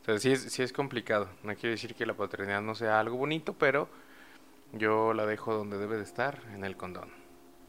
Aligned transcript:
Entonces 0.00 0.52
sí 0.52 0.62
es, 0.62 0.72
complicado. 0.72 1.28
No 1.42 1.54
quiero 1.54 1.70
decir 1.70 1.94
que 1.94 2.04
la 2.04 2.14
paternidad 2.14 2.60
no 2.60 2.74
sea 2.74 2.98
algo 2.98 3.16
bonito, 3.16 3.54
pero 3.54 3.88
yo 4.72 5.14
la 5.14 5.26
dejo 5.26 5.54
donde 5.54 5.78
debe 5.78 5.96
de 5.96 6.02
estar, 6.02 6.40
en 6.54 6.64
el 6.64 6.76
condón. 6.76 7.10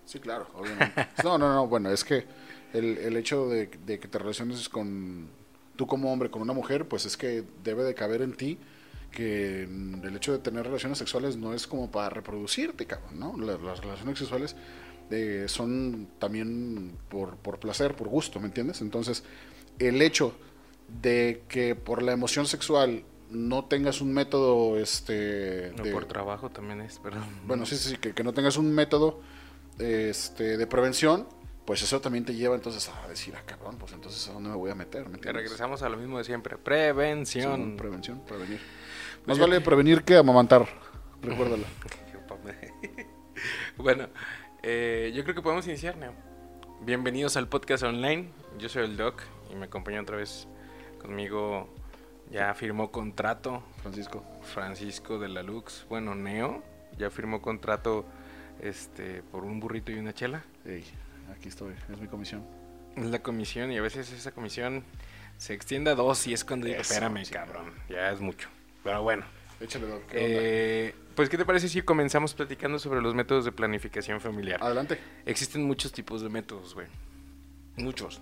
Sí, 0.05 0.19
claro, 0.19 0.47
obviamente. 0.55 1.07
no, 1.23 1.37
no, 1.37 1.53
no, 1.53 1.67
bueno, 1.67 1.89
es 1.89 2.03
que 2.03 2.25
el, 2.73 2.97
el 2.97 3.17
hecho 3.17 3.47
de, 3.47 3.67
de 3.67 3.99
que 3.99 4.07
te 4.07 4.17
relaciones 4.17 4.67
con 4.67 5.29
tú 5.75 5.87
como 5.87 6.11
hombre 6.11 6.29
con 6.29 6.41
una 6.41 6.53
mujer, 6.53 6.87
pues 6.87 7.05
es 7.05 7.17
que 7.17 7.43
debe 7.63 7.83
de 7.83 7.93
caber 7.93 8.21
en 8.21 8.33
ti 8.33 8.57
que 9.13 9.63
el 9.63 10.15
hecho 10.15 10.33
de 10.33 10.39
tener 10.39 10.65
relaciones 10.65 10.97
sexuales 10.97 11.37
no 11.37 11.53
es 11.53 11.67
como 11.67 11.89
para 11.91 12.09
reproducirte, 12.09 12.85
cabrón, 12.85 13.19
¿no? 13.19 13.37
Las, 13.37 13.61
las 13.61 13.79
relaciones 13.79 14.17
sexuales 14.19 14.55
eh, 15.11 15.45
son 15.47 16.09
también 16.19 16.97
por, 17.09 17.37
por 17.37 17.59
placer, 17.59 17.95
por 17.95 18.09
gusto, 18.09 18.39
¿me 18.39 18.47
entiendes? 18.47 18.81
Entonces, 18.81 19.23
el 19.79 20.01
hecho 20.01 20.35
de 21.01 21.43
que 21.47 21.75
por 21.75 22.01
la 22.03 22.11
emoción 22.11 22.45
sexual 22.47 23.03
no 23.29 23.65
tengas 23.65 24.01
un 24.01 24.13
método, 24.13 24.77
este... 24.77 25.71
No, 25.77 25.83
de- 25.83 25.91
por 25.91 26.05
trabajo 26.05 26.49
también 26.49 26.81
es, 26.81 26.99
perdón. 26.99 27.23
bueno, 27.47 27.65
sí, 27.65 27.77
sí, 27.77 27.89
sí, 27.91 27.97
que, 27.97 28.13
que 28.13 28.23
no 28.23 28.33
tengas 28.33 28.57
un 28.57 28.73
método 28.73 29.21
este, 29.79 30.57
de 30.57 30.67
prevención, 30.67 31.27
pues 31.65 31.81
eso 31.81 32.01
también 32.01 32.25
te 32.25 32.35
lleva 32.35 32.55
entonces 32.55 32.89
a 32.89 33.07
decir, 33.07 33.33
ah, 33.37 33.41
cabrón, 33.45 33.77
pues 33.79 33.93
entonces 33.93 34.27
a 34.27 34.33
dónde 34.33 34.49
me 34.49 34.55
voy 34.55 34.69
a 34.71 34.75
meter, 34.75 35.07
¿me 35.09 35.17
regresamos 35.17 35.81
a 35.81 35.89
lo 35.89 35.97
mismo 35.97 36.17
de 36.17 36.23
siempre. 36.25 36.55
Sí, 36.57 36.61
Prevención. 36.63 37.77
prevención, 37.77 38.21
prevenir. 38.27 38.59
Más 39.25 39.39
vale 39.39 39.61
prevenir 39.61 40.03
que 40.03 40.17
amamantar, 40.17 40.67
recuérdalo. 41.21 41.63
bueno, 43.77 44.09
eh, 44.61 45.13
yo 45.15 45.23
creo 45.23 45.33
que 45.33 45.41
podemos 45.41 45.65
iniciar, 45.65 45.95
Neo. 45.95 46.13
Bienvenidos 46.81 47.37
al 47.37 47.47
podcast 47.47 47.83
online. 47.83 48.27
Yo 48.59 48.67
soy 48.67 48.83
el 48.83 48.97
Doc 48.97 49.21
y 49.49 49.55
me 49.55 49.65
acompaña 49.65 50.01
otra 50.01 50.17
vez 50.17 50.47
conmigo. 51.01 51.69
Ya 52.31 52.53
firmó 52.53 52.91
contrato 52.91 53.63
Francisco. 53.81 54.25
Francisco 54.41 55.19
de 55.19 55.29
la 55.29 55.41
Lux. 55.41 55.85
Bueno, 55.87 56.15
Neo 56.15 56.61
ya 56.97 57.09
firmó 57.09 57.41
contrato 57.41 58.05
este 58.61 59.23
por 59.23 59.45
un 59.45 59.61
burrito 59.61 59.93
y 59.93 59.99
una 59.99 60.13
chela. 60.13 60.43
Ey, 60.65 60.83
aquí 61.33 61.47
estoy, 61.47 61.73
es 61.91 61.99
mi 61.99 62.07
comisión. 62.07 62.45
Es 62.97 63.05
la 63.05 63.19
comisión 63.19 63.71
y 63.71 63.77
a 63.77 63.81
veces 63.81 64.11
esa 64.11 64.31
comisión 64.33 64.83
se 65.37 65.53
extiende 65.53 65.91
a 65.91 65.95
dos 65.95 66.27
y 66.27 66.33
es 66.33 66.43
cuando 66.43 66.67
digo, 66.67 66.81
espérame, 66.81 67.23
sí, 67.23 67.31
cabrón, 67.31 67.73
ya 67.89 68.11
es 68.11 68.19
mucho. 68.19 68.49
Pero 68.83 69.01
bueno. 69.01 69.25
Échale, 69.59 69.85
¿qué 70.09 70.17
Eh, 70.19 70.95
pues, 71.15 71.29
¿qué 71.29 71.37
te 71.37 71.45
parece 71.45 71.69
si 71.69 71.81
comenzamos 71.81 72.33
platicando 72.33 72.79
sobre 72.79 73.01
los 73.01 73.15
métodos 73.15 73.45
de 73.45 73.51
planificación 73.51 74.19
familiar? 74.19 74.55
onda? 74.55 74.67
Adelante. 74.67 74.99
Existen 75.25 75.63
muchos 75.63 75.91
tipos 75.91 76.21
de 76.21 76.29
métodos, 76.29 76.73
güey. 76.73 76.87
Muchos. 77.77 78.21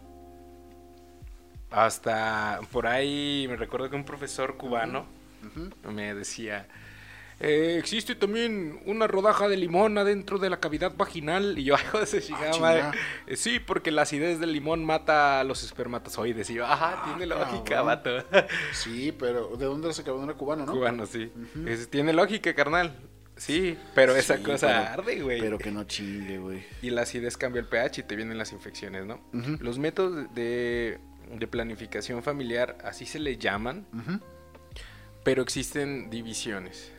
Hasta 1.71 2.59
por 2.71 2.85
ahí 2.85 3.45
me 3.49 3.55
recuerdo 3.55 3.89
que 3.89 3.95
un 3.95 4.03
profesor 4.03 4.57
cubano 4.57 5.05
me 5.89 6.13
decía, 6.13 6.67
"Eh, 7.41 7.77
existe 7.79 8.15
también 8.15 8.79
una 8.85 9.07
rodaja 9.07 9.47
de 9.47 9.57
limón 9.57 9.97
adentro 9.97 10.37
de 10.39 10.49
la 10.49 10.59
cavidad 10.59 10.93
vaginal. 10.95 11.57
Y 11.57 11.63
yo, 11.65 11.75
hijo 11.81 11.97
de 11.97 12.03
ese 12.05 12.21
chingada 12.21 12.51
Ah, 12.55 12.59
madre. 12.59 12.83
"Eh, 13.27 13.35
sí, 13.35 13.59
porque 13.59 13.91
la 13.91 14.03
acidez 14.03 14.39
del 14.39 14.53
limón 14.53 14.85
mata 14.85 15.39
a 15.39 15.43
los 15.43 15.63
espermatozoides. 15.63 16.49
Y 16.49 16.55
yo, 16.55 16.65
ajá, 16.65 17.03
tiene 17.05 17.25
lógica, 17.25 17.81
vato. 17.81 18.09
Sí, 18.73 19.11
pero 19.17 19.55
¿de 19.57 19.65
dónde 19.65 19.91
se 19.93 20.01
acabó? 20.01 20.25
¿De 20.25 20.33
cubano, 20.33 20.65
no? 20.65 20.73
Cubano, 20.73 21.05
sí. 21.05 21.31
Es- 21.65 21.89
tiene 21.89 22.13
lógica, 22.13 22.53
carnal. 22.53 22.93
Sí, 23.37 23.75
pero 23.95 24.15
esa 24.15 24.37
Sí, 24.37 24.43
cosa 24.43 24.67
pero- 24.67 25.01
arde, 25.03 25.21
güey. 25.21 25.39
Pero 25.39 25.57
que 25.57 25.71
no 25.71 25.83
chingue, 25.85 26.37
güey. 26.37 26.63
Y 26.83 26.91
la 26.91 27.01
acidez 27.01 27.37
cambia 27.37 27.59
el 27.61 27.67
pH 27.67 28.01
y 28.01 28.03
te 28.03 28.15
vienen 28.15 28.37
las 28.37 28.51
infecciones, 28.51 29.05
¿no? 29.05 29.19
Los 29.59 29.79
métodos 29.79 30.31
de, 30.35 30.99
de 31.33 31.47
planificación 31.47 32.21
familiar, 32.21 32.77
así 32.83 33.05
se 33.07 33.17
le 33.19 33.37
llaman, 33.37 33.87
pero 35.23 35.41
existen 35.41 36.09
divisiones. 36.11 36.91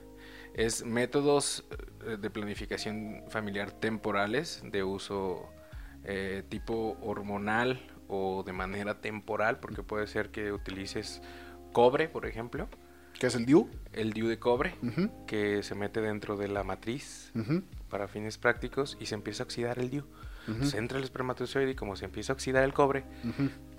Es 0.55 0.85
métodos 0.85 1.65
eh, 2.07 2.17
de 2.21 2.31
planificación 2.31 3.23
familiar 3.29 3.71
temporales, 3.73 4.63
de 4.65 4.83
uso 4.85 5.49
eh, 6.05 6.43
tipo 6.49 6.97
hormonal 7.01 7.81
o 8.09 8.43
de 8.45 8.53
manera 8.53 9.01
temporal, 9.01 9.61
porque 9.61 9.83
puede 9.83 10.07
ser 10.07 10.31
que 10.31 10.53
utilices 10.53 11.23
cobre, 11.73 12.09
por 12.09 12.27
ejemplo, 12.27 12.69
¿Qué 13.19 13.29
es 13.29 13.35
el 13.35 13.47
DIU? 13.47 13.71
el 13.93 14.13
DIU 14.13 14.27
de 14.29 14.39
cobre, 14.39 14.75
que 15.27 15.63
se 15.63 15.75
mete 15.75 16.01
dentro 16.01 16.37
de 16.37 16.49
la 16.49 16.65
matriz 16.65 17.31
para 17.89 18.09
fines 18.09 18.37
prácticos 18.37 18.97
y 19.01 19.07
se 19.07 19.15
empieza 19.15 19.43
a 19.43 19.47
oxidar 19.47 19.79
el 19.79 19.91
DIU. 19.91 20.05
ujú, 20.49 20.65
Se 20.67 20.77
entra 20.79 20.99
el 20.99 21.05
espermatozoide 21.05 21.71
y 21.71 21.75
como 21.75 21.95
se 21.97 22.05
empieza 22.07 22.33
a 22.33 22.35
oxidar 22.35 22.65
el 22.65 22.73
cobre, 22.75 23.05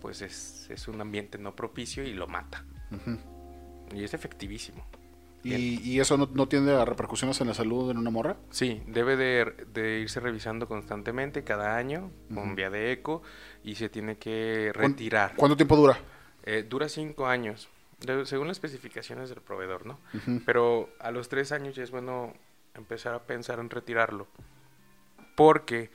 pues 0.02 0.22
es, 0.22 0.68
es 0.70 0.88
un 0.88 1.02
ambiente 1.02 1.38
no 1.38 1.56
propicio 1.56 2.04
y 2.04 2.14
lo 2.14 2.28
mata. 2.28 2.66
Y 3.94 4.04
es 4.04 4.14
efectivísimo. 4.14 4.86
¿Y, 5.44 5.82
y 5.82 6.00
eso 6.00 6.18
no, 6.18 6.30
no 6.34 6.48
tiene 6.48 6.86
repercusiones 6.86 7.40
en 7.42 7.48
la 7.48 7.54
salud 7.54 7.92
en 7.92 7.98
una 7.98 8.10
morra? 8.10 8.38
Sí, 8.50 8.82
debe 8.88 9.18
de, 9.18 9.54
de 9.74 10.00
irse 10.00 10.20
revisando 10.20 10.68
constantemente 10.68 11.44
cada 11.44 11.76
año 11.76 12.12
con 12.34 12.56
vía 12.56 12.70
de 12.70 12.92
eco 12.94 13.22
y 13.64 13.76
se 13.76 13.90
tiene 13.90 14.18
que 14.18 14.72
¿Cuán- 14.74 14.92
retirar. 14.92 15.34
¿Cuánto 15.36 15.58
tiempo 15.58 15.76
dura? 15.76 15.98
Eh, 16.46 16.66
dura 16.68 16.88
cinco 16.90 17.28
años, 17.28 17.68
según 18.26 18.48
las 18.48 18.58
especificaciones 18.58 19.30
del 19.30 19.42
proveedor, 19.42 19.86
¿no? 19.86 20.00
Pero 20.46 20.90
a 21.00 21.12
los 21.12 21.30
tres 21.30 21.52
años 21.52 21.76
ya 21.76 21.84
es 21.84 21.92
bueno 21.92 22.34
empezar 22.76 23.14
a 23.14 23.24
pensar 23.24 23.60
en 23.60 23.70
retirarlo. 23.70 24.28
Porque 25.36 25.90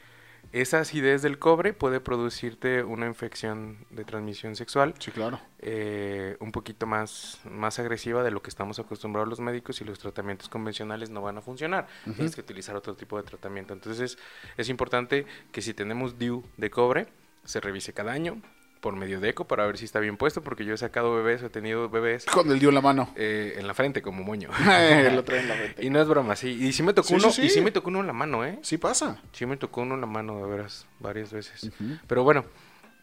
esa 0.52 0.80
acidez 0.80 1.22
del 1.22 1.38
cobre 1.38 1.72
puede 1.72 2.00
producirte 2.00 2.82
una 2.82 3.06
infección 3.06 3.84
de 3.90 4.04
transmisión 4.04 4.56
sexual 4.56 4.94
Sí, 4.98 5.10
claro. 5.10 5.38
eh, 5.58 6.36
un 6.40 6.52
poquito 6.52 6.86
más, 6.86 7.40
más 7.44 7.78
agresiva 7.78 8.22
de 8.22 8.30
lo 8.30 8.40
que 8.42 8.48
estamos 8.50 8.78
acostumbrados 8.78 9.28
los 9.28 9.40
médicos 9.40 9.80
y 9.80 9.84
los 9.84 9.98
tratamientos 9.98 10.48
convencionales 10.48 11.10
no 11.10 11.20
van 11.22 11.38
a 11.38 11.42
funcionar. 11.42 11.86
Tienes 12.04 12.34
que 12.34 12.40
utilizar 12.40 12.76
otro 12.76 12.94
tipo 12.96 13.16
de 13.16 13.24
tratamiento. 13.24 13.74
Entonces 13.74 14.18
es 14.56 14.68
importante 14.68 15.26
que 15.52 15.60
si 15.62 15.74
tenemos 15.74 16.18
DIU 16.18 16.44
de 16.56 16.70
cobre, 16.70 17.08
se 17.44 17.60
revise 17.60 17.92
cada 17.92 18.12
año 18.12 18.40
por 18.80 18.94
medio 18.96 19.20
de 19.20 19.30
eco 19.30 19.46
para 19.46 19.66
ver 19.66 19.76
si 19.78 19.84
está 19.84 20.00
bien 20.00 20.16
puesto, 20.16 20.42
porque 20.42 20.64
yo 20.64 20.74
he 20.74 20.76
sacado 20.78 21.14
bebés, 21.14 21.42
he 21.42 21.50
tenido 21.50 21.88
bebés 21.88 22.24
Con 22.26 22.50
el 22.50 22.58
DIU 22.58 22.68
en 22.70 22.74
la 22.76 22.80
mano. 22.80 23.12
eh, 23.16 23.54
en 23.58 23.66
la 23.66 23.74
frente 23.74 24.02
como 24.02 24.22
moño. 24.24 24.48
Lo 25.12 25.24
trae 25.24 25.40
en 25.40 25.48
la 25.48 25.54
frente. 25.56 25.84
y 25.84 25.90
no 25.90 26.00
es 26.00 26.08
broma, 26.08 26.36
sí. 26.36 26.48
Y 26.60 26.72
sí 26.72 26.82
me 26.82 26.92
tocó 26.94 27.08
Sí, 27.08 27.14
uno, 27.14 27.30
sí, 27.30 27.42
y 27.42 27.50
sí. 27.50 27.60
me 27.60 27.70
tocó 27.70 27.88
uno 27.88 28.00
en 28.00 28.06
la 28.06 28.12
mano, 28.12 28.44
¿eh? 28.44 28.58
Sí 28.62 28.78
pasa. 28.78 29.20
Sí 29.32 29.46
me 29.46 29.56
tocó 29.56 29.82
uno 29.82 29.94
en 29.96 30.00
la 30.00 30.06
mano, 30.06 30.38
de 30.38 30.46
veras, 30.50 30.86
varias 31.00 31.32
veces. 31.32 31.70
Pero 32.06 32.22
bueno, 32.24 32.44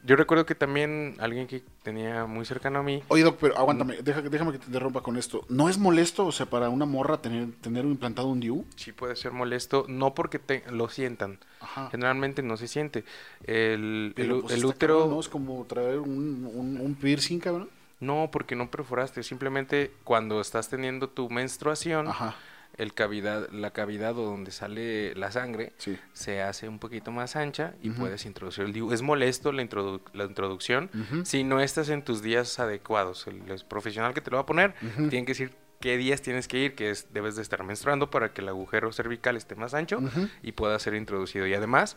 yo 0.05 0.15
recuerdo 0.15 0.45
que 0.45 0.55
también 0.55 1.15
alguien 1.19 1.47
que 1.47 1.63
tenía 1.83 2.25
muy 2.25 2.45
cercano 2.45 2.79
a 2.79 2.83
mí, 2.83 3.03
Oye, 3.07 3.23
Doc, 3.23 3.37
pero 3.39 3.57
aguántame, 3.57 3.97
deja- 4.01 4.21
déjame 4.21 4.51
que 4.53 4.59
te 4.59 4.67
interrumpa 4.67 5.01
con 5.01 5.17
esto. 5.17 5.45
¿No 5.49 5.69
es 5.69 5.77
molesto, 5.77 6.25
o 6.25 6.31
sea, 6.31 6.45
para 6.45 6.69
una 6.69 6.85
morra 6.85 7.21
tener, 7.21 7.47
tener 7.61 7.85
implantado 7.85 8.27
un 8.27 8.39
DIU? 8.39 8.65
sí 8.75 8.91
puede 8.91 9.15
ser 9.15 9.31
molesto, 9.31 9.85
no 9.87 10.13
porque 10.13 10.39
te, 10.39 10.63
lo 10.71 10.89
sientan, 10.89 11.39
Ajá. 11.59 11.89
generalmente 11.91 12.41
no 12.43 12.57
se 12.57 12.67
siente. 12.67 13.03
El, 13.45 14.13
el, 14.17 14.41
pues, 14.41 14.53
el 14.53 14.65
útero, 14.65 14.93
cabrón, 14.95 15.15
¿no? 15.15 15.19
Es 15.19 15.29
como 15.29 15.65
traer 15.65 15.99
un, 15.99 16.49
un, 16.53 16.79
un 16.79 16.95
piercing, 16.95 17.39
cabrón. 17.39 17.69
no, 17.99 18.29
porque 18.31 18.55
no 18.55 18.69
perforaste, 18.69 19.23
simplemente 19.23 19.91
cuando 20.03 20.41
estás 20.41 20.69
teniendo 20.69 21.09
tu 21.09 21.29
menstruación, 21.29 22.07
Ajá, 22.07 22.35
el 22.77 22.93
cavidad, 22.93 23.49
la 23.51 23.71
cavidad 23.71 24.17
o 24.17 24.23
donde 24.25 24.51
sale 24.51 25.15
la 25.15 25.31
sangre 25.31 25.73
sí. 25.77 25.97
se 26.13 26.41
hace 26.41 26.67
un 26.67 26.79
poquito 26.79 27.11
más 27.11 27.35
ancha 27.35 27.73
y 27.81 27.89
puedes 27.91 28.25
introducir 28.25 28.65
el 28.65 28.73
DIU. 28.73 28.91
Es 28.91 29.01
molesto 29.01 29.51
la, 29.51 29.63
introdu- 29.63 30.01
la 30.13 30.25
introducción 30.25 30.89
si 31.23 31.43
no 31.43 31.59
estás 31.61 31.89
en 31.89 32.03
tus 32.03 32.21
días 32.21 32.59
adecuados. 32.59 33.27
El, 33.27 33.49
el 33.49 33.63
profesional 33.67 34.13
que 34.13 34.21
te 34.21 34.29
lo 34.31 34.37
va 34.37 34.41
a 34.43 34.45
poner 34.45 34.73
tiene 35.09 35.25
que 35.25 35.31
decir 35.31 35.53
qué 35.79 35.97
días 35.97 36.21
tienes 36.21 36.47
que 36.47 36.57
ir, 36.57 36.75
que 36.75 36.89
es, 36.89 37.13
debes 37.13 37.35
de 37.35 37.41
estar 37.43 37.63
menstruando 37.63 38.09
para 38.09 38.33
que 38.33 38.41
el 38.41 38.49
agujero 38.49 38.91
cervical 38.91 39.35
esté 39.37 39.55
más 39.55 39.73
ancho 39.73 39.99
y 40.43 40.51
pueda 40.53 40.77
ser 40.79 40.95
introducido. 40.95 41.45
Y 41.47 41.53
además, 41.53 41.95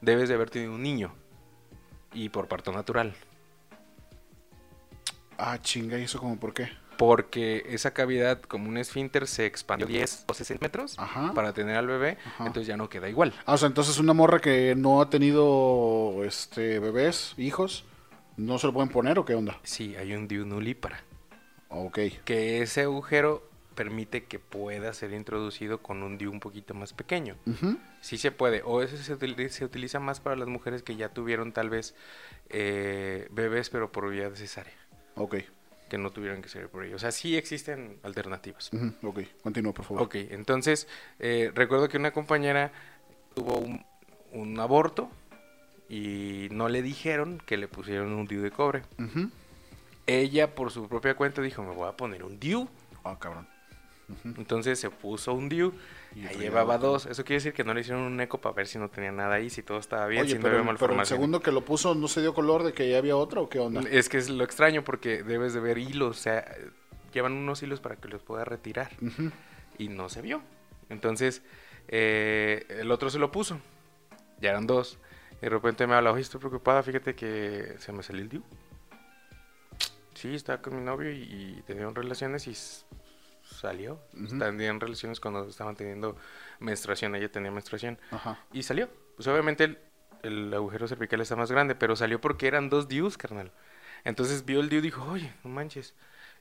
debes 0.00 0.28
de 0.28 0.34
haber 0.36 0.50
tenido 0.50 0.72
un 0.74 0.82
niño 0.82 1.14
y 2.14 2.30
por 2.30 2.48
parto 2.48 2.72
natural. 2.72 3.14
Ah, 5.38 5.58
chinga, 5.60 5.98
¿y 5.98 6.04
eso 6.04 6.18
como 6.18 6.38
por 6.40 6.54
qué? 6.54 6.68
Porque 6.98 7.64
esa 7.68 7.92
cavidad, 7.92 8.40
como 8.42 8.68
un 8.68 8.76
esfínter, 8.78 9.26
se 9.26 9.46
expandió 9.46 9.86
10 9.86 10.24
o 10.28 10.34
60 10.34 10.64
metros 10.64 10.98
Ajá. 10.98 11.32
para 11.34 11.52
tener 11.52 11.76
al 11.76 11.86
bebé, 11.86 12.18
Ajá. 12.24 12.46
entonces 12.46 12.66
ya 12.66 12.76
no 12.76 12.88
queda 12.88 13.08
igual. 13.08 13.32
Ah, 13.44 13.54
o 13.54 13.58
sea, 13.58 13.68
entonces 13.68 13.98
una 13.98 14.12
morra 14.12 14.40
que 14.40 14.74
no 14.76 15.00
ha 15.00 15.10
tenido 15.10 16.22
este 16.24 16.78
bebés, 16.78 17.34
hijos, 17.36 17.84
¿no 18.36 18.58
se 18.58 18.66
lo 18.66 18.72
pueden 18.72 18.88
poner 18.88 19.18
o 19.18 19.24
qué 19.24 19.34
onda? 19.34 19.58
Sí, 19.62 19.94
hay 19.96 20.14
un 20.14 20.26
DIU 20.28 20.46
nulípara. 20.46 21.02
Ok. 21.68 21.98
que 22.24 22.62
ese 22.62 22.82
agujero 22.82 23.42
permite 23.74 24.24
que 24.24 24.38
pueda 24.38 24.92
ser 24.94 25.12
introducido 25.12 25.82
con 25.82 26.02
un 26.02 26.16
DIU 26.16 26.30
un 26.30 26.40
poquito 26.40 26.72
más 26.72 26.94
pequeño. 26.94 27.36
Ujú. 27.44 27.76
Sí 28.00 28.16
se 28.16 28.30
puede, 28.30 28.62
o 28.64 28.80
eso 28.82 28.96
se 28.96 29.12
utiliza, 29.12 29.58
se 29.58 29.64
utiliza 29.66 30.00
más 30.00 30.20
para 30.20 30.36
las 30.36 30.48
mujeres 30.48 30.82
que 30.82 30.96
ya 30.96 31.10
tuvieron 31.10 31.52
tal 31.52 31.68
vez 31.68 31.94
eh, 32.48 33.28
bebés 33.30 33.68
pero 33.68 33.92
por 33.92 34.08
vía 34.10 34.30
de 34.30 34.36
cesárea. 34.36 34.72
Ok. 35.16 35.36
Que 35.88 35.98
no 35.98 36.10
tuvieran 36.10 36.42
que 36.42 36.48
ser 36.48 36.68
por 36.68 36.84
ello. 36.84 36.96
O 36.96 36.98
sea, 36.98 37.12
sí 37.12 37.36
existen 37.36 37.98
alternativas. 38.02 38.70
Ujú, 38.72 38.92
Ok, 39.08 39.20
continúa, 39.42 39.72
por 39.72 39.84
favor. 39.84 40.02
Ok, 40.02 40.14
entonces 40.30 40.88
eh, 41.18 41.52
recuerdo 41.54 41.88
que 41.88 41.96
una 41.96 42.10
compañera 42.12 42.72
tuvo 43.34 43.58
un, 43.58 43.84
un 44.32 44.58
aborto 44.60 45.10
y 45.88 46.48
no 46.50 46.68
le 46.68 46.82
dijeron 46.82 47.40
que 47.46 47.56
le 47.56 47.68
pusieron 47.68 48.12
un 48.12 48.26
DIU 48.26 48.42
de 48.42 48.50
cobre. 48.50 48.82
Ella 50.06 50.54
por 50.54 50.70
su 50.70 50.88
propia 50.88 51.14
cuenta 51.14 51.42
dijo, 51.42 51.62
me 51.62 51.74
voy 51.74 51.88
a 51.88 51.92
poner 51.96 52.24
un 52.24 52.38
DIU. 52.38 52.68
Ah, 53.04 53.16
cabrón. 53.20 53.48
Entonces 54.24 54.78
se 54.78 54.90
puso 54.90 55.32
un 55.34 55.48
DIU. 55.48 55.72
Y 56.14 56.26
Ahí 56.26 56.36
llevaba 56.38 56.78
dos. 56.78 57.06
Eso 57.06 57.24
quiere 57.24 57.36
decir 57.38 57.52
que 57.52 57.64
no 57.64 57.74
le 57.74 57.80
hicieron 57.80 58.02
un 58.02 58.20
eco 58.20 58.40
para 58.40 58.54
ver 58.54 58.66
si 58.66 58.78
no 58.78 58.88
tenía 58.88 59.12
nada 59.12 59.34
ahí, 59.34 59.50
si 59.50 59.62
todo 59.62 59.78
estaba 59.78 60.06
bien, 60.06 60.22
Oye, 60.22 60.30
si 60.30 60.36
no 60.36 60.42
pero, 60.42 60.54
había 60.56 60.62
pero 60.62 60.70
el 60.70 60.78
malformación. 60.78 61.16
segundo 61.18 61.40
que 61.40 61.50
lo 61.52 61.64
puso 61.64 61.94
no 61.94 62.08
se 62.08 62.20
dio 62.20 62.32
color 62.32 62.62
de 62.62 62.72
que 62.72 62.88
ya 62.88 62.98
había 62.98 63.16
otra 63.16 63.40
o 63.40 63.48
qué 63.48 63.58
onda. 63.58 63.82
Es 63.90 64.08
que 64.08 64.18
es 64.18 64.30
lo 64.30 64.44
extraño 64.44 64.84
porque 64.84 65.22
debes 65.22 65.52
de 65.54 65.60
ver 65.60 65.78
hilos, 65.78 66.18
o 66.18 66.20
sea, 66.20 66.44
llevan 67.12 67.32
unos 67.32 67.62
hilos 67.62 67.80
para 67.80 67.96
que 67.96 68.08
los 68.08 68.22
pueda 68.22 68.44
retirar. 68.44 68.90
Y 69.78 69.88
no 69.88 70.08
se 70.08 70.22
vio. 70.22 70.40
Entonces, 70.88 71.42
eh, 71.88 72.64
el 72.68 72.90
otro 72.92 73.10
se 73.10 73.18
lo 73.18 73.30
puso. 73.32 73.60
Ya 74.40 74.50
eran 74.50 74.66
dos. 74.66 74.98
Y 75.38 75.40
de 75.40 75.48
repente 75.50 75.86
me 75.86 75.94
habla, 75.94 76.12
oye, 76.12 76.22
estoy 76.22 76.38
preocupada, 76.40 76.82
fíjate 76.82 77.14
que 77.14 77.74
se 77.78 77.92
me 77.92 78.02
salió 78.02 78.22
el 78.22 78.28
DIU. 78.28 78.42
Sí, 80.14 80.34
estaba 80.34 80.62
con 80.62 80.76
mi 80.76 80.82
novio 80.82 81.10
y, 81.12 81.22
y 81.58 81.62
tenían 81.66 81.94
relaciones 81.94 82.46
y 82.46 82.56
salió. 83.46 84.00
Tenían 84.38 84.80
relaciones 84.80 85.20
cuando 85.20 85.46
estaban 85.48 85.76
teniendo 85.76 86.16
menstruación, 86.60 87.14
ella 87.14 87.30
tenía 87.30 87.50
menstruación. 87.50 87.98
Ajá. 88.10 88.38
Y 88.52 88.62
salió. 88.62 88.88
Pues 89.16 89.26
obviamente 89.28 89.64
el, 89.64 89.78
el 90.22 90.52
agujero 90.54 90.86
cervical 90.88 91.20
está 91.20 91.36
más 91.36 91.50
grande, 91.50 91.74
pero 91.74 91.96
salió 91.96 92.20
porque 92.20 92.46
eran 92.46 92.68
dos 92.68 92.88
DIUs, 92.88 93.16
carnal. 93.16 93.52
Entonces 94.04 94.44
vio 94.44 94.60
el 94.60 94.68
DIU 94.68 94.78
y 94.78 94.82
dijo, 94.82 95.04
oye, 95.04 95.32
no 95.42 95.50
manches. 95.50 95.94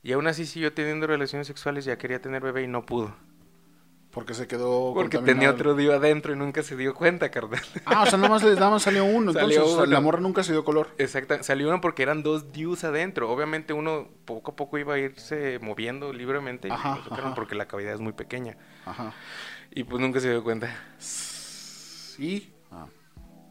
Y 0.04 0.12
aún 0.12 0.28
así 0.28 0.46
siguió 0.46 0.74
teniendo 0.74 1.08
relaciones 1.08 1.48
sexuales, 1.48 1.86
ya 1.86 1.98
quería 1.98 2.22
tener 2.22 2.42
bebé 2.42 2.64
y 2.64 2.68
no 2.68 2.86
pudo. 2.86 3.16
Porque 4.16 4.34
se 4.34 4.48
quedó. 4.48 4.94
Porque 4.94 5.18
tenía 5.18 5.52
otro 5.52 5.76
DIU 5.76 5.92
adentro 5.92 6.32
y 6.32 6.38
nunca 6.38 6.64
se 6.64 6.78
dio 6.78 6.96
cuenta, 6.96 7.30
carnal. 7.30 7.60
Ah, 7.84 8.04
o 8.04 8.06
sea, 8.06 8.18
nada 8.18 8.30
más, 8.30 8.44
nada 8.44 8.70
más 8.70 8.82
salió 8.82 9.04
uno. 9.04 9.32
Entonces, 9.32 9.58
Salió 9.58 9.76
sea, 9.76 9.86
la 9.86 10.00
morra 10.00 10.22
nunca 10.22 10.42
se 10.42 10.54
dio 10.54 10.64
color. 10.64 10.88
Exacto, 10.98 11.44
salió 11.44 11.68
uno 11.68 11.82
porque 11.82 12.04
eran 12.04 12.24
dos 12.24 12.54
DIUs 12.54 12.86
adentro. 12.86 13.30
Obviamente 13.30 13.74
uno 13.74 14.08
poco 14.24 14.52
a 14.52 14.56
poco 14.56 14.78
iba 14.78 14.94
a 14.94 15.00
irse 15.00 15.60
moviendo 15.62 16.14
libremente 16.14 16.70
y 16.70 16.72
Ajá, 16.72 16.96
lo 16.96 17.04
sacaron 17.04 17.26
ajá. 17.26 17.36
porque 17.36 17.56
la 17.56 17.68
cavidad 17.68 17.94
es 17.94 18.00
muy 18.00 18.14
pequeña. 18.14 18.56
Ajá. 18.86 19.14
Y 19.72 19.84
pues 19.84 20.02
nunca 20.02 20.22
se 20.22 20.30
dio 20.30 20.42
cuenta. 20.46 20.74
Y. 22.18 22.54
Ah, 22.72 22.88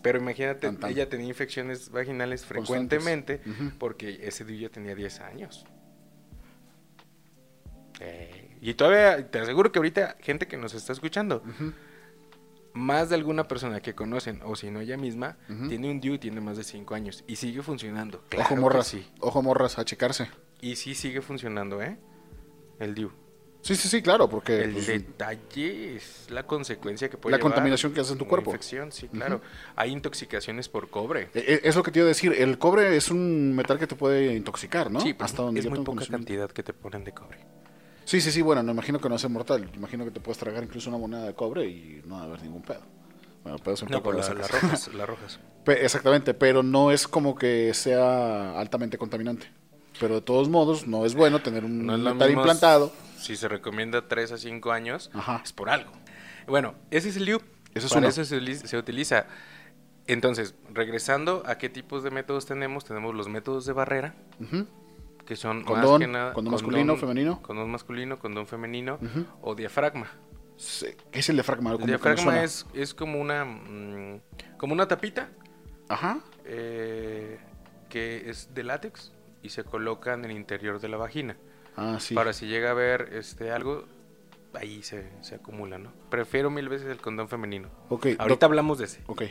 Pero 0.02 0.18
imagínate, 0.18 0.74
ella 0.88 1.10
tenía 1.10 1.28
infecciones 1.28 1.90
vaginales 1.90 2.46
frecuentemente 2.46 3.42
porque 3.78 4.20
ese 4.22 4.46
DIU 4.46 4.60
ya 4.60 4.68
tenía 4.70 4.94
10 4.94 5.20
años. 5.20 5.66
Eh, 8.00 8.43
y 8.70 8.74
todavía, 8.74 9.30
te 9.30 9.38
aseguro 9.40 9.70
que 9.72 9.78
ahorita 9.78 10.16
gente 10.20 10.46
que 10.46 10.56
nos 10.56 10.74
está 10.74 10.92
escuchando, 10.92 11.42
más 12.72 13.08
de 13.08 13.14
alguna 13.14 13.46
persona 13.46 13.80
que 13.80 13.94
conocen, 13.94 14.40
o 14.44 14.56
si 14.56 14.70
no 14.70 14.80
ella 14.80 14.96
misma, 14.96 15.36
tiene 15.68 15.90
un 15.90 16.00
DIU 16.00 16.14
y 16.14 16.18
tiene 16.18 16.40
más 16.40 16.56
de 16.56 16.64
5 16.64 16.94
años 16.94 17.22
y 17.26 17.36
sigue 17.36 17.62
funcionando. 17.62 18.18
Ojo 18.18 18.28
Claro 18.30 18.56
morras. 18.56 18.86
sí. 18.88 19.06
Ojo 19.20 19.42
morras, 19.42 19.78
a 19.78 19.84
checarse. 19.84 20.28
Y 20.60 20.76
sí 20.76 20.94
sigue 20.94 21.20
funcionando, 21.20 21.80
¿eh? 21.82 21.98
El 22.80 22.94
DIU. 22.94 23.12
Sí, 23.62 23.76
sí, 23.76 23.88
sí, 23.88 24.02
claro, 24.02 24.28
porque. 24.28 24.62
El 24.62 24.72
pues, 24.72 24.86
detalle 24.88 25.96
es 25.96 26.26
la 26.30 26.42
consecuencia 26.46 27.08
que 27.08 27.16
puede 27.16 27.32
La 27.32 27.38
llevar 27.38 27.52
contaminación 27.52 27.94
que 27.94 28.00
hace 28.00 28.12
en 28.12 28.18
tu 28.18 28.26
cuerpo. 28.26 28.50
infección, 28.50 28.92
sí, 28.92 29.08
claro. 29.08 29.40
Hay 29.76 29.90
intoxicaciones 29.90 30.68
por 30.68 30.90
cobre. 30.90 31.30
e- 31.32 31.38
e- 31.38 31.60
es 31.68 31.74
lo 31.74 31.82
que 31.82 31.90
te 31.90 32.00
iba 32.00 32.04
a 32.04 32.08
decir. 32.08 32.32
El 32.36 32.58
cobre 32.58 32.94
es 32.96 33.10
un 33.10 33.54
metal 33.54 33.78
que 33.78 33.86
te 33.86 33.94
puede 33.94 34.34
intoxicar, 34.34 34.90
¿no? 34.90 35.00
Sí, 35.00 35.14
Hasta 35.18 35.42
donde 35.42 35.60
es 35.60 35.70
muy 35.70 35.78
poca 35.82 36.04
cantidad 36.04 36.50
que 36.50 36.62
te 36.62 36.74
ponen 36.74 37.04
de 37.04 37.12
cobre. 37.12 37.38
Sí, 38.04 38.20
sí, 38.20 38.30
sí, 38.30 38.42
bueno, 38.42 38.62
no 38.62 38.72
imagino 38.72 39.00
que 39.00 39.08
no 39.08 39.18
sea 39.18 39.28
mortal. 39.30 39.70
Imagino 39.74 40.04
que 40.04 40.10
te 40.10 40.20
puedes 40.20 40.38
tragar 40.38 40.62
incluso 40.62 40.90
una 40.90 40.98
moneda 40.98 41.24
de 41.24 41.34
cobre 41.34 41.66
y 41.66 42.02
no 42.06 42.16
va 42.16 42.22
a 42.22 42.24
haber 42.24 42.42
ningún 42.42 42.62
pedo. 42.62 42.80
Bueno, 43.42 43.58
pedo 43.58 43.76
siempre 43.76 43.96
No, 43.96 44.02
por 44.02 44.14
puede 44.14 44.28
la- 44.28 44.34
las 44.40 44.50
rojas, 44.50 44.94
las 44.94 45.08
rojas. 45.08 45.40
Pe- 45.64 45.84
Exactamente, 45.84 46.34
pero 46.34 46.62
no 46.62 46.90
es 46.90 47.08
como 47.08 47.34
que 47.34 47.72
sea 47.74 48.58
altamente 48.58 48.98
contaminante. 48.98 49.50
Pero 50.00 50.16
de 50.16 50.20
todos 50.22 50.48
modos, 50.48 50.86
no 50.86 51.06
es 51.06 51.14
bueno 51.14 51.40
tener 51.40 51.64
un 51.64 51.86
No 51.86 51.96
metal 51.96 52.30
implantado. 52.30 52.92
Si 53.18 53.36
se 53.36 53.48
recomienda 53.48 54.06
3 54.08 54.32
a 54.32 54.38
5 54.38 54.72
años, 54.72 55.10
Ajá. 55.14 55.40
es 55.44 55.52
por 55.52 55.70
algo. 55.70 55.90
Bueno, 56.46 56.74
ese 56.90 57.08
es 57.08 57.16
el 57.16 57.24
DIU. 57.26 57.40
Ese 57.74 57.86
es 57.86 57.92
Para 57.92 58.00
uno. 58.00 58.08
eso 58.08 58.24
se, 58.24 58.36
utiliza- 58.36 58.66
se 58.66 58.76
utiliza. 58.76 59.26
Entonces, 60.06 60.54
regresando 60.72 61.42
a 61.46 61.56
qué 61.56 61.68
tipos 61.70 62.02
de 62.02 62.10
métodos 62.10 62.44
tenemos, 62.44 62.84
tenemos 62.84 63.14
los 63.14 63.28
métodos 63.28 63.64
de 63.64 63.72
barrera, 63.72 64.14
Ujú. 64.40 64.66
Que 65.24 65.36
son 65.36 65.58
más 65.58 65.66
Condón, 65.66 66.00
que 66.00 66.06
nada... 66.06 66.32
condón 66.32 66.52
masculino, 66.52 66.96
femenino. 66.96 67.42
Condón 67.42 67.70
masculino, 67.70 68.18
condón 68.18 68.46
femenino 68.46 68.98
o 69.42 69.54
diafragma. 69.54 70.10
¿Qué 71.10 71.18
es 71.18 71.28
el 71.28 71.36
diafragma? 71.36 71.72
El 71.72 71.86
diafragma 71.86 72.42
es, 72.42 72.66
es 72.74 72.94
como 72.94 73.20
una 73.20 73.44
mm, 73.44 74.20
como 74.56 74.72
una 74.72 74.86
tapita 74.86 75.30
Ajá. 75.88 76.20
eh, 76.44 77.38
que 77.88 78.30
es 78.30 78.54
de 78.54 78.62
látex 78.62 79.12
y 79.42 79.48
se 79.50 79.64
coloca 79.64 80.14
en 80.14 80.24
el 80.24 80.30
interior 80.30 80.80
de 80.80 80.88
la 80.88 80.96
vagina. 80.96 81.36
Ah, 81.76 81.98
sí. 82.00 82.14
Para 82.14 82.32
si 82.32 82.46
llega 82.46 82.70
a 82.70 82.74
ver 82.74 83.10
este 83.12 83.50
algo, 83.50 83.84
ahí 84.54 84.82
se, 84.82 85.10
se 85.22 85.34
acumula, 85.34 85.78
¿no? 85.78 85.92
Prefiero 86.08 86.50
mil 86.50 86.68
veces 86.68 86.88
el 86.88 86.98
condón 86.98 87.28
femenino. 87.28 87.68
Ok, 87.88 88.06
Ahorita 88.18 88.46
hablamos 88.46 88.78
de 88.78 88.84
ese. 88.84 89.02
Ok. 89.06 89.22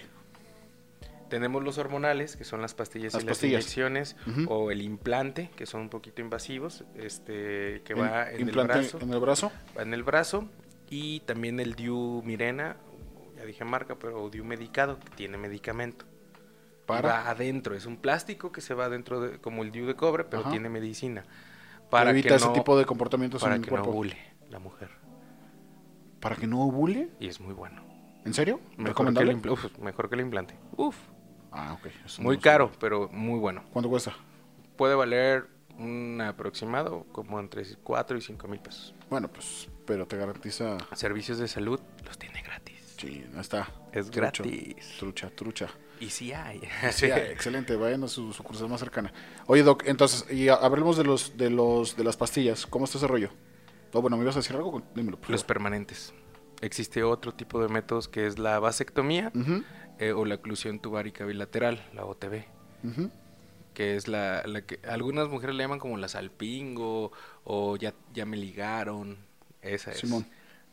Tenemos 1.29 1.63
los 1.63 1.77
hormonales, 1.77 2.35
que 2.37 2.43
son 2.43 2.61
las 2.61 2.73
pastillas 2.75 3.13
Las 3.13 3.23
y 3.23 3.25
las 3.25 3.43
inyecciones, 3.43 4.15
o 4.47 4.69
el 4.71 4.81
implante, 4.81 5.49
que 5.55 5.65
son 5.65 5.81
un 5.81 5.89
poquito 5.89 6.21
invasivos, 6.21 6.83
este 6.95 7.81
que 7.85 7.93
El 7.93 8.01
va 8.01 8.29
en 8.29 8.35
el 8.35 8.41
implante 8.41 8.73
brazo. 8.79 8.99
en 9.01 9.11
el 9.13 9.19
brazo. 9.19 9.51
va 9.77 9.81
en 9.81 9.93
el 9.93 10.03
brazo 10.03 10.47
y 10.89 11.21
también 11.21 11.59
el 11.59 11.73
Diu 11.75 12.21
Mirena, 12.23 12.77
ya 13.35 13.45
dije 13.45 13.63
marca, 13.65 13.95
pero 13.95 14.29
Diu 14.29 14.43
medicado, 14.45 14.99
que 14.99 15.09
tiene 15.11 15.37
medicamento. 15.37 16.05
Para. 16.85 17.09
Va 17.09 17.29
adentro, 17.29 17.75
es 17.75 17.85
un 17.85 17.97
plástico 17.97 18.51
que 18.51 18.61
se 18.61 18.73
va 18.73 18.85
adentro 18.85 19.21
de, 19.21 19.39
como 19.39 19.63
el 19.63 19.71
Diu 19.71 19.85
de 19.87 19.95
cobre, 19.95 20.25
pero 20.25 20.41
Ajá. 20.43 20.51
tiene 20.51 20.69
medicina. 20.69 21.23
Para 21.89 22.09
evita 22.11 22.29
que 22.29 22.35
ese 22.35 22.45
no, 22.47 22.53
tipo 22.53 22.77
de 22.77 22.85
comportamientos 22.85 23.41
para 23.41 23.55
en 23.55 23.61
el 23.61 23.65
que 23.65 23.71
no 23.71 23.77
cuerpo. 23.81 23.91
ovule 23.91 24.17
la 24.49 24.59
mujer. 24.59 24.89
Para 26.19 26.35
que 26.35 26.47
no 26.47 26.61
ovule. 26.63 27.09
Y 27.19 27.27
es 27.27 27.39
muy 27.39 27.53
bueno. 27.53 27.83
¿En 28.25 28.33
serio? 28.33 28.59
Mejor 28.77 29.13
que, 29.13 29.19
el 29.21 29.49
uf, 29.49 29.77
mejor 29.79 30.09
que 30.09 30.15
el 30.15 30.21
implante. 30.21 30.55
Uf, 30.77 30.95
Ah, 31.53 31.73
ok. 31.73 31.87
eso 32.05 32.21
muy 32.21 32.37
caro, 32.39 32.71
pero 32.79 33.09
muy 33.11 33.39
bueno. 33.39 33.63
¿Cuánto 33.71 33.89
cuesta? 33.89 34.13
Puede 34.75 34.95
valer 34.95 35.47
un 35.77 36.19
aproximado 36.21 37.05
como 37.11 37.39
entre 37.39 37.63
4 37.83 38.17
y 38.17 38.21
5 38.21 38.47
mil 38.47 38.59
pesos. 38.59 38.93
Bueno, 39.09 39.27
pues, 39.27 39.69
pero 39.85 40.05
te 40.07 40.17
garantiza. 40.17 40.77
Servicios 40.93 41.37
de 41.37 41.47
salud 41.47 41.79
los 42.05 42.17
tiene 42.17 42.41
gratis. 42.41 42.95
Sí, 42.97 43.25
no 43.31 43.41
está. 43.41 43.67
Es 43.91 44.09
Trucho. 44.09 44.43
gratis. 44.43 44.95
Trucha, 44.97 45.29
trucha. 45.29 45.67
Y 45.99 46.09
sí 46.09 46.33
hay. 46.33 46.61
Sí, 46.91 47.11
ah, 47.11 47.17
excelente, 47.31 47.75
vayan 47.75 48.03
a 48.03 48.07
su 48.07 48.33
sucursal 48.33 48.69
más 48.69 48.79
cercana. 48.79 49.13
Oye, 49.47 49.63
Doc, 49.63 49.83
entonces, 49.85 50.25
y 50.31 50.49
hablemos 50.49 50.97
de 50.97 51.03
los, 51.03 51.37
de 51.37 51.49
los, 51.49 51.95
de 51.95 52.03
las 52.03 52.17
pastillas. 52.17 52.65
¿Cómo 52.65 52.85
está 52.85 52.97
ese 52.97 53.07
rollo? 53.07 53.29
Oh, 53.93 54.01
bueno, 54.01 54.17
¿me 54.17 54.23
ibas 54.23 54.35
a 54.35 54.39
decir 54.39 54.55
algo? 54.55 54.81
Dímelo, 54.95 55.19
por 55.19 55.29
Los 55.29 55.43
permanentes. 55.43 56.13
Existe 56.61 57.03
otro 57.03 57.33
tipo 57.33 57.61
de 57.61 57.67
métodos 57.67 58.07
que 58.07 58.25
es 58.25 58.39
la 58.39 58.57
vasectomía 58.59 59.31
Ujú, 59.35 59.63
eh, 59.99 60.11
o 60.11 60.25
la 60.25 60.35
oclusión 60.35 60.79
tubárica 60.79 61.25
bilateral, 61.25 61.87
la 61.93 62.05
OTB, 62.05 62.43
que 63.73 63.95
es 63.95 64.07
la, 64.07 64.43
la 64.45 64.61
que 64.61 64.79
algunas 64.87 65.29
mujeres 65.29 65.55
le 65.55 65.63
llaman 65.63 65.79
como 65.79 65.97
la 65.97 66.07
salpingo 66.07 67.11
o 67.43 67.75
ya, 67.77 67.93
ya 68.13 68.25
me 68.25 68.37
ligaron. 68.37 69.17
Esa 69.61 69.91
es. 69.91 69.99
Simón. 69.99 70.27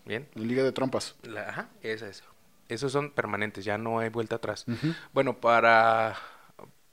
Bien. 0.05 0.29
En 0.35 0.49
Liga 0.49 0.63
de 0.65 0.73
Trompas. 0.73 1.17
La- 1.23 1.49
ajá, 1.49 1.69
esa 1.83 2.09
es. 2.09 2.25
Esos 2.69 2.93
son 2.93 3.11
permanentes, 3.11 3.65
ya 3.65 3.79
no 3.79 3.99
hay 4.01 4.09
vuelta 4.11 4.37
atrás. 4.37 4.65
Bueno, 5.13 5.39
para, 5.41 6.17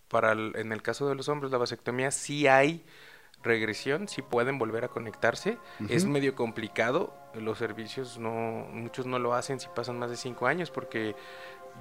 para 0.08 0.32
el- 0.34 0.54
en 0.56 0.72
el 0.72 0.82
caso 0.82 1.08
de 1.10 1.16
los 1.16 1.28
hombres, 1.30 1.52
la 1.52 1.58
vasectomía 1.58 2.12
sí 2.12 2.48
hay 2.48 2.84
regresión, 3.44 4.08
sí 4.08 4.22
pueden 4.24 4.58
volver 4.58 4.84
a 4.86 4.88
conectarse. 4.88 5.58
Es 5.90 6.06
medio 6.06 6.36
complicado, 6.36 7.14
los 7.36 7.60
servicios 7.60 8.18
no, 8.18 8.32
muchos 8.72 9.06
no 9.06 9.20
lo 9.20 9.34
hacen 9.36 9.60
si 9.60 9.68
pasan 9.76 10.00
más 10.00 10.10
de 10.10 10.18
cinco 10.18 10.48
años 10.48 10.72
porque 10.72 11.16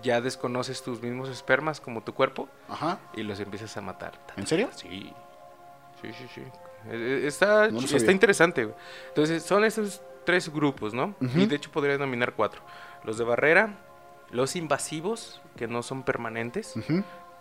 ya 0.03 0.21
desconoces 0.21 0.83
tus 0.83 1.03
mismos 1.03 1.29
espermas 1.29 1.81
como 1.81 2.03
tu 2.03 2.15
cuerpo 2.15 2.49
Ajá. 2.69 2.99
y 3.15 3.23
los 3.23 3.41
empiezas 3.41 3.77
a 3.77 3.81
matar. 3.81 4.13
¿En 4.37 4.47
serio? 4.47 4.69
Sí, 4.75 5.13
sí, 6.03 6.13
sí, 6.13 6.27
sí. 6.35 6.41
Eh, 6.41 7.23
eh, 7.23 7.27
Está, 7.27 7.69
No 7.69 7.81
está 7.81 8.13
interesante. 8.13 8.65
güey. 8.65 8.77
Entonces, 9.09 9.43
son 9.43 9.65
estos 9.65 10.03
tres 10.25 10.53
grupos, 10.53 10.93
¿no? 10.95 11.15
Y 11.35 11.47
de 11.47 11.57
hecho 11.57 11.71
podría 11.71 11.93
denominar 11.95 12.35
cuatro. 12.35 12.61
Los 13.05 13.19
de 13.19 13.25
barrera, 13.25 13.75
los 14.31 14.57
invasivos, 14.57 15.41
que 15.57 15.67
no 15.69 15.83
son 15.83 16.03
permanentes, 16.03 16.75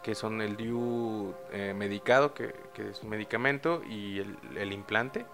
que 0.04 0.14
son 0.16 0.42
el 0.42 0.56
DIU 0.56 1.34
eh, 1.52 1.74
medicado, 1.76 2.34
que, 2.34 2.56
que 2.74 2.90
es 2.92 3.02
un 3.02 3.10
medicamento, 3.10 3.82
y 3.84 4.20
el, 4.20 4.38
el 4.56 4.72
implante. 4.72 5.26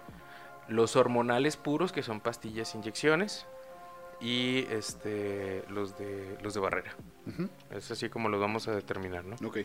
Los 0.69 0.95
hormonales 0.95 1.57
puros, 1.57 1.91
que 1.91 2.03
son 2.03 2.21
pastillas, 2.21 2.73
inyecciones. 2.75 3.45
Y 4.21 4.67
este 4.69 5.63
los 5.69 5.97
de 5.97 6.37
los 6.43 6.53
de 6.53 6.59
barrera. 6.59 6.95
Ujú. 7.25 7.49
Es 7.71 7.89
así 7.91 8.07
como 8.09 8.29
los 8.29 8.39
vamos 8.39 8.67
a 8.67 8.71
determinar, 8.75 9.25
¿no? 9.25 9.35
Ok. 9.47 9.57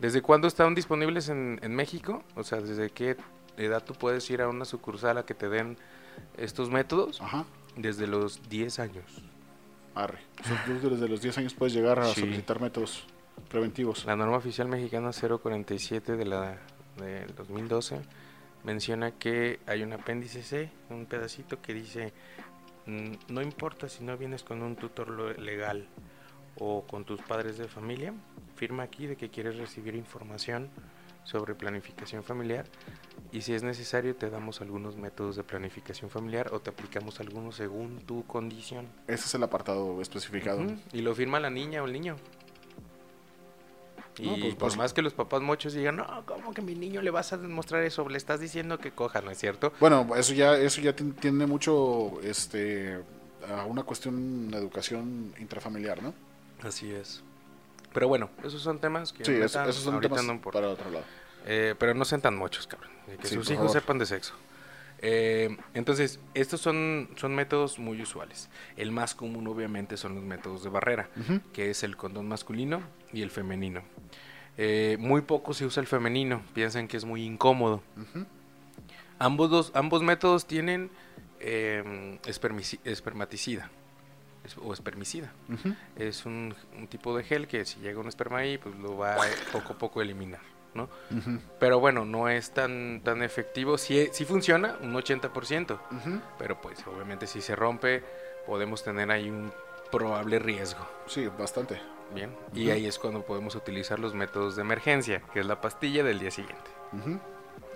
¿Desde 0.00 0.20
cuándo 0.20 0.48
están 0.48 0.74
disponibles 0.74 1.28
en, 1.28 1.60
en 1.62 1.74
México? 1.74 2.24
O 2.34 2.42
sea, 2.42 2.60
¿desde 2.60 2.90
qué 2.90 3.16
edad 3.56 3.84
tú 3.84 3.94
puedes 3.94 4.28
ir 4.30 4.42
a 4.42 4.48
una 4.48 4.64
sucursal 4.64 5.18
a 5.18 5.24
que 5.24 5.34
te 5.34 5.48
den 5.48 5.76
estos 6.36 6.70
métodos? 6.70 7.20
Ajá. 7.20 7.44
Desde 7.76 8.06
los 8.08 8.48
10 8.48 8.80
años. 8.80 9.04
Arre. 9.94 10.18
O 10.42 10.44
sea, 10.46 10.64
tú 10.64 10.90
desde 10.90 11.08
los 11.08 11.20
10 11.20 11.38
años 11.38 11.54
puedes 11.54 11.72
llegar 11.72 12.00
a 12.00 12.06
Sí. 12.06 12.20
solicitar 12.22 12.60
métodos 12.60 13.04
preventivos. 13.48 14.04
La 14.06 14.16
norma 14.16 14.36
oficial 14.38 14.66
mexicana 14.68 15.10
047 15.12 16.16
de 16.16 16.24
la 16.26 16.58
del 16.96 17.32
2012 17.36 18.00
menciona 18.64 19.12
que 19.12 19.60
hay 19.66 19.82
un 19.84 19.92
apéndice 19.92 20.42
C, 20.42 20.70
un 20.90 21.06
pedacito 21.06 21.62
que 21.62 21.72
dice 21.74 22.12
"Mm, 22.59 22.59
no 23.28 23.42
importa 23.42 23.88
si 23.88 24.04
no 24.04 24.16
vienes 24.16 24.42
con 24.42 24.62
un 24.62 24.76
tutor 24.76 25.38
legal 25.38 25.88
o 26.58 26.84
con 26.86 27.04
tus 27.04 27.20
padres 27.22 27.58
de 27.58 27.68
familia, 27.68 28.12
firma 28.56 28.82
aquí 28.82 29.06
de 29.06 29.16
que 29.16 29.30
quieres 29.30 29.56
recibir 29.56 29.94
información 29.94 30.70
sobre 31.24 31.54
planificación 31.54 32.24
familiar 32.24 32.66
y 33.32 33.42
si 33.42 33.54
es 33.54 33.62
necesario 33.62 34.16
te 34.16 34.30
damos 34.30 34.60
algunos 34.60 34.96
métodos 34.96 35.36
de 35.36 35.44
planificación 35.44 36.10
familiar 36.10 36.52
o 36.52 36.60
te 36.60 36.70
aplicamos 36.70 37.20
algunos 37.20 37.56
según 37.56 38.00
tu 38.00 38.26
condición. 38.26 38.88
Ese 39.06 39.26
es 39.26 39.34
el 39.34 39.42
apartado 39.42 40.00
especificado. 40.00 40.64
Y 40.92 41.02
lo 41.02 41.14
firma 41.14 41.38
la 41.38 41.50
niña 41.50 41.82
o 41.82 41.86
el 41.86 41.92
niño. 41.92 42.16
Y 44.22 44.28
pues, 44.40 44.54
por 44.54 44.58
pues- 44.58 44.76
más 44.76 44.92
que 44.92 45.02
los 45.02 45.12
papás 45.14 45.40
muchos 45.42 45.72
digan, 45.72 45.96
no, 45.96 46.24
¿cómo 46.26 46.52
que 46.52 46.62
mi 46.62 46.74
niño 46.74 47.02
le 47.02 47.10
vas 47.10 47.32
a 47.32 47.38
demostrar 47.38 47.82
eso? 47.84 48.08
Le 48.08 48.18
estás 48.18 48.40
diciendo 48.40 48.78
que 48.78 48.90
coja, 48.92 49.20
¿no 49.22 49.30
es 49.30 49.38
cierto? 49.38 49.72
Bueno, 49.80 50.06
eso 50.16 50.32
ya, 50.34 50.56
eso 50.56 50.80
ya 50.80 50.94
tien- 50.94 51.14
tiene 51.14 51.46
mucho 51.46 52.20
este, 52.22 53.00
a 53.48 53.64
una 53.64 53.82
cuestión 53.82 54.50
de 54.50 54.58
educación 54.58 55.32
intrafamiliar, 55.38 56.02
¿no? 56.02 56.12
Así 56.62 56.90
es. 56.92 57.22
Pero 57.92 58.06
bueno, 58.08 58.30
esos 58.44 58.62
son 58.62 58.78
temas 58.78 59.12
que 59.12 59.24
Sí, 59.24 59.32
ahorita- 59.32 59.68
esos 59.68 59.82
son 59.82 60.00
temas 60.00 60.22
para 60.42 60.68
otro 60.68 60.90
lado. 60.90 61.04
Eh, 61.46 61.74
pero 61.78 61.94
no 61.94 62.04
sean 62.04 62.20
tan 62.20 62.36
muchos, 62.36 62.66
cabrón. 62.66 62.90
Que 63.20 63.26
Sí, 63.26 63.34
sus 63.34 63.46
hijos 63.50 63.66
favor. 63.66 63.80
sepan 63.80 63.98
de 63.98 64.06
sexo. 64.06 64.34
Eh, 65.02 65.56
entonces, 65.74 66.20
estos 66.34 66.60
son, 66.60 67.08
son 67.16 67.34
métodos 67.34 67.78
muy 67.78 68.00
usuales. 68.02 68.50
El 68.76 68.92
más 68.92 69.14
común, 69.14 69.46
obviamente, 69.48 69.96
son 69.96 70.14
los 70.14 70.24
métodos 70.24 70.62
de 70.62 70.68
barrera, 70.70 71.08
que 71.52 71.70
es 71.70 71.82
el 71.82 71.96
condón 71.96 72.28
masculino 72.28 72.82
y 73.12 73.22
el 73.22 73.30
femenino. 73.30 73.82
Eh, 74.58 74.96
muy 75.00 75.22
poco 75.22 75.54
se 75.54 75.64
usa 75.64 75.80
el 75.80 75.86
femenino, 75.86 76.42
piensan 76.52 76.86
que 76.86 76.96
es 76.98 77.04
muy 77.06 77.24
incómodo. 77.24 77.82
Ambos, 79.18 79.50
dos, 79.50 79.72
ambos 79.74 80.02
métodos 80.02 80.46
tienen 80.46 80.90
eh, 81.40 82.18
espermaticida 82.84 83.70
es- 84.44 84.56
o 84.58 84.72
espermicida. 84.72 85.32
Es 85.96 86.26
un, 86.26 86.54
un 86.78 86.88
tipo 86.88 87.16
de 87.16 87.24
gel 87.24 87.46
que 87.46 87.64
si 87.64 87.80
llega 87.80 88.00
un 88.00 88.08
esperma 88.08 88.38
ahí, 88.38 88.58
pues 88.58 88.74
lo 88.76 88.96
va 88.96 89.14
a 89.14 89.18
poco 89.52 89.72
a 89.74 89.78
poco 89.78 90.02
eliminar, 90.02 90.40
¿no? 90.74 90.88
Pero 91.58 91.80
bueno, 91.80 92.04
no 92.04 92.28
es 92.28 92.52
tan, 92.52 93.00
tan 93.04 93.22
efectivo. 93.22 93.78
Sí, 93.78 94.08
sí 94.12 94.24
funciona, 94.24 94.76
un 94.80 94.94
80%. 94.94 95.78
Ujú. 95.90 96.20
Pero 96.38 96.60
pues 96.60 96.84
obviamente 96.86 97.26
si 97.26 97.40
se 97.40 97.56
rompe, 97.56 98.02
podemos 98.46 98.82
tener 98.82 99.10
ahí 99.10 99.30
un 99.30 99.52
probable 99.90 100.38
riesgo. 100.38 100.86
Sí, 101.06 101.26
bastante. 101.26 101.80
Bien. 102.14 102.34
Y 102.54 102.70
ahí 102.70 102.86
es 102.86 102.98
cuando 102.98 103.22
podemos 103.22 103.54
utilizar 103.54 103.98
los 103.98 104.14
métodos 104.14 104.56
de 104.56 104.62
emergencia, 104.62 105.22
que 105.32 105.40
es 105.40 105.46
la 105.46 105.60
pastilla 105.60 106.02
del 106.02 106.18
día 106.18 106.30
siguiente. 106.30 106.70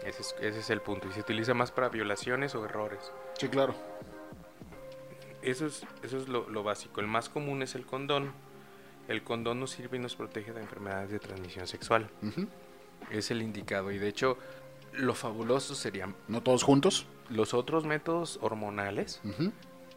Ese 0.05 0.23
es, 0.23 0.37
ese 0.41 0.61
es 0.61 0.71
el 0.71 0.81
punto. 0.81 1.09
Y 1.09 1.13
se 1.13 1.21
utiliza 1.21 1.55
más 1.55 1.71
para 1.71 1.89
violaciones 1.89 2.55
o 2.55 2.65
errores. 2.65 3.13
Sí, 3.39 3.49
claro. 3.49 3.75
Eso 5.43 5.67
es, 5.67 5.87
eso 6.03 6.17
es 6.19 6.29
lo, 6.29 6.49
lo 6.49 6.63
básico. 6.63 7.01
El 7.01 7.07
más 7.07 7.29
común 7.29 7.63
es 7.63 7.75
el 7.75 7.87
condón. 7.87 8.33
El 9.09 9.23
condón 9.23 9.61
nos 9.61 9.71
sirve 9.71 9.99
y 9.99 10.01
nos 10.01 10.17
protege 10.17 10.53
de 10.53 10.61
enfermedades 10.61 11.11
de 11.11 11.19
transmisión 11.19 11.67
sexual. 11.67 12.09
Es 13.11 13.31
el 13.31 13.43
indicado. 13.43 13.91
Y 13.93 13.99
de 13.99 14.09
hecho, 14.09 14.39
lo 14.95 15.15
fabuloso 15.15 15.75
serían 15.75 16.15
¿No 16.29 16.43
todos 16.43 16.63
juntos? 16.63 17.07
los 17.31 17.55
otros 17.55 17.85
métodos 17.87 18.39
hormonales 18.43 19.21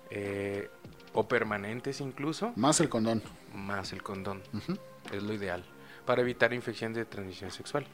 eh, 0.09 0.69
o 1.13 1.27
permanentes 1.27 1.99
incluso, 2.01 2.53
Más 2.55 2.79
el 2.79 2.89
condón. 2.89 3.21
más 3.53 3.91
el 3.93 4.01
condón. 4.03 4.41
Es 5.11 5.23
lo 5.23 5.33
ideal. 5.33 5.63
Para 6.05 6.21
evitar 6.21 6.53
infección 6.53 6.93
de 6.93 7.05
transmisión 7.05 7.51
sexual. 7.51 7.85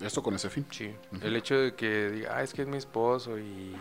Esto 0.00 0.22
con 0.22 0.34
ese 0.34 0.50
fin. 0.50 0.66
Sí. 0.70 0.94
El 1.22 1.36
hecho 1.36 1.58
de 1.58 1.74
que 1.74 2.10
diga, 2.10 2.36
ah, 2.36 2.42
es 2.42 2.52
que 2.52 2.62
es 2.62 2.68
mi 2.68 2.76
esposo 2.76 3.38
y 3.38 3.74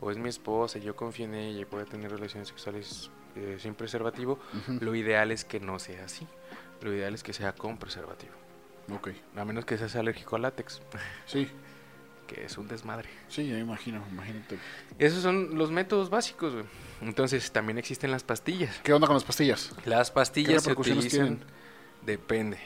o 0.00 0.10
es 0.10 0.18
mi 0.18 0.28
esposa, 0.28 0.78
y 0.78 0.82
yo 0.82 0.96
confío 0.96 1.26
en 1.26 1.34
ella 1.34 1.60
y 1.60 1.64
puede 1.64 1.84
tener 1.84 2.10
relaciones 2.10 2.48
sexuales 2.48 3.10
eh, 3.36 3.58
sin 3.60 3.74
preservativo, 3.76 4.40
lo 4.80 4.94
ideal 4.96 5.30
es 5.30 5.44
que 5.44 5.60
no 5.60 5.78
sea 5.78 6.04
así. 6.06 6.26
Lo 6.82 6.92
ideal 6.92 7.14
es 7.14 7.22
que 7.22 7.32
sea 7.32 7.54
con 7.54 7.78
preservativo. 7.78 8.32
Ok. 8.92 9.10
A 9.36 9.44
menos 9.44 9.64
que 9.64 9.78
seas 9.78 9.94
alérgico 9.96 10.36
al 10.36 10.42
látex, 10.42 10.82
Sí, 11.26 11.48
que 12.26 12.44
es 12.44 12.56
un 12.58 12.68
desmadre. 12.68 13.08
sí, 13.28 13.46
ya 13.46 13.54
me 13.54 13.60
imagino, 13.60 14.02
imagínate. 14.10 14.58
Esos 14.98 15.22
son 15.22 15.56
los 15.58 15.70
métodos 15.70 16.10
básicos, 16.10 16.52
güey. 16.54 16.64
Entonces 17.02 17.50
también 17.52 17.78
existen 17.78 18.10
las 18.10 18.22
pastillas. 18.24 18.78
¿Qué 18.82 18.92
onda 18.92 19.06
con 19.06 19.14
las 19.14 19.24
pastillas? 19.24 19.72
Las 19.84 20.10
pastillas 20.10 20.62
se 20.62 20.70
repercusiones 20.70 21.04
utilizan, 21.06 21.36
tienen? 21.38 21.52
depende. 22.02 22.58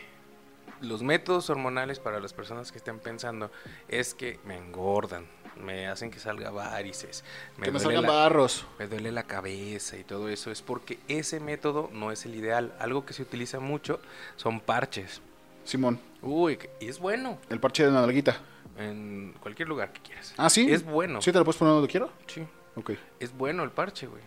Los 0.81 1.03
métodos 1.03 1.51
hormonales 1.51 1.99
para 1.99 2.21
las 2.21 2.33
personas 2.33 2.71
que 2.71 2.79
estén 2.79 3.01
pensando 3.01 3.51
es 3.89 4.15
que 4.15 4.39
me 4.45 4.57
engordan, 4.57 5.27
me 5.61 5.89
hacen 5.89 6.09
que 6.13 6.21
salga 6.21 6.51
varices, 6.53 7.25
me, 7.57 7.65
que 7.65 7.73
me 7.73 7.81
salgan 7.81 8.03
la, 8.03 8.09
barros. 8.13 8.65
me 8.79 8.87
duele 8.87 9.11
la 9.11 9.25
cabeza 9.25 9.97
y 9.97 10.05
todo 10.05 10.29
eso. 10.29 10.53
Es 10.53 10.63
porque 10.63 11.01
ese 11.09 11.41
método 11.41 11.91
no 11.93 12.13
es 12.13 12.25
el 12.27 12.37
ideal. 12.37 12.77
Algo 12.79 13.05
que 13.05 13.13
se 13.13 13.23
utiliza 13.23 13.59
mucho 13.59 14.01
son 14.37 14.61
parches. 14.61 15.21
Simón, 15.65 16.01
Uy, 16.23 16.59
y 16.81 16.89
es 16.89 16.99
bueno 16.99 17.39
el 17.51 17.61
parche 17.61 17.85
de 17.85 17.93
nalguita. 17.93 18.37
en 18.77 19.35
cualquier 19.41 19.69
lugar 19.69 19.93
que 19.93 20.01
quieras. 20.03 20.35
Ah, 20.37 20.49
sí. 20.51 20.71
Es 20.71 20.85
bueno. 20.85 21.21
¿Sí 21.23 21.31
te 21.33 21.39
lo 21.39 21.45
puedes 21.45 21.59
poner 21.59 21.75
donde 21.75 21.89
quiero? 21.89 22.11
Sí, 22.27 22.43
Ok. 22.77 22.93
es 23.21 23.37
bueno 23.37 23.63
el 23.65 23.71
parche, 23.71 24.07
güey. 24.07 24.23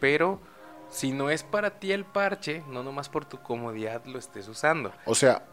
Pero 0.00 0.38
si 0.90 1.12
no 1.12 1.30
es 1.30 1.42
para 1.42 1.78
ti 1.80 1.92
el 1.92 2.04
parche, 2.04 2.62
no 2.70 2.82
nomás 2.82 3.08
por 3.08 3.24
tu 3.24 3.38
comodidad 3.42 4.04
lo 4.06 4.18
estés 4.18 4.46
usando. 4.48 4.92
O 5.06 5.14
sea, 5.14 5.44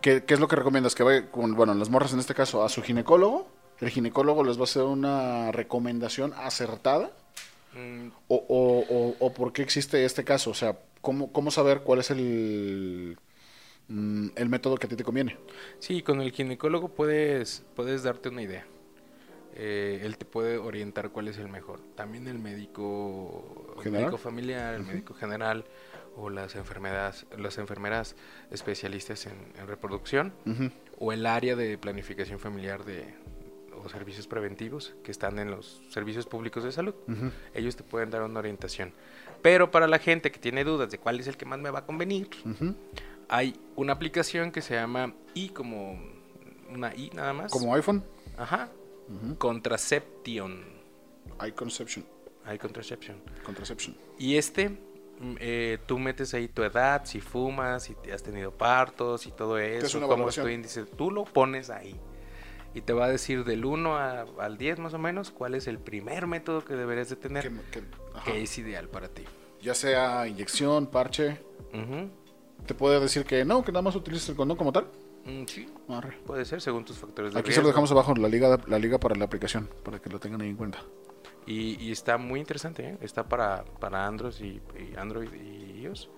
¿qué, 0.00 0.24
qué 0.24 0.34
es 0.34 0.40
lo 0.40 0.48
que 0.48 0.56
recomiendas? 0.56 0.94
Que 0.94 1.02
vaya 1.02 1.30
con, 1.30 1.54
bueno, 1.54 1.74
las 1.74 1.90
morras 1.90 2.12
en 2.12 2.20
este 2.20 2.34
caso, 2.34 2.64
a 2.64 2.68
su 2.68 2.82
ginecólogo. 2.82 3.48
El 3.80 3.90
ginecólogo 3.90 4.42
les 4.44 4.56
va 4.56 4.62
a 4.62 4.64
hacer 4.64 4.82
una 4.84 5.52
recomendación 5.52 6.32
acertada. 6.36 7.10
Mm, 7.74 8.08
¿O, 8.28 8.36
o, 8.48 8.78
o, 8.88 9.16
o 9.18 9.34
por 9.34 9.52
qué 9.52 9.62
existe 9.62 10.04
este 10.04 10.24
caso? 10.24 10.50
O 10.50 10.54
sea, 10.54 10.78
¿cómo, 11.02 11.30
cómo 11.32 11.50
saber 11.50 11.80
cuál 11.82 11.98
es 11.98 12.10
el, 12.10 13.18
mm, 13.88 14.28
el 14.34 14.48
método 14.48 14.76
que 14.76 14.86
a 14.86 14.88
ti 14.88 14.96
te 14.96 15.04
conviene? 15.04 15.36
Sí, 15.78 16.02
con 16.02 16.20
el 16.20 16.32
ginecólogo 16.32 16.88
puedes, 16.88 17.64
puedes 17.74 18.02
darte 18.02 18.28
una 18.28 18.42
idea. 18.42 18.66
Eh, 19.58 20.02
él 20.02 20.18
te 20.18 20.26
puede 20.26 20.58
orientar 20.58 21.10
cuál 21.10 21.28
es 21.28 21.38
el 21.38 21.48
mejor. 21.48 21.80
También 21.94 22.28
el 22.28 22.38
médico, 22.38 23.74
el 23.82 23.90
médico 23.90 24.18
familiar, 24.18 24.74
el 24.74 24.82
médico 24.82 25.14
general 25.14 25.64
o 26.14 26.28
las 26.28 26.56
enfermedades, 26.56 27.26
las 27.38 27.56
enfermeras 27.56 28.16
especialistas 28.50 29.26
en, 29.26 29.34
en 29.58 29.66
reproducción 29.66 30.32
o 30.98 31.12
el 31.12 31.24
área 31.24 31.56
de 31.56 31.78
planificación 31.78 32.38
familiar 32.38 32.84
de 32.84 33.14
o 33.82 33.88
servicios 33.88 34.26
preventivos 34.26 34.94
que 35.02 35.10
están 35.10 35.38
en 35.38 35.50
los 35.50 35.82
servicios 35.90 36.26
públicos 36.26 36.64
de 36.64 36.72
salud. 36.72 36.94
Ellos 37.54 37.76
te 37.76 37.82
pueden 37.82 38.10
dar 38.10 38.22
una 38.22 38.38
orientación. 38.40 38.92
Pero 39.42 39.70
para 39.70 39.86
la 39.86 39.98
gente 39.98 40.30
que 40.30 40.38
tiene 40.38 40.64
dudas 40.64 40.90
de 40.90 40.98
cuál 40.98 41.20
es 41.20 41.26
el 41.28 41.36
que 41.36 41.44
más 41.44 41.58
me 41.58 41.70
va 41.70 41.80
a 41.80 41.86
convenir. 41.86 42.28
Hay 43.28 43.58
una 43.76 43.92
aplicación 43.92 44.52
que 44.52 44.62
se 44.62 44.74
llama 44.74 45.14
I 45.34 45.48
como 45.50 46.00
una 46.70 46.94
I 46.94 47.10
nada 47.14 47.32
más. 47.32 47.50
Como 47.52 47.74
iPhone, 47.74 48.04
Ajá. 48.36 48.68
Ujú. 49.08 49.36
Contraception. 49.38 50.64
iConception, 51.46 52.04
Hay 52.44 52.58
contraception. 52.58 53.16
Contraception. 53.44 53.96
Y 54.18 54.36
este, 54.36 54.68
mm, 54.70 55.36
eh, 55.40 55.78
tú 55.86 55.98
metes 55.98 56.32
ahí 56.34 56.48
tu 56.48 56.62
edad, 56.62 57.04
si 57.04 57.20
fumas, 57.20 57.82
si 57.84 57.96
has 58.12 58.22
tenido 58.22 58.52
partos 58.52 59.26
y 59.26 59.32
todo 59.32 59.58
es 59.58 59.84
eso, 59.84 59.98
una 59.98 60.06
cómo 60.06 60.28
es 60.28 60.34
tu 60.36 60.48
índice. 60.48 60.84
Tú 60.84 61.10
lo 61.10 61.24
pones 61.24 61.70
ahí. 61.70 61.98
Y 62.74 62.82
te 62.82 62.92
va 62.92 63.06
a 63.06 63.08
decir 63.08 63.44
del 63.44 63.64
1 63.64 63.96
a- 63.96 64.26
al 64.38 64.58
10 64.58 64.78
más 64.78 64.92
o 64.94 64.98
menos 64.98 65.30
cuál 65.30 65.54
es 65.54 65.66
el 65.66 65.78
primer 65.78 66.26
método 66.26 66.64
que 66.64 66.74
deberías 66.74 67.08
de 67.08 67.16
tener 67.16 67.42
Que- 67.42 67.80
que- 67.80 67.84
ajá. 68.14 68.24
que 68.32 68.42
es 68.42 68.58
ideal 68.58 68.88
para 68.88 69.08
ti. 69.08 69.24
Ya 69.62 69.74
sea 69.74 70.26
inyección, 70.28 70.86
parche, 70.86 71.38
Ujú. 71.72 72.10
Te 72.64 72.74
puede 72.74 73.00
decir 73.00 73.24
que 73.24 73.44
no, 73.44 73.62
que 73.64 73.72
nada 73.72 73.82
más 73.82 73.96
utilices 73.96 74.28
el 74.30 74.36
condón 74.36 74.56
como 74.56 74.72
tal. 74.72 74.86
Mm, 75.24 75.44
sí, 75.46 75.66
Arre. 75.88 76.16
puede 76.24 76.44
ser 76.44 76.60
según 76.60 76.84
tus 76.84 76.96
factores 76.98 77.34
de 77.34 77.40
Aquí 77.40 77.50
se 77.50 77.56
lo 77.56 77.62
riesgo. 77.62 77.68
dejamos 77.68 77.90
abajo, 77.90 78.14
la 78.14 78.28
liga, 78.28 78.58
la 78.66 78.78
liga 78.78 78.98
para 78.98 79.14
la 79.16 79.24
aplicación, 79.24 79.68
para 79.84 79.98
que 80.00 80.08
lo 80.08 80.18
tengan 80.20 80.40
ahí 80.40 80.48
en 80.48 80.56
cuenta. 80.56 80.78
Y, 81.46 81.80
y 81.82 81.92
está 81.92 82.16
muy 82.18 82.40
interesante, 82.40 82.88
¿eh? 82.90 82.98
está 83.00 83.28
para, 83.28 83.64
para 83.80 84.06
Android 84.06 84.34
y, 84.40 84.60
y 84.80 84.96
Android 84.96 85.32
y 85.32 85.80
iOS 85.82 86.08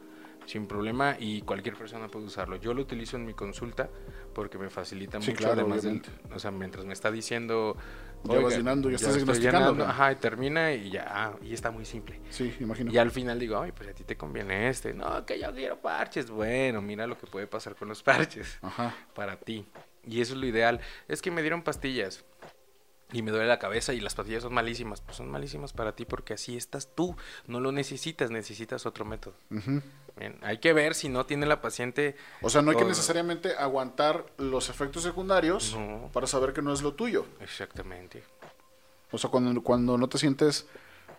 sin 0.47 0.67
problema 0.67 1.17
y 1.19 1.43
cualquier 1.43 1.77
persona 1.77 2.09
puede 2.09 2.25
usarlo. 2.25 2.57
Yo 2.57 2.73
lo 2.73 2.81
utilizo 2.81 3.17
en 3.19 3.27
mi 3.27 3.35
consulta 3.35 3.91
porque 4.35 4.57
me 4.57 4.71
facilita 4.71 5.21
Sí, 5.21 5.33
mucho, 5.33 5.43
claro, 5.45 5.61
además 5.61 5.83
del- 5.83 6.01
o 6.35 6.39
sea, 6.39 6.51
mientras 6.51 6.87
me 6.87 6.95
está 6.95 7.11
diciendo, 7.11 7.77
Ya 8.25 8.35
vas 8.37 8.45
"Oiga, 8.45 8.57
llenando, 8.59 8.91
ya 8.91 8.97
estás 8.97 9.15
diagnosticando, 9.15 9.59
llenando", 9.61 9.85
¿no? 9.85 9.91
ajá, 9.91 10.13
y 10.13 10.17
termina 10.17 10.73
y 10.73 10.91
ya, 10.91 11.33
y 11.43 11.55
está 11.55 11.71
muy 11.71 11.85
simple. 11.85 12.21
Sí, 12.31 12.55
imagino. 12.61 12.93
Y 12.93 12.99
al 12.99 13.11
final 13.11 13.39
digo, 13.39 13.61
ay, 13.61 13.73
pues 13.73 13.89
a 13.89 13.93
ti 13.95 14.05
te 14.05 14.17
conviene 14.17 14.69
este. 14.69 14.93
No, 14.93 15.25
que 15.25 15.39
yo 15.39 15.53
quiero 15.55 15.79
parches. 15.81 16.31
Bueno, 16.31 16.83
mira 16.83 17.07
lo 17.07 17.17
que 17.19 17.27
puede 17.27 17.47
pasar 17.47 17.75
con 17.77 17.89
los 17.89 18.03
parches 18.03 18.59
Ajá. 18.63 18.95
para 19.15 19.37
ti. 19.39 19.67
Y 20.05 20.21
eso 20.21 20.35
es 20.35 20.41
lo 20.41 20.47
ideal. 20.47 20.81
Es 21.07 21.23
que 21.23 21.31
me 21.31 21.43
dieron 21.43 21.63
pastillas. 21.63 22.25
y 23.13 23.23
me 23.23 23.31
duele 23.31 23.47
la 23.47 23.59
cabeza 23.59 23.95
y 23.95 24.01
las 24.01 24.15
pastillas 24.15 24.43
son 24.43 24.53
malísimas. 24.53 25.01
Pues 25.01 25.17
son 25.17 25.31
malísimas 25.31 25.73
para 25.73 25.95
ti 25.97 26.05
porque 26.05 26.35
así 26.35 26.57
estás 26.57 26.95
tú. 26.95 27.17
No 27.47 27.61
lo 27.61 27.73
necesitas, 27.73 28.31
necesitas 28.31 28.85
otro 28.85 29.05
método. 29.07 29.35
Bien, 30.19 30.37
hay 30.43 30.59
que 30.59 30.73
ver 30.73 30.95
si 30.95 31.09
no 31.09 31.27
tiene 31.27 31.47
la 31.47 31.61
paciente. 31.61 32.17
O 32.43 32.51
sea, 32.51 32.61
no 32.63 32.71
hay 32.73 32.77
que 32.77 32.85
necesariamente 32.85 33.55
aguantar 33.57 34.27
los 34.37 34.69
efectos 34.69 35.03
secundarios 35.05 35.77
No. 35.77 36.11
para 36.13 36.27
saber 36.27 36.53
que 36.53 36.63
no 36.63 36.73
es 36.73 36.83
lo 36.83 36.95
tuyo. 36.95 37.25
Exactamente. 37.41 38.25
O 39.11 39.19
sea, 39.19 39.31
cuando, 39.31 39.63
cuando 39.63 39.97
no 39.97 40.09
te 40.09 40.19
sientes 40.19 40.67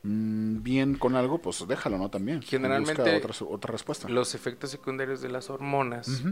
mm, 0.04 0.62
bien 0.62 0.96
con 0.96 1.16
algo, 1.16 1.40
pues 1.40 1.66
déjalo, 1.68 1.98
¿no? 1.98 2.10
También. 2.10 2.42
Generalmente, 2.42 3.02
Busca 3.02 3.30
otra, 3.32 3.46
otra 3.48 3.72
respuesta. 3.72 4.10
Los 4.10 4.36
efectos 4.36 4.70
secundarios 4.70 5.22
de 5.22 5.30
las 5.30 5.50
hormonas, 5.50 6.24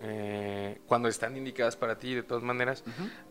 eh, 0.00 0.80
cuando 0.86 1.08
están 1.08 1.36
indicadas 1.36 1.76
para 1.76 1.98
ti, 1.98 2.14
de 2.14 2.22
todas 2.22 2.42
maneras, 2.42 2.84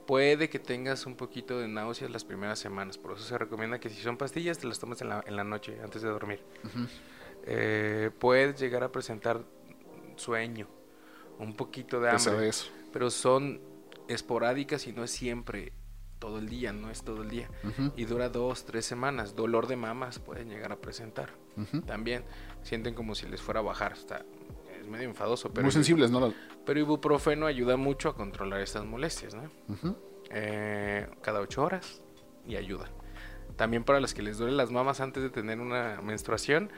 puede 0.06 0.50
que 0.50 0.60
tengas 0.60 1.06
un 1.06 1.16
poquito 1.16 1.60
de 1.60 1.68
náuseas 1.68 2.12
las 2.12 2.24
primeras 2.24 2.60
semanas. 2.60 2.98
Por 2.98 3.14
eso 3.14 3.24
se 3.24 3.38
recomienda 3.38 3.80
que 3.80 3.90
si 3.90 4.02
son 4.02 4.18
pastillas, 4.18 4.60
te 4.60 4.68
las 4.68 4.80
tomes 4.80 5.02
en 5.02 5.10
la, 5.10 5.24
en 5.26 5.36
la 5.36 5.44
noche, 5.44 5.78
antes 5.84 6.02
de 6.04 6.10
dormir. 6.10 6.42
Eh, 7.46 8.12
puedes 8.20 8.60
llegar 8.60 8.84
a 8.84 8.92
presentar 8.92 9.44
sueño, 10.16 10.68
un 11.40 11.56
poquito 11.56 12.00
de 12.00 12.10
hambre, 12.10 12.24
Pesadez. 12.24 12.72
pero 12.92 13.10
son 13.10 13.60
esporádicas 14.08 14.88
y 14.88 14.94
no 14.94 15.04
es 15.04 15.12
siempre 15.12 15.74
todo 16.20 16.40
el 16.40 16.48
día, 16.48 16.72
no 16.72 16.90
es 16.90 17.04
todo 17.04 17.22
el 17.24 17.30
día. 17.30 17.50
Y 17.98 18.06
dura 18.06 18.30
dos, 18.30 18.64
tres 18.64 18.86
semanas. 18.86 19.36
Dolor 19.36 19.68
de 19.68 19.76
mamas 19.76 20.20
pueden 20.20 20.50
llegar 20.50 20.72
a 20.72 20.78
presentar. 20.78 21.32
También 21.86 22.24
sienten 22.62 22.96
como 22.96 23.14
si 23.14 23.28
les 23.28 23.42
fuera 23.42 23.60
a 23.60 23.64
bajar. 23.64 23.92
Está, 23.92 24.24
es 24.80 24.88
medio 24.88 25.10
enfadoso, 25.10 25.52
pero, 25.52 25.64
Muy 25.64 25.72
sensibles, 25.74 26.12
¿no? 26.12 26.34
Pero 26.66 26.80
ibuprofeno 26.80 27.46
ayuda 27.46 27.76
mucho 27.76 28.08
a 28.08 28.16
controlar 28.16 28.62
estas 28.62 28.86
molestias, 28.86 29.36
¿no? 29.36 29.50
Eh, 30.30 31.08
cada 31.22 31.42
ocho 31.42 31.62
horas 31.62 32.02
y 32.48 32.56
ayuda. 32.56 32.90
También 33.58 33.84
para 33.84 34.00
las 34.00 34.14
que 34.14 34.22
les 34.22 34.38
duelen 34.38 34.56
las 34.56 34.72
mamas 34.72 35.02
antes 35.02 35.22
de 35.24 35.30
tener 35.30 35.60
una 35.60 36.00
menstruación. 36.02 36.72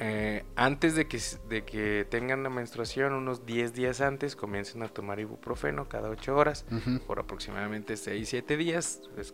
Eh, 0.00 0.44
antes 0.56 0.94
de 0.94 1.08
que, 1.08 1.20
de 1.48 1.64
que 1.64 2.06
tengan 2.08 2.42
la 2.42 2.50
menstruación, 2.50 3.12
unos 3.14 3.46
10 3.46 3.72
días 3.74 4.00
antes, 4.00 4.36
comiencen 4.36 4.82
a 4.82 4.88
tomar 4.88 5.18
ibuprofeno 5.20 5.88
cada 5.88 6.08
8 6.08 6.36
horas 6.36 6.66
Ujú. 6.70 7.00
por 7.06 7.18
aproximadamente 7.18 7.96
6, 7.96 8.28
7 8.28 8.56
días, 8.56 9.02
es 9.16 9.32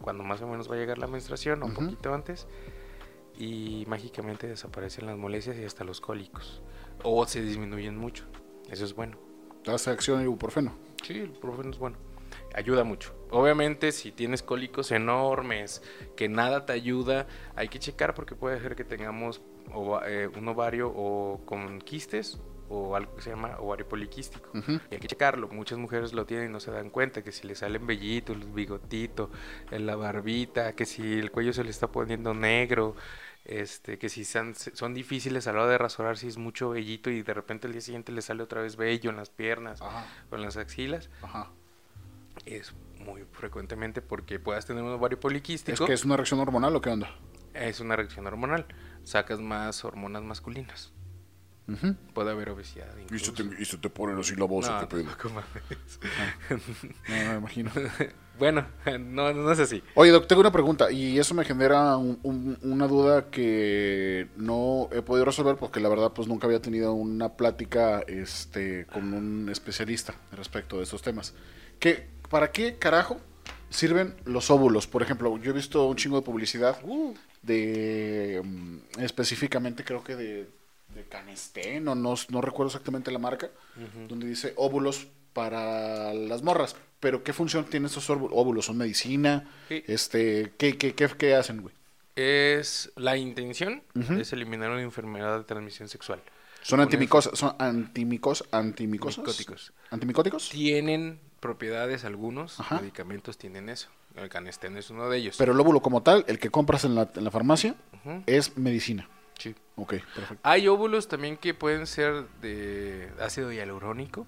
cuando 0.00 0.22
más 0.22 0.40
o 0.42 0.46
menos 0.48 0.70
va 0.70 0.74
a 0.74 0.78
llegar 0.78 0.98
la 0.98 1.06
menstruación, 1.06 1.62
o 1.62 1.66
un 1.66 1.72
Ujú. 1.72 1.82
poquito 1.84 2.14
antes, 2.14 2.46
y 3.36 3.84
mágicamente 3.88 4.46
desaparecen 4.46 5.06
las 5.06 5.16
molestias 5.16 5.56
y 5.56 5.64
hasta 5.64 5.82
los 5.84 6.00
cólicos, 6.00 6.62
o 7.02 7.26
se 7.26 7.42
disminuyen 7.42 7.96
mucho, 7.96 8.24
eso 8.70 8.84
es 8.84 8.94
bueno. 8.94 9.18
Hace 9.66 9.90
acción 9.90 10.20
el 10.20 10.26
ibuprofeno. 10.26 10.76
Sí, 11.02 11.14
el 11.14 11.30
ibuprofeno 11.30 11.70
es 11.70 11.78
bueno. 11.78 11.96
Ayuda 12.54 12.84
mucho. 12.84 13.14
Obviamente, 13.30 13.90
si 13.92 14.12
tienes 14.12 14.42
cólicos 14.42 14.92
enormes, 14.92 15.82
que 16.16 16.28
nada 16.28 16.66
te 16.66 16.72
ayuda, 16.72 17.26
hay 17.56 17.68
que 17.68 17.78
checar 17.78 18.14
porque 18.14 18.36
puede 18.36 18.60
ser 18.60 18.76
que 18.76 18.84
tengamos 18.84 19.40
ova- 19.72 20.02
eh, 20.08 20.28
un 20.28 20.46
ovario 20.48 20.88
o 20.94 21.40
con 21.44 21.80
quistes 21.80 22.38
o 22.68 22.96
algo 22.96 23.14
que 23.14 23.22
se 23.22 23.30
llama 23.30 23.56
ovario 23.58 23.86
poliquístico. 23.88 24.48
Y 24.54 24.94
hay 24.94 24.98
que 25.00 25.06
checarlo. 25.08 25.48
Muchas 25.48 25.78
mujeres 25.78 26.12
lo 26.14 26.24
tienen 26.24 26.48
y 26.50 26.52
no 26.52 26.60
se 26.60 26.70
dan 26.70 26.90
cuenta 26.90 27.22
que 27.22 27.30
si 27.30 27.46
le 27.46 27.54
salen 27.54 27.86
vellitos, 27.86 28.36
el 28.36 28.44
bigotito, 28.46 29.30
en 29.70 29.84
la 29.86 29.96
barbita, 29.96 30.72
que 30.74 30.86
si 30.86 31.18
el 31.18 31.30
cuello 31.30 31.52
se 31.52 31.62
le 31.62 31.70
está 31.70 31.88
poniendo 31.88 32.32
negro, 32.32 32.96
este, 33.44 33.98
que 33.98 34.08
si 34.08 34.24
son, 34.24 34.54
son 34.54 34.94
difíciles 34.94 35.46
a 35.46 35.52
la 35.52 35.60
hora 35.62 35.72
de 35.72 35.78
rasurar, 35.78 36.16
si 36.16 36.26
es 36.26 36.38
mucho 36.38 36.70
vellito 36.70 37.10
y 37.10 37.22
de 37.22 37.34
repente 37.34 37.66
el 37.66 37.74
día 37.74 37.82
siguiente 37.82 38.10
le 38.12 38.22
sale 38.22 38.42
otra 38.42 38.62
vez 38.62 38.76
vello 38.76 39.10
en 39.10 39.16
las 39.16 39.28
piernas 39.28 39.82
Ajá. 39.82 40.06
o 40.30 40.34
en 40.36 40.40
las 40.42 40.56
axilas, 40.56 41.10
Ajá. 41.20 41.50
es 42.46 42.74
muy 42.98 43.24
frecuentemente 43.32 44.00
porque 44.00 44.38
puedas 44.38 44.64
tener 44.64 44.82
un 44.82 44.92
ovario 44.92 45.20
poliquístico. 45.20 45.74
¿Es 45.84 45.86
que 45.86 45.92
es 45.92 46.04
una 46.06 46.16
reacción 46.16 46.40
hormonal 46.40 46.74
o 46.74 46.80
qué 46.80 46.88
onda? 46.90 47.14
es 47.52 47.78
una 47.78 47.94
reacción 47.94 48.26
hormonal. 48.26 48.66
Sacas 49.04 49.40
más 49.40 49.84
hormonas 49.84 50.22
masculinas. 50.22 50.92
Puede 52.12 52.30
haber 52.30 52.50
obesidad. 52.50 52.88
Y 53.10 53.18
se, 53.18 53.32
te, 53.32 53.42
y 53.58 53.64
se 53.64 53.78
te 53.78 53.88
ponen 53.88 54.18
así 54.18 54.36
la 54.36 54.44
voz, 54.44 54.68
No, 54.68 54.80
¿qué 54.80 54.86
pedo? 54.86 55.04
tampoco 55.04 55.30
mames. 55.30 55.98
No, 57.08 57.24
no 57.24 57.30
me 57.32 57.36
imagino. 57.38 57.70
bueno, 58.38 58.66
no, 59.00 59.32
no 59.32 59.50
es 59.50 59.58
así. 59.60 59.82
Oye, 59.94 60.10
Doc, 60.10 60.26
tengo 60.26 60.40
una 60.42 60.52
pregunta 60.52 60.90
y 60.92 61.18
eso 61.18 61.32
me 61.34 61.42
genera 61.42 61.96
un- 61.96 62.18
un- 62.22 62.58
una 62.60 62.86
duda 62.86 63.30
que 63.30 64.28
no 64.36 64.90
he 64.92 65.00
podido 65.00 65.24
resolver 65.24 65.56
porque 65.56 65.80
la 65.80 65.88
verdad 65.88 66.12
pues 66.12 66.28
nunca 66.28 66.46
había 66.46 66.60
tenido 66.60 66.92
una 66.92 67.30
plática 67.30 68.00
este, 68.08 68.84
con 68.92 69.14
un 69.14 69.48
especialista 69.48 70.14
respecto 70.32 70.76
de 70.76 70.82
estos 70.82 71.00
temas. 71.00 71.32
¿Qué, 71.78 72.10
¿Para 72.28 72.52
qué 72.52 72.76
carajo 72.78 73.18
sirven 73.70 74.14
los 74.26 74.50
óvulos? 74.50 74.86
Por 74.86 75.00
ejemplo, 75.02 75.38
yo 75.38 75.52
he 75.52 75.54
visto 75.54 75.86
un 75.86 75.96
chingo 75.96 76.16
de 76.16 76.22
publicidad 76.26 76.78
de 77.46 78.40
mm, 78.44 78.78
específicamente 79.00 79.84
creo 79.84 80.02
que 80.02 80.16
de, 80.16 80.48
de 80.94 81.04
Canestén 81.08 81.86
o 81.88 81.94
no, 81.94 82.14
no 82.28 82.40
recuerdo 82.40 82.68
exactamente 82.68 83.10
la 83.10 83.18
marca, 83.18 83.50
donde 84.08 84.26
dice 84.26 84.52
óvulos 84.56 85.06
para 85.32 86.14
las 86.14 86.42
morras. 86.42 86.76
Pero 87.00 87.22
¿qué 87.22 87.32
función 87.32 87.64
tienen 87.66 87.86
estos 87.86 88.08
óvu- 88.08 88.30
óvulos? 88.32 88.66
¿Son 88.66 88.76
medicina? 88.78 89.50
Sí. 89.68 89.82
Este, 89.86 90.52
¿qué, 90.56 90.78
qué, 90.78 90.94
qué, 90.94 91.08
qué 91.08 91.34
hacen, 91.34 91.60
güey? 91.60 91.74
Es 92.16 92.92
la 92.96 93.16
intención 93.16 93.82
es 94.18 94.32
eliminar 94.32 94.70
una 94.70 94.82
enfermedad 94.82 95.38
de 95.38 95.44
transmisión 95.44 95.88
sexual. 95.88 96.22
¿Son 96.62 96.80
antimicosas? 96.80 97.36
¿Son 97.38 97.54
antimicos, 97.58 98.44
antimicosas? 98.52 99.18
Micóticos. 99.18 99.72
¿Antimicóticos? 99.90 100.48
Tienen 100.48 101.18
propiedades 101.40 102.04
algunos 102.04 102.58
Ajá. 102.60 102.80
medicamentos 102.80 103.36
tienen 103.36 103.68
eso. 103.68 103.88
El 104.14 104.28
canestén 104.28 104.76
es 104.76 104.90
uno 104.90 105.08
de 105.08 105.18
ellos. 105.18 105.36
Pero 105.38 105.52
el 105.52 105.60
óvulo 105.60 105.80
como 105.80 106.02
tal, 106.02 106.24
el 106.28 106.38
que 106.38 106.50
compras 106.50 106.84
en 106.84 106.94
la, 106.94 107.10
en 107.14 107.24
la 107.24 107.30
farmacia, 107.30 107.74
es 108.26 108.56
medicina. 108.56 109.08
Sí. 109.38 109.54
Ok, 109.76 109.94
perfecto. 110.14 110.38
Hay 110.44 110.68
óvulos 110.68 111.08
también 111.08 111.36
que 111.36 111.54
pueden 111.54 111.86
ser 111.86 112.26
de 112.40 113.10
ácido 113.20 113.50
hialurónico, 113.52 114.26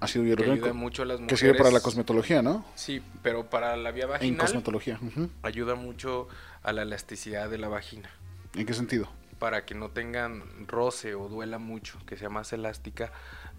Ácido 0.00 0.22
que 0.24 0.30
hialurónico. 0.30 0.66
ayuda 0.66 0.74
mucho 0.78 1.02
a 1.02 1.06
las 1.06 1.16
Que 1.18 1.22
mujeres. 1.22 1.40
sirve 1.40 1.54
para 1.58 1.70
la 1.70 1.80
cosmetología, 1.80 2.42
¿no? 2.42 2.64
Sí, 2.74 3.02
pero 3.22 3.48
para 3.50 3.76
la 3.76 3.90
vía 3.92 4.04
En 4.04 4.10
vaginal 4.10 4.38
cosmetología. 4.38 4.98
ujú. 5.02 5.28
ayuda 5.42 5.74
mucho 5.76 6.28
a 6.62 6.72
la 6.72 6.82
elasticidad 6.82 7.48
de 7.50 7.58
la 7.58 7.68
vagina. 7.68 8.10
¿En 8.54 8.66
qué 8.66 8.74
sentido? 8.74 9.08
Para 9.38 9.64
que 9.64 9.74
no 9.76 9.90
tengan 9.90 10.66
roce 10.66 11.14
o 11.14 11.28
duela 11.28 11.58
mucho, 11.58 11.98
que 12.06 12.16
sea 12.16 12.28
más 12.28 12.52
elástica 12.52 13.12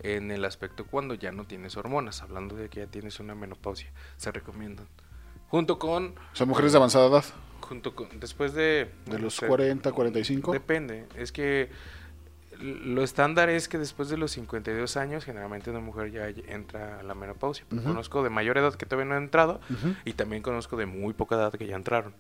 en 0.04 0.32
el 0.32 0.44
aspecto 0.44 0.86
cuando 0.86 1.14
ya 1.14 1.32
no 1.32 1.46
tienes 1.46 1.78
hormonas. 1.78 2.22
Hablando 2.22 2.56
de 2.56 2.68
que 2.70 2.82
ya 2.82 2.88
tienes 2.88 3.20
una 3.22 3.36
menopausia, 3.36 3.90
se 4.18 4.32
recomiendan. 4.32 4.88
Junto 5.50 5.80
con. 5.80 6.16
Son 6.34 6.48
mujeres 6.50 6.72
de 6.72 6.78
avanzada 6.78 7.08
edad, 7.08 7.26
Junto 7.62 7.96
con 7.96 8.08
después 8.20 8.54
de. 8.54 8.90
de 9.06 9.14
no 9.14 9.20
los 9.20 9.36
sé, 9.36 9.48
40, 9.48 9.92
45. 9.92 10.52
Depende. 10.54 11.06
Es 11.16 11.32
que 11.32 11.70
lo 12.62 13.04
estándar 13.04 13.50
es 13.50 13.70
que 13.70 13.78
después 13.78 14.10
de 14.10 14.18
los 14.18 14.32
52 14.32 14.98
años, 14.98 15.24
generalmente 15.24 15.70
una 15.70 15.80
mujer 15.80 16.12
ya 16.12 16.28
entra 16.54 17.00
a 17.00 17.04
la 17.04 17.14
menopausia. 17.16 17.66
Ujú. 17.72 17.84
Conozco 17.84 18.22
de 18.24 18.30
mayor 18.30 18.58
edad 18.58 18.74
que 18.76 18.86
todavía 18.86 19.10
no 19.10 19.16
han 19.16 19.24
entrado 19.24 19.62
y 20.04 20.14
también 20.14 20.42
conozco 20.44 20.76
de 20.76 20.86
muy 20.86 21.14
poca 21.14 21.36
edad 21.36 21.54
que 21.54 21.68
ya 21.68 21.76
entraron. 21.78 22.14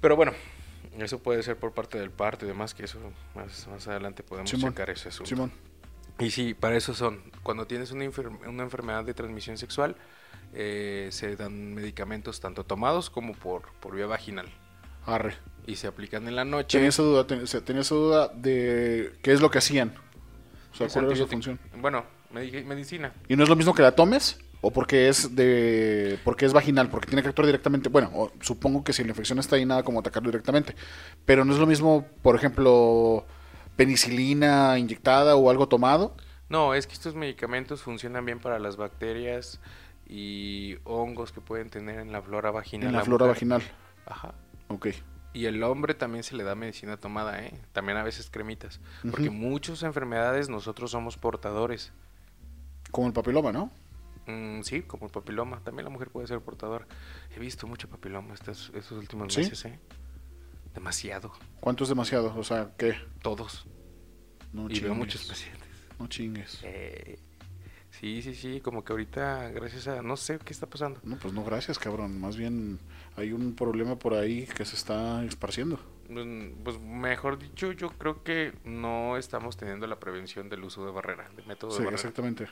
Pero 0.00 0.16
bueno, 0.16 0.32
eso 0.98 1.18
puede 1.20 1.42
ser 1.42 1.56
por 1.56 1.72
parte 1.72 1.98
del 1.98 2.10
parto 2.10 2.44
y 2.44 2.48
demás, 2.48 2.74
que 2.74 2.84
eso 2.84 2.98
más, 3.34 3.66
más 3.68 3.88
adelante 3.88 4.22
podemos 4.22 4.50
Simón, 4.50 4.72
checar 4.72 4.90
ese 4.90 5.08
asunto. 5.08 5.28
Simón. 5.28 5.52
Y 6.18 6.30
sí, 6.30 6.52
para 6.54 6.76
eso 6.76 6.92
son. 6.92 7.22
Cuando 7.42 7.66
tienes 7.66 7.90
una, 7.92 8.04
enfer- 8.04 8.46
una 8.46 8.62
enfermedad 8.64 9.04
de 9.04 9.14
transmisión 9.14 9.56
sexual, 9.56 9.96
eh, 10.54 11.08
se 11.12 11.36
dan 11.36 11.74
medicamentos 11.74 12.40
tanto 12.40 12.64
tomados 12.64 13.10
como 13.10 13.34
por, 13.34 13.62
por 13.80 13.94
vía 13.96 14.06
vaginal. 14.06 14.46
Arre. 15.06 15.34
Y 15.66 15.76
se 15.76 15.86
aplican 15.86 16.26
en 16.28 16.36
la 16.36 16.44
noche. 16.44 16.78
Tenía 16.78 16.88
esa 16.90 17.02
duda, 17.02 17.26
ten- 17.26 17.44
tenía 17.64 17.82
esa 17.82 17.94
duda 17.94 18.28
de 18.34 19.12
qué 19.22 19.32
es 19.32 19.40
lo 19.40 19.50
que 19.50 19.58
hacían. 19.58 19.94
O 20.72 20.76
sea, 20.76 20.86
Es 20.86 20.92
cuál 20.92 21.06
era 21.06 21.16
su 21.16 21.26
función. 21.26 21.58
Bueno, 21.76 22.04
medi- 22.32 22.64
medicina. 22.64 23.12
¿Y 23.28 23.36
no 23.36 23.42
es 23.44 23.48
lo 23.48 23.56
mismo 23.56 23.74
que 23.74 23.82
la 23.82 23.92
tomes? 23.94 24.38
¿O 24.60 24.70
porque 24.70 25.08
es 25.08 25.34
de 25.34 26.18
porque 26.24 26.46
es 26.46 26.52
vaginal? 26.52 26.88
Porque 26.88 27.06
tiene 27.08 27.22
que 27.22 27.28
actuar 27.28 27.46
directamente. 27.46 27.88
Bueno, 27.88 28.30
supongo 28.40 28.84
que 28.84 28.92
si 28.92 29.02
la 29.02 29.08
infección 29.10 29.38
está 29.40 29.56
ahí, 29.56 29.66
nada 29.66 29.82
como 29.82 29.98
atacarlo 30.00 30.30
directamente. 30.30 30.76
Pero 31.24 31.44
no 31.44 31.52
es 31.52 31.58
lo 31.58 31.66
mismo, 31.66 32.06
por 32.22 32.36
ejemplo, 32.36 33.26
penicilina 33.76 34.78
inyectada 34.78 35.34
o 35.36 35.50
algo 35.50 35.68
tomado. 35.68 36.16
No, 36.48 36.74
es 36.74 36.86
que 36.86 36.92
estos 36.92 37.14
medicamentos 37.14 37.82
funcionan 37.82 38.24
bien 38.24 38.38
para 38.38 38.58
las 38.58 38.76
bacterias 38.76 39.58
y 40.06 40.76
hongos 40.84 41.32
que 41.32 41.40
pueden 41.40 41.70
tener 41.70 41.98
en 42.00 42.12
la 42.12 42.22
flora 42.22 42.50
vaginal. 42.50 42.88
En 42.88 42.92
la 42.92 42.98
la 43.00 43.04
flora 43.04 43.26
mujer. 43.26 43.34
vaginal. 43.36 43.62
Ajá. 44.06 44.34
Ok. 44.68 44.88
Y 45.34 45.46
el 45.46 45.62
hombre 45.62 45.94
también 45.94 46.24
se 46.24 46.36
le 46.36 46.44
da 46.44 46.54
medicina 46.54 46.98
tomada, 46.98 47.42
¿eh? 47.42 47.58
También 47.72 47.96
a 47.96 48.02
veces 48.02 48.28
cremitas. 48.30 48.80
Porque 49.10 49.30
muchas 49.30 49.82
enfermedades 49.82 50.48
nosotros 50.50 50.90
somos 50.90 51.16
portadores. 51.16 51.92
Como 52.90 53.06
el 53.06 53.14
papiloma, 53.14 53.50
¿no? 53.52 53.70
Mm, 54.26 54.60
sí, 54.62 54.82
como 54.82 55.06
el 55.06 55.10
papiloma. 55.12 55.60
También 55.64 55.84
la 55.84 55.90
mujer 55.90 56.10
puede 56.10 56.26
ser 56.26 56.40
portadora. 56.42 56.86
He 57.34 57.40
visto 57.40 57.66
mucho 57.66 57.88
papiloma 57.88 58.34
estos, 58.34 58.70
estos 58.74 58.98
últimos 58.98 59.32
¿Sí? 59.32 59.40
meses, 59.40 59.64
¿eh? 59.64 59.78
Demasiado. 60.74 61.32
¿Cuánto 61.60 61.84
es 61.84 61.88
demasiado? 61.88 62.34
O 62.36 62.44
sea, 62.44 62.72
¿qué? 62.76 62.94
Todos. 63.22 63.66
No 64.52 64.64
y 64.64 64.66
veo 64.68 64.74
chingues. 64.80 64.96
muchos 64.96 65.24
pacientes. 65.24 65.68
No 65.98 66.06
chingues. 66.08 66.60
Eh, 66.62 67.18
Sí, 68.02 68.20
sí, 68.20 68.34
sí, 68.34 68.60
como 68.60 68.84
que 68.84 68.92
ahorita, 68.92 69.50
gracias 69.50 69.86
a, 69.86 70.02
no 70.02 70.16
sé 70.16 70.40
qué 70.44 70.52
está 70.52 70.66
pasando. 70.66 70.98
No, 71.04 71.16
pues 71.18 71.32
no, 71.32 71.44
gracias, 71.44 71.78
cabrón. 71.78 72.20
Más 72.20 72.36
bien 72.36 72.80
hay 73.16 73.32
un 73.32 73.54
problema 73.54 73.96
por 73.96 74.14
ahí 74.14 74.44
que 74.44 74.64
se 74.64 74.74
está 74.74 75.24
esparciendo. 75.24 75.78
Pues, 76.12 76.26
pues 76.64 76.80
mejor 76.80 77.38
dicho, 77.38 77.70
yo 77.70 77.90
creo 77.90 78.24
que 78.24 78.54
no 78.64 79.16
estamos 79.16 79.56
teniendo 79.56 79.86
la 79.86 80.00
prevención 80.00 80.48
del 80.48 80.64
uso 80.64 80.84
de 80.84 80.90
barrera, 80.90 81.30
de 81.36 81.42
método 81.44 81.70
Sí, 81.70 81.78
de 81.78 81.84
barrera. 81.84 81.94
exactamente. 81.94 82.48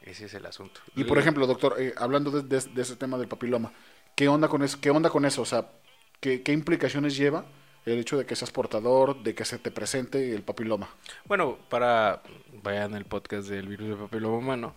Ese 0.00 0.24
es 0.24 0.32
el 0.32 0.46
asunto. 0.46 0.80
Y 0.96 1.04
por 1.04 1.18
ejemplo, 1.18 1.46
doctor, 1.46 1.74
eh, 1.78 1.92
hablando 1.98 2.30
de, 2.30 2.42
de- 2.42 2.70
de 2.72 2.82
ese 2.82 2.96
tema 2.96 3.18
del 3.18 3.28
papiloma, 3.28 3.74
¿qué 4.16 4.26
onda 4.28 4.48
con 4.48 4.62
eso? 4.62 4.78
¿Qué 4.80 4.90
onda 4.90 5.10
con 5.10 5.26
eso? 5.26 5.42
O 5.42 5.44
sea, 5.44 5.70
¿qué, 6.18 6.42
qué 6.42 6.52
implicaciones 6.52 7.14
lleva 7.14 7.44
el 7.86 7.98
hecho 7.98 8.18
de 8.18 8.26
que 8.26 8.36
seas 8.36 8.50
portador, 8.50 9.22
de 9.22 9.34
que 9.34 9.44
se 9.44 9.58
te 9.58 9.70
presente 9.70 10.34
el 10.34 10.42
papiloma? 10.42 10.88
Bueno, 11.26 11.58
para 11.68 12.22
vayan 12.62 12.94
al 12.94 13.04
podcast 13.04 13.48
del 13.48 13.68
virus 13.68 13.88
de 13.88 13.96
papiloma 13.96 14.36
humano, 14.38 14.74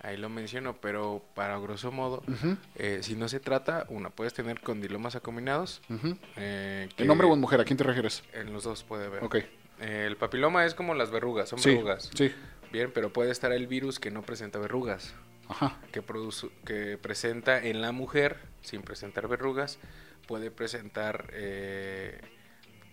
ahí 0.00 0.16
lo 0.16 0.28
menciono, 0.28 0.76
pero 0.80 1.22
para 1.34 1.58
grosso 1.58 1.90
modo, 1.92 2.22
eh, 2.76 3.00
si 3.02 3.14
no 3.16 3.28
se 3.28 3.40
trata, 3.40 3.86
una, 3.88 4.10
puedes 4.10 4.34
tener 4.34 4.60
condilomas 4.60 5.14
acuminados. 5.16 5.82
ujú. 5.90 6.16
eh, 6.36 6.88
¿En 6.96 7.10
hombre 7.10 7.26
o 7.26 7.34
en 7.34 7.40
mujer? 7.40 7.60
¿A 7.60 7.64
quién 7.64 7.76
te 7.76 7.84
refieres? 7.84 8.22
En 8.32 8.52
los 8.52 8.64
dos 8.64 8.82
puede 8.84 9.06
haber. 9.06 9.22
Ok. 9.24 9.36
Eh, 9.80 10.04
el 10.06 10.16
papiloma 10.16 10.64
es 10.64 10.74
como 10.74 10.94
las 10.94 11.10
verrugas, 11.10 11.48
son 11.50 11.58
Sí, 11.58 11.70
verrugas. 11.70 12.10
sí. 12.14 12.32
Bien, 12.72 12.90
pero 12.92 13.12
puede 13.12 13.30
estar 13.30 13.52
el 13.52 13.66
virus 13.66 13.98
que 14.00 14.10
no 14.10 14.22
presenta 14.22 14.58
verrugas, 14.58 15.14
Ajá. 15.48 15.78
que, 15.92 16.02
produce, 16.02 16.48
que 16.64 16.98
presenta 16.98 17.64
en 17.64 17.80
la 17.80 17.92
mujer, 17.92 18.38
sin 18.62 18.82
presentar 18.82 19.28
verrugas, 19.28 19.78
puede 20.26 20.50
presentar 20.50 21.30
eh, 21.32 22.20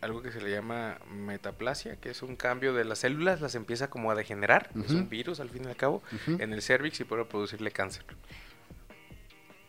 algo 0.02 0.22
que 0.22 0.32
se 0.32 0.42
le 0.42 0.52
llama 0.52 0.98
metaplasia, 1.10 1.96
que 1.98 2.10
es 2.10 2.22
un 2.24 2.36
cambio 2.36 2.74
de 2.74 2.84
las 2.86 3.00
células, 3.00 3.42
las 3.42 3.56
empieza 3.56 3.90
como 3.90 4.12
a 4.12 4.16
degenerar, 4.16 4.70
es 4.76 4.92
Ujú. 4.92 5.00
un 5.00 5.10
virus 5.10 5.40
al 5.40 5.50
fin 5.50 5.64
y 5.66 5.68
al 5.68 5.76
cabo, 5.76 6.04
en 6.28 6.54
el 6.54 6.62
cervix 6.62 7.00
y 7.00 7.04
puede 7.06 7.26
producirle 7.26 7.72
cáncer. 7.72 8.04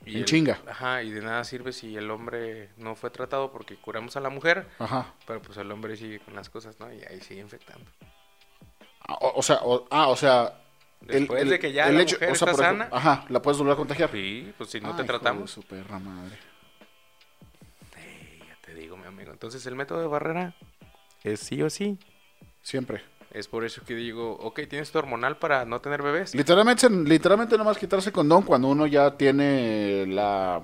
Y 0.06 0.14
En 0.14 0.18
el- 0.18 0.24
chinga. 0.26 0.58
Ajá, 0.68 1.02
y 1.02 1.10
de 1.12 1.22
nada 1.22 1.44
sirve 1.44 1.72
si 1.72 1.96
el 1.96 2.10
hombre 2.10 2.68
no 2.76 2.94
fue 2.94 3.08
tratado 3.10 3.50
porque 3.50 3.76
curamos 3.76 4.16
a 4.16 4.20
la 4.20 4.28
mujer, 4.28 4.66
Ajá. 4.78 5.14
pero 5.26 5.40
pues 5.40 5.56
el 5.58 5.70
hombre 5.70 5.96
sigue 5.96 6.18
con 6.20 6.34
las 6.34 6.50
cosas, 6.50 6.78
¿no? 6.78 6.92
Y 6.92 7.02
ahí 7.04 7.20
sigue 7.20 7.40
infectando. 7.40 7.90
Ah, 9.00 9.14
O, 9.20 9.38
o 9.38 9.42
sea, 9.42 9.60
o- 9.62 9.86
ah, 9.90 10.08
o 10.08 10.16
sea... 10.16 10.60
Después 11.00 11.48
de 11.50 11.58
que 11.58 11.70
ya 11.72 11.86
la 11.86 11.92
mujer 12.02 12.06
está 12.30 12.44
ejemplo, 12.46 12.54
sana. 12.56 12.88
Ajá, 12.90 13.26
la 13.28 13.40
puedes 13.42 13.58
volver 13.58 13.74
a 13.74 13.76
contagiar. 13.76 14.10
Sí, 14.10 14.52
pues 14.56 14.70
si 14.70 14.80
no 14.80 14.96
te 14.96 15.04
tratamos. 15.04 15.58
madre. 16.02 16.38
Entonces 19.34 19.66
el 19.66 19.74
método 19.74 20.00
de 20.00 20.06
barrera 20.06 20.54
es 21.24 21.40
sí 21.40 21.60
o 21.60 21.68
sí. 21.68 21.98
Siempre. 22.62 23.02
Es 23.32 23.48
por 23.48 23.64
eso 23.64 23.82
que 23.84 23.96
digo, 23.96 24.36
ok, 24.36 24.60
tienes 24.70 24.92
tu 24.92 24.98
hormonal 24.98 25.38
para 25.38 25.64
no 25.64 25.80
tener 25.80 26.02
bebés. 26.02 26.36
Literalmente, 26.36 26.88
literalmente 26.88 27.58
nomás 27.58 27.76
quitarse 27.76 28.12
condón 28.12 28.42
cuando 28.42 28.68
uno 28.68 28.86
ya 28.86 29.16
tiene 29.16 30.06
la, 30.06 30.62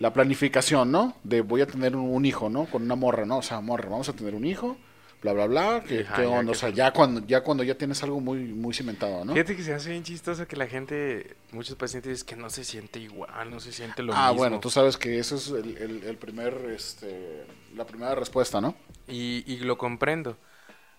la 0.00 0.12
planificación, 0.12 0.90
¿no? 0.90 1.14
De 1.22 1.42
voy 1.42 1.60
a 1.60 1.66
tener 1.66 1.94
un, 1.94 2.10
un 2.10 2.26
hijo, 2.26 2.50
¿no? 2.50 2.66
Con 2.66 2.82
una 2.82 2.96
morra, 2.96 3.24
¿no? 3.24 3.38
O 3.38 3.42
sea, 3.42 3.60
morra, 3.60 3.88
vamos 3.88 4.08
a 4.08 4.14
tener 4.14 4.34
un 4.34 4.44
hijo, 4.44 4.76
bla, 5.22 5.32
bla, 5.32 5.46
bla. 5.46 5.84
¿Qué, 5.86 6.00
Ajá, 6.00 6.16
qué 6.16 6.22
ya 6.22 6.28
onda? 6.28 6.44
que 6.44 6.50
O 6.50 6.54
sea, 6.60 6.68
se- 6.70 6.74
ya 6.74 6.92
cuando, 6.92 7.26
ya 7.26 7.42
cuando 7.42 7.62
ya 7.64 7.76
tienes 7.76 8.02
algo 8.02 8.20
muy, 8.20 8.40
muy 8.44 8.74
cimentado, 8.74 9.24
¿no? 9.24 9.32
Fíjate 9.32 9.56
que 9.56 9.62
se 9.62 9.72
hace 9.74 9.90
bien 9.90 10.02
chistoso 10.02 10.46
que 10.46 10.56
la 10.56 10.66
gente, 10.66 11.36
muchos 11.52 11.76
pacientes 11.76 12.10
dicen 12.12 12.26
que 12.26 12.36
no 12.36 12.50
se 12.50 12.64
siente 12.64 12.98
igual, 13.00 13.50
no 13.50 13.60
se 13.60 13.72
siente 13.72 14.02
lo 14.02 14.12
ah, 14.14 14.28
mismo. 14.28 14.38
bueno, 14.38 14.60
tú 14.60 14.68
sabes 14.70 14.96
que 14.96 15.18
eso 15.18 15.36
es 15.36 15.48
el, 15.48 15.76
el- 15.78 16.04
el 16.04 16.16
primer, 16.16 16.54
este, 16.74 17.44
la 17.76 17.86
primera 17.86 18.14
respuesta, 18.14 18.60
¿no? 18.60 18.74
Y, 19.08 19.44
y 19.46 19.58
lo 19.58 19.78
comprendo. 19.78 20.36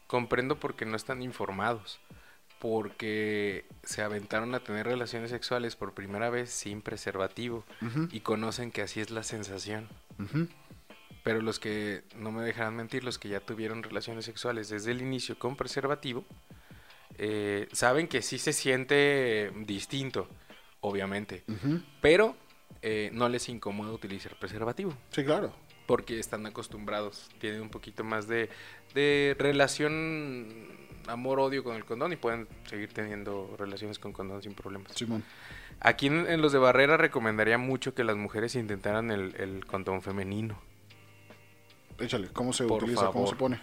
Comprendo 0.08 0.60
porque 0.60 0.86
no 0.86 0.96
están 0.96 1.22
informados. 1.22 2.00
Porque 2.60 3.66
se 3.84 4.04
aventaron 4.04 4.56
a 4.56 4.62
tener 4.62 4.86
relaciones 4.86 5.32
sexuales 5.32 5.76
por 5.76 5.94
primera 5.94 6.30
vez 6.30 6.50
sin 6.50 6.82
preservativo. 6.82 7.66
Y 8.12 8.22
conocen 8.22 8.72
que 8.72 8.82
así 8.82 9.02
es 9.02 9.10
la 9.12 9.24
sensación. 9.24 9.90
ujú. 10.18 10.48
Pero 11.24 11.42
los 11.42 11.60
que, 11.60 12.04
no 12.18 12.32
me 12.32 12.44
dejarán 12.44 12.76
mentir, 12.76 13.04
los 13.04 13.18
que 13.18 13.30
ya 13.30 13.40
tuvieron 13.40 13.82
relaciones 13.82 14.26
sexuales 14.26 14.70
desde 14.70 14.92
el 14.92 15.02
inicio 15.02 15.40
con 15.40 15.56
preservativo, 15.56 16.26
eh, 17.18 17.68
saben 17.72 18.08
que 18.08 18.22
sí 18.22 18.38
se 18.38 18.54
siente 18.54 19.52
distinto, 19.66 20.28
obviamente. 20.82 21.44
Pero 22.02 22.36
eh, 22.82 23.10
no 23.14 23.30
les 23.30 23.48
incomoda 23.48 23.92
utilizar 23.92 24.38
preservativo. 24.38 24.94
Sí, 25.12 25.24
claro. 25.24 25.54
Porque 25.86 26.20
están 26.20 26.46
acostumbrados, 26.46 27.30
tienen 27.40 27.62
un 27.62 27.70
poquito 27.70 28.04
más 28.04 28.28
de, 28.28 28.50
de 28.94 29.36
relación 29.40 30.68
amor-odio 31.08 31.64
con 31.64 31.76
el 31.76 31.86
condón 31.86 32.14
y 32.14 32.16
pueden 32.16 32.48
seguir 32.66 32.94
teniendo 32.94 33.56
relaciones 33.58 34.00
con 34.00 34.14
condón 34.14 34.42
sin 34.42 34.54
problemas. 34.54 34.94
Simón. 34.94 35.24
Aquí 35.80 36.08
en, 36.08 36.28
en 36.30 36.42
los 36.42 36.52
de 36.52 36.60
barrera 36.60 36.98
recomendaría 36.98 37.58
mucho 37.58 37.94
que 37.94 38.04
las 38.04 38.16
mujeres 38.16 38.56
intentaran 38.56 39.12
el, 39.12 39.36
el 39.36 39.66
condón 39.66 40.02
femenino. 40.02 40.62
Échale, 42.00 42.28
¿cómo 42.34 42.54
se 42.54 42.66
Por 42.66 42.84
utiliza? 42.84 43.08
¿Cómo 43.12 43.28
se 43.28 43.36
pone? 43.36 43.60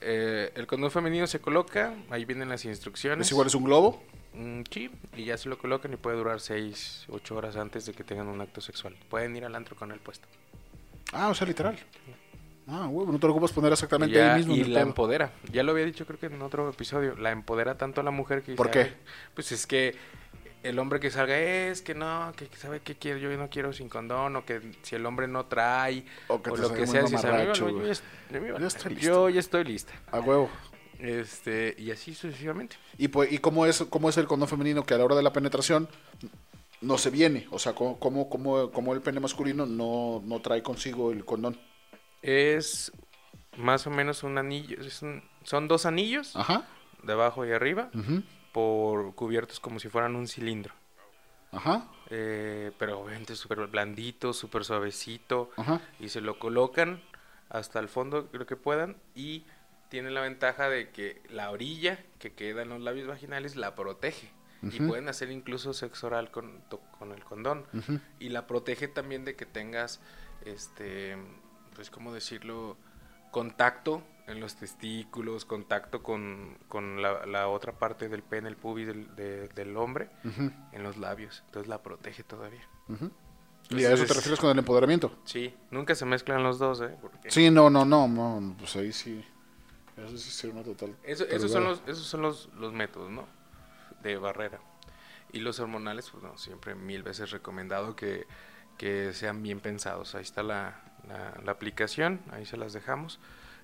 Eh, 0.00 0.52
el 0.54 0.66
condón 0.66 0.90
femenino 0.90 1.26
se 1.26 1.40
coloca, 1.40 1.94
ahí 2.10 2.24
vienen 2.24 2.48
las 2.48 2.64
instrucciones. 2.64 3.26
¿Es 3.26 3.30
igual, 3.32 3.46
es 3.46 3.54
un 3.54 3.64
globo? 3.64 4.02
Mm, 4.34 4.62
sí, 4.70 4.90
y 5.16 5.24
ya 5.24 5.36
se 5.38 5.48
lo 5.48 5.58
colocan 5.58 5.92
y 5.92 5.96
puede 5.96 6.16
durar 6.16 6.40
6, 6.40 7.06
8 7.08 7.34
horas 7.36 7.56
antes 7.56 7.86
de 7.86 7.92
que 7.94 8.04
tengan 8.04 8.28
un 8.28 8.40
acto 8.40 8.60
sexual. 8.60 8.94
Pueden 9.08 9.34
ir 9.36 9.44
al 9.44 9.54
antro 9.54 9.74
con 9.76 9.92
el 9.92 9.98
puesto. 9.98 10.28
Ah, 11.12 11.28
o 11.28 11.34
sea, 11.34 11.46
literal. 11.46 11.78
Ah, 12.68 12.88
huevo, 12.88 13.12
no 13.12 13.18
te 13.18 13.26
lo 13.26 13.32
ocupas 13.32 13.52
poner 13.52 13.72
exactamente 13.72 14.16
ya- 14.16 14.32
ahí 14.34 14.38
mismo. 14.40 14.54
y 14.54 14.64
la 14.64 14.80
empodera. 14.80 15.32
Ya 15.52 15.62
lo 15.62 15.70
había 15.72 15.84
dicho 15.84 16.04
creo 16.04 16.18
que 16.18 16.26
en 16.26 16.42
otro 16.42 16.68
episodio. 16.68 17.14
La 17.16 17.30
empodera 17.30 17.78
tanto 17.78 18.00
a 18.00 18.04
la 18.04 18.10
mujer 18.10 18.42
que... 18.42 18.54
¿Por 18.54 18.66
dice, 18.66 18.78
qué? 18.78 18.84
"Ay, 18.90 18.96
Pues 19.34 19.52
es 19.52 19.66
que 19.66 19.94
el 20.62 20.78
hombre 20.78 20.98
que 21.00 21.10
salga 21.10 21.38
es 21.38 21.82
que 21.82 21.94
no, 21.94 22.32
que 22.36 22.48
sabe 22.56 22.80
que 22.80 22.96
quiero, 22.96 23.18
yo 23.18 23.30
no 23.36 23.48
quiero 23.50 23.72
sin 23.72 23.88
condón, 23.88 24.36
o 24.36 24.44
que 24.44 24.60
si 24.82 24.94
el 24.96 25.06
hombre 25.06 25.28
no 25.28 25.46
trae, 25.46 26.04
O 26.28 26.42
que 26.42 26.50
o 26.50 26.56
lo 26.56 26.72
que 26.72 26.86
sea, 26.86 27.02
dices, 27.02 27.24
"A 27.24 27.28
mí, 27.28 27.32
mamarracho, 27.34 27.64
bueno, 27.64 27.78
yo, 27.78 27.84
güey". 27.84 27.94
ya, 27.94 28.48
yo 28.54 28.58
Ya 28.58 28.66
estoy 28.66 28.96
yo 28.96 29.28
ya 29.28 29.40
estoy 29.40 29.64
lista. 29.64 29.92
A 30.10 30.20
huevo. 30.20 30.50
Este, 30.98 31.74
y 31.78 31.90
así 31.90 32.14
sucesivamente. 32.14 32.76
¿Y, 32.96 33.08
pues, 33.08 33.30
y 33.30 33.38
cómo, 33.38 33.66
es, 33.66 33.84
cómo 33.90 34.08
es 34.08 34.16
el 34.16 34.26
condón 34.26 34.48
femenino 34.48 34.82
que 34.84 34.94
a 34.94 34.98
la 34.98 35.04
hora 35.04 35.14
de 35.14 35.22
la 35.22 35.32
penetración 35.32 35.88
no 36.80 36.96
se 36.98 37.10
viene? 37.10 37.46
O 37.50 37.58
sea, 37.58 37.74
¿cómo, 37.74 37.98
cómo, 37.98 38.28
cómo, 38.30 38.70
cómo 38.72 38.94
el 38.94 39.02
pene 39.02 39.20
masculino 39.20 39.66
no, 39.66 40.22
no 40.24 40.40
trae 40.40 40.62
consigo 40.62 41.12
el 41.12 41.24
condón? 41.24 41.58
Es 42.22 42.92
más 43.58 43.86
o 43.86 43.90
menos 43.90 44.22
un 44.22 44.38
anillo, 44.38 44.80
es 44.80 45.02
un- 45.02 45.22
son 45.44 45.68
dos 45.68 45.86
anillos, 45.86 46.34
Ajá. 46.34 46.66
de 47.02 47.12
abajo 47.12 47.46
y 47.46 47.52
arriba, 47.52 47.90
ujú, 47.94 48.22
por 48.56 49.14
cubiertos 49.14 49.60
como 49.60 49.78
si 49.78 49.90
fueran 49.90 50.16
un 50.16 50.26
cilindro. 50.26 50.72
Ajá. 51.52 51.90
Eh, 52.08 52.72
pero 52.78 53.00
obviamente 53.00 53.36
súper 53.36 53.58
blandito, 53.66 54.32
súper 54.32 54.64
suavecito. 54.64 55.50
Ajá. 55.58 55.82
Y 56.00 56.08
se 56.08 56.22
lo 56.22 56.38
colocan 56.38 57.02
hasta 57.50 57.80
el 57.80 57.88
fondo, 57.88 58.28
creo 58.28 58.46
que 58.46 58.56
puedan. 58.56 58.96
Y 59.14 59.44
tiene 59.90 60.10
la 60.10 60.22
ventaja 60.22 60.70
de 60.70 60.88
que 60.88 61.20
la 61.28 61.50
orilla 61.50 62.02
que 62.18 62.32
queda 62.32 62.62
en 62.62 62.70
los 62.70 62.80
labios 62.80 63.06
vaginales 63.06 63.56
la 63.56 63.74
protege. 63.74 64.30
Y 64.62 64.80
pueden 64.80 65.10
hacer 65.10 65.30
incluso 65.30 65.74
sexo 65.74 66.06
oral 66.06 66.30
con, 66.30 66.62
con 66.98 67.12
el 67.12 67.22
condón. 67.24 67.66
Y 68.18 68.30
la 68.30 68.46
protege 68.46 68.88
también 68.88 69.26
de 69.26 69.36
que 69.36 69.44
tengas, 69.44 70.00
este, 70.46 71.18
pues, 71.74 71.90
¿cómo 71.90 72.14
decirlo? 72.14 72.78
Contacto 73.32 74.02
en 74.26 74.40
los 74.40 74.56
testículos, 74.56 75.44
contacto 75.44 76.02
con, 76.02 76.58
con 76.68 77.00
la, 77.02 77.26
la 77.26 77.48
otra 77.48 77.72
parte 77.78 78.08
del 78.08 78.22
pene, 78.22 78.48
el 78.48 78.56
pubis 78.56 78.86
del, 78.88 79.14
de- 79.14 79.48
del 79.48 79.76
hombre, 79.76 80.10
Ujú, 80.24 80.50
en 80.72 80.82
los 80.82 80.96
labios. 80.96 81.42
Entonces 81.46 81.68
la 81.68 81.82
protege 81.82 82.22
todavía. 82.24 82.66
ujú. 82.88 83.10
¿Y 83.70 83.74
a 83.76 83.78
eso 83.78 83.88
te 83.88 83.92
Entonces- 83.92 84.16
refieres 84.16 84.40
con 84.40 84.50
el 84.50 84.58
empoderamiento? 84.58 85.16
Sí, 85.24 85.54
nunca 85.70 85.94
se 85.94 86.04
mezclan 86.06 86.42
los 86.42 86.58
dos, 86.58 86.80
¿eh? 86.80 86.96
Porque 87.00 87.30
Sí, 87.30 87.50
no, 87.50 87.68
no, 87.70 87.84
no, 87.84 88.06
no, 88.08 88.54
pues 88.58 88.74
ahí 88.76 88.92
sí. 88.92 89.24
Eso 89.96 90.16
sí 90.18 90.30
sería 90.30 90.54
una 90.54 90.62
total. 90.64 90.94
eso- 91.04 91.24
esos 91.24 91.50
son, 91.50 91.64
los, 91.64 91.82
esos 91.86 92.04
son 92.06 92.22
los, 92.22 92.48
los 92.54 92.72
métodos, 92.72 93.10
¿no? 93.10 93.26
De 94.02 94.16
barrera. 94.18 94.60
Y 95.32 95.40
los 95.40 95.58
hormonales, 95.58 96.10
pues 96.10 96.22
no, 96.22 96.36
siempre 96.38 96.74
mil 96.74 97.02
veces 97.02 97.30
recomendado 97.30 97.96
que, 97.96 98.26
que 98.78 99.12
sean 99.12 99.42
bien 99.42 99.58
pensados. 99.60 100.14
Ahí 100.14 100.22
está 100.22 100.42
la, 100.42 100.80
la, 101.08 101.34
la 101.44 101.52
aplicación, 101.52 102.20
ahí 102.30 102.44
se 102.46 102.56
las 102.56 102.72
dejamos. 102.72 103.18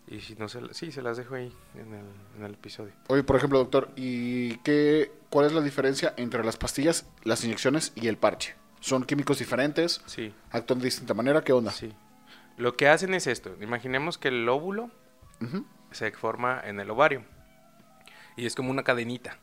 Y 0.09 0.21
si 0.21 0.35
no 0.35 0.49
se 0.49 0.61
sí, 0.75 0.93
se 0.93 1.01
las 1.01 1.17
dejo 1.17 1.37
ahí 1.37 1.55
en 1.75 1.95
el, 1.95 2.05
en 2.37 2.45
el 2.45 2.55
episodio. 2.55 2.93
Oye, 3.09 3.23
por 3.23 3.37
ejemplo, 3.37 3.59
doctor, 3.59 3.91
¿y 3.97 4.57
qué, 4.59 5.13
cuál 5.31 5.47
es 5.47 5.53
la 5.53 5.61
diferencia 5.61 6.13
entre 6.17 6.45
las 6.45 6.57
pastillas, 6.57 7.07
las 7.25 7.45
inyecciones 7.45 7.93
y 7.95 8.09
el 8.09 8.17
parche? 8.17 8.55
¿Son 8.81 9.05
químicos 9.05 9.39
diferentes? 9.39 10.03
Sí, 10.07 10.35
¿Actúan 10.51 10.81
de 10.81 10.87
distinta 10.87 11.15
manera? 11.15 11.43
¿Qué 11.43 11.53
onda? 11.53 11.71
sí. 11.71 11.93
Lo 12.59 12.77
que 12.77 12.87
hacen 12.89 13.15
es 13.15 13.27
esto. 13.27 13.57
Imaginemos 13.63 14.19
que 14.19 14.29
el 14.29 14.47
óvulo 14.49 14.91
se 15.91 16.13
forma 16.13 16.61
en 16.63 16.81
el 16.81 16.91
ovario. 16.91 17.25
Y 18.37 18.45
es 18.45 18.55
como 18.55 18.71
una 18.71 18.83
cadenita 18.83 19.39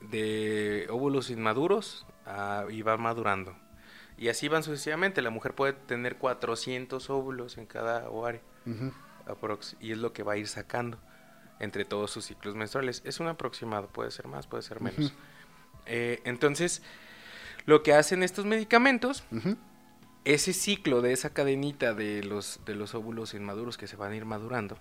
de 0.00 0.86
óvulos 0.90 1.30
inmaduros 1.30 2.06
ah, 2.24 2.64
y 2.70 2.82
va 2.82 2.96
madurando. 2.96 3.56
Y 4.16 4.28
así 4.28 4.48
van 4.48 4.62
sucesivamente. 4.62 5.22
La 5.22 5.30
mujer 5.30 5.54
puede 5.54 5.72
tener 5.72 6.16
400 6.18 7.10
óvulos 7.10 7.58
en 7.58 7.66
cada 7.66 8.08
ovario. 8.08 8.40
ujú. 8.64 8.92
Aprox, 9.26 9.76
y 9.80 9.92
es 9.92 9.98
lo 9.98 10.12
que 10.12 10.22
va 10.22 10.34
a 10.34 10.36
ir 10.36 10.48
sacando 10.48 10.98
entre 11.58 11.84
todos 11.84 12.10
sus 12.10 12.26
ciclos 12.26 12.54
menstruales. 12.54 13.02
Es 13.04 13.20
un 13.20 13.28
aproximado, 13.28 13.88
puede 13.88 14.10
ser 14.10 14.28
más, 14.28 14.46
puede 14.46 14.62
ser 14.62 14.80
menos. 14.80 15.14
Eh, 15.86 16.20
entonces, 16.24 16.82
lo 17.64 17.82
que 17.82 17.94
hacen 17.94 18.22
estos 18.22 18.44
medicamentos, 18.44 19.24
ese 20.24 20.52
ciclo 20.52 21.02
de 21.02 21.12
esa 21.12 21.30
cadenita 21.30 21.94
de 21.94 22.22
los, 22.22 22.60
de 22.64 22.74
los 22.74 22.94
óvulos 22.94 23.34
inmaduros 23.34 23.78
que 23.78 23.86
se 23.86 23.96
van 23.96 24.12
a 24.12 24.16
ir 24.16 24.24
madurando, 24.24 24.78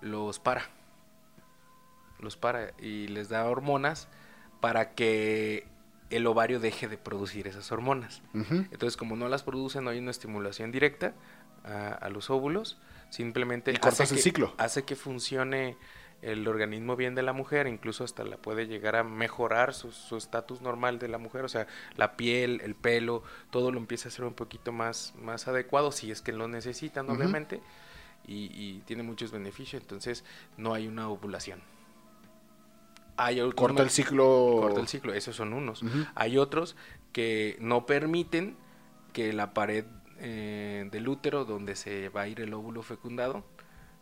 los 0.00 0.38
para. 0.38 0.68
Los 2.20 2.36
para 2.36 2.72
y 2.78 3.08
les 3.08 3.28
da 3.28 3.44
hormonas 3.44 4.08
para 4.60 4.94
que 4.94 5.66
el 6.08 6.26
ovario 6.26 6.60
deje 6.60 6.88
de 6.88 6.96
producir 6.98 7.46
esas 7.46 7.70
hormonas. 7.72 8.22
Entonces, 8.32 8.96
como 8.96 9.16
no 9.16 9.28
las 9.28 9.42
producen, 9.42 9.84
no 9.84 9.90
hay 9.90 9.98
una 9.98 10.12
estimulación 10.12 10.70
directa 10.70 11.14
a, 11.64 11.88
a 11.88 12.08
los 12.10 12.30
óvulos, 12.30 12.78
simplemente 13.10 13.72
hace 13.82 14.02
el 14.04 14.08
que, 14.08 14.16
ciclo. 14.16 14.54
hace 14.58 14.84
que 14.84 14.96
funcione 14.96 15.76
el 16.22 16.48
organismo 16.48 16.96
bien 16.96 17.14
de 17.14 17.22
la 17.22 17.32
mujer, 17.32 17.66
incluso 17.66 18.02
hasta 18.02 18.24
la 18.24 18.36
puede 18.36 18.66
llegar 18.66 18.96
a 18.96 19.04
mejorar 19.04 19.74
su 19.74 19.92
su 19.92 20.16
estatus 20.16 20.62
normal 20.62 20.98
de 20.98 21.08
la 21.08 21.18
mujer, 21.18 21.44
o 21.44 21.48
sea, 21.48 21.66
la 21.96 22.16
piel, 22.16 22.60
el 22.64 22.74
pelo, 22.74 23.22
todo 23.50 23.70
lo 23.70 23.78
empieza 23.78 24.08
a 24.08 24.12
ser 24.12 24.24
un 24.24 24.34
poquito 24.34 24.72
más, 24.72 25.14
más 25.20 25.46
adecuado, 25.46 25.92
si 25.92 26.10
es 26.10 26.22
que 26.22 26.32
lo 26.32 26.48
necesitan, 26.48 27.08
obviamente, 27.10 27.60
y, 28.26 28.50
y 28.52 28.82
tiene 28.86 29.02
muchos 29.02 29.30
beneficios, 29.30 29.82
entonces 29.82 30.24
no 30.56 30.74
hay 30.74 30.88
una 30.88 31.08
ovulación. 31.08 31.60
Hay 33.18 33.40
Corta 33.52 33.82
el 33.82 33.90
ciclo. 33.90 34.58
corta 34.60 34.80
el 34.80 34.88
ciclo, 34.88 35.14
esos 35.14 35.36
son 35.36 35.52
unos. 35.52 35.82
Hay 36.14 36.36
otros 36.38 36.76
que 37.12 37.56
no 37.60 37.86
permiten 37.86 38.56
que 39.12 39.32
la 39.32 39.54
pared 39.54 39.86
eh, 40.20 40.88
del 40.90 41.08
útero 41.08 41.44
donde 41.44 41.76
se 41.76 42.08
va 42.10 42.22
a 42.22 42.28
ir 42.28 42.40
el 42.40 42.52
óvulo 42.54 42.82
fecundado 42.82 43.44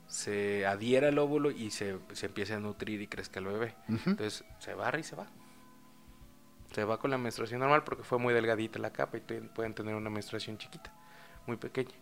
se 0.06 0.66
adhiera 0.66 1.08
al 1.08 1.18
óvulo 1.18 1.50
y 1.50 1.70
se, 1.70 1.98
se 2.12 2.26
empiece 2.26 2.52
a 2.52 2.60
nutrir 2.60 3.00
y 3.00 3.06
crezca 3.06 3.40
el 3.40 3.46
bebé. 3.46 3.74
Ujú. 3.88 4.10
Entonces 4.10 4.44
se 4.58 4.74
barra 4.74 4.98
y 4.98 5.02
se 5.02 5.16
va. 5.16 5.26
Se 6.74 6.84
va 6.84 6.98
con 6.98 7.10
la 7.10 7.18
menstruación 7.18 7.60
normal 7.60 7.84
porque 7.84 8.02
fue 8.02 8.18
muy 8.18 8.34
delgadita 8.34 8.78
la 8.78 8.92
capa 8.92 9.16
y 9.16 9.20
te- 9.20 9.40
pueden 9.40 9.74
tener 9.74 9.94
una 9.94 10.10
menstruación 10.10 10.58
chiquita, 10.58 10.92
muy 11.46 11.56
pequeña. 11.56 11.92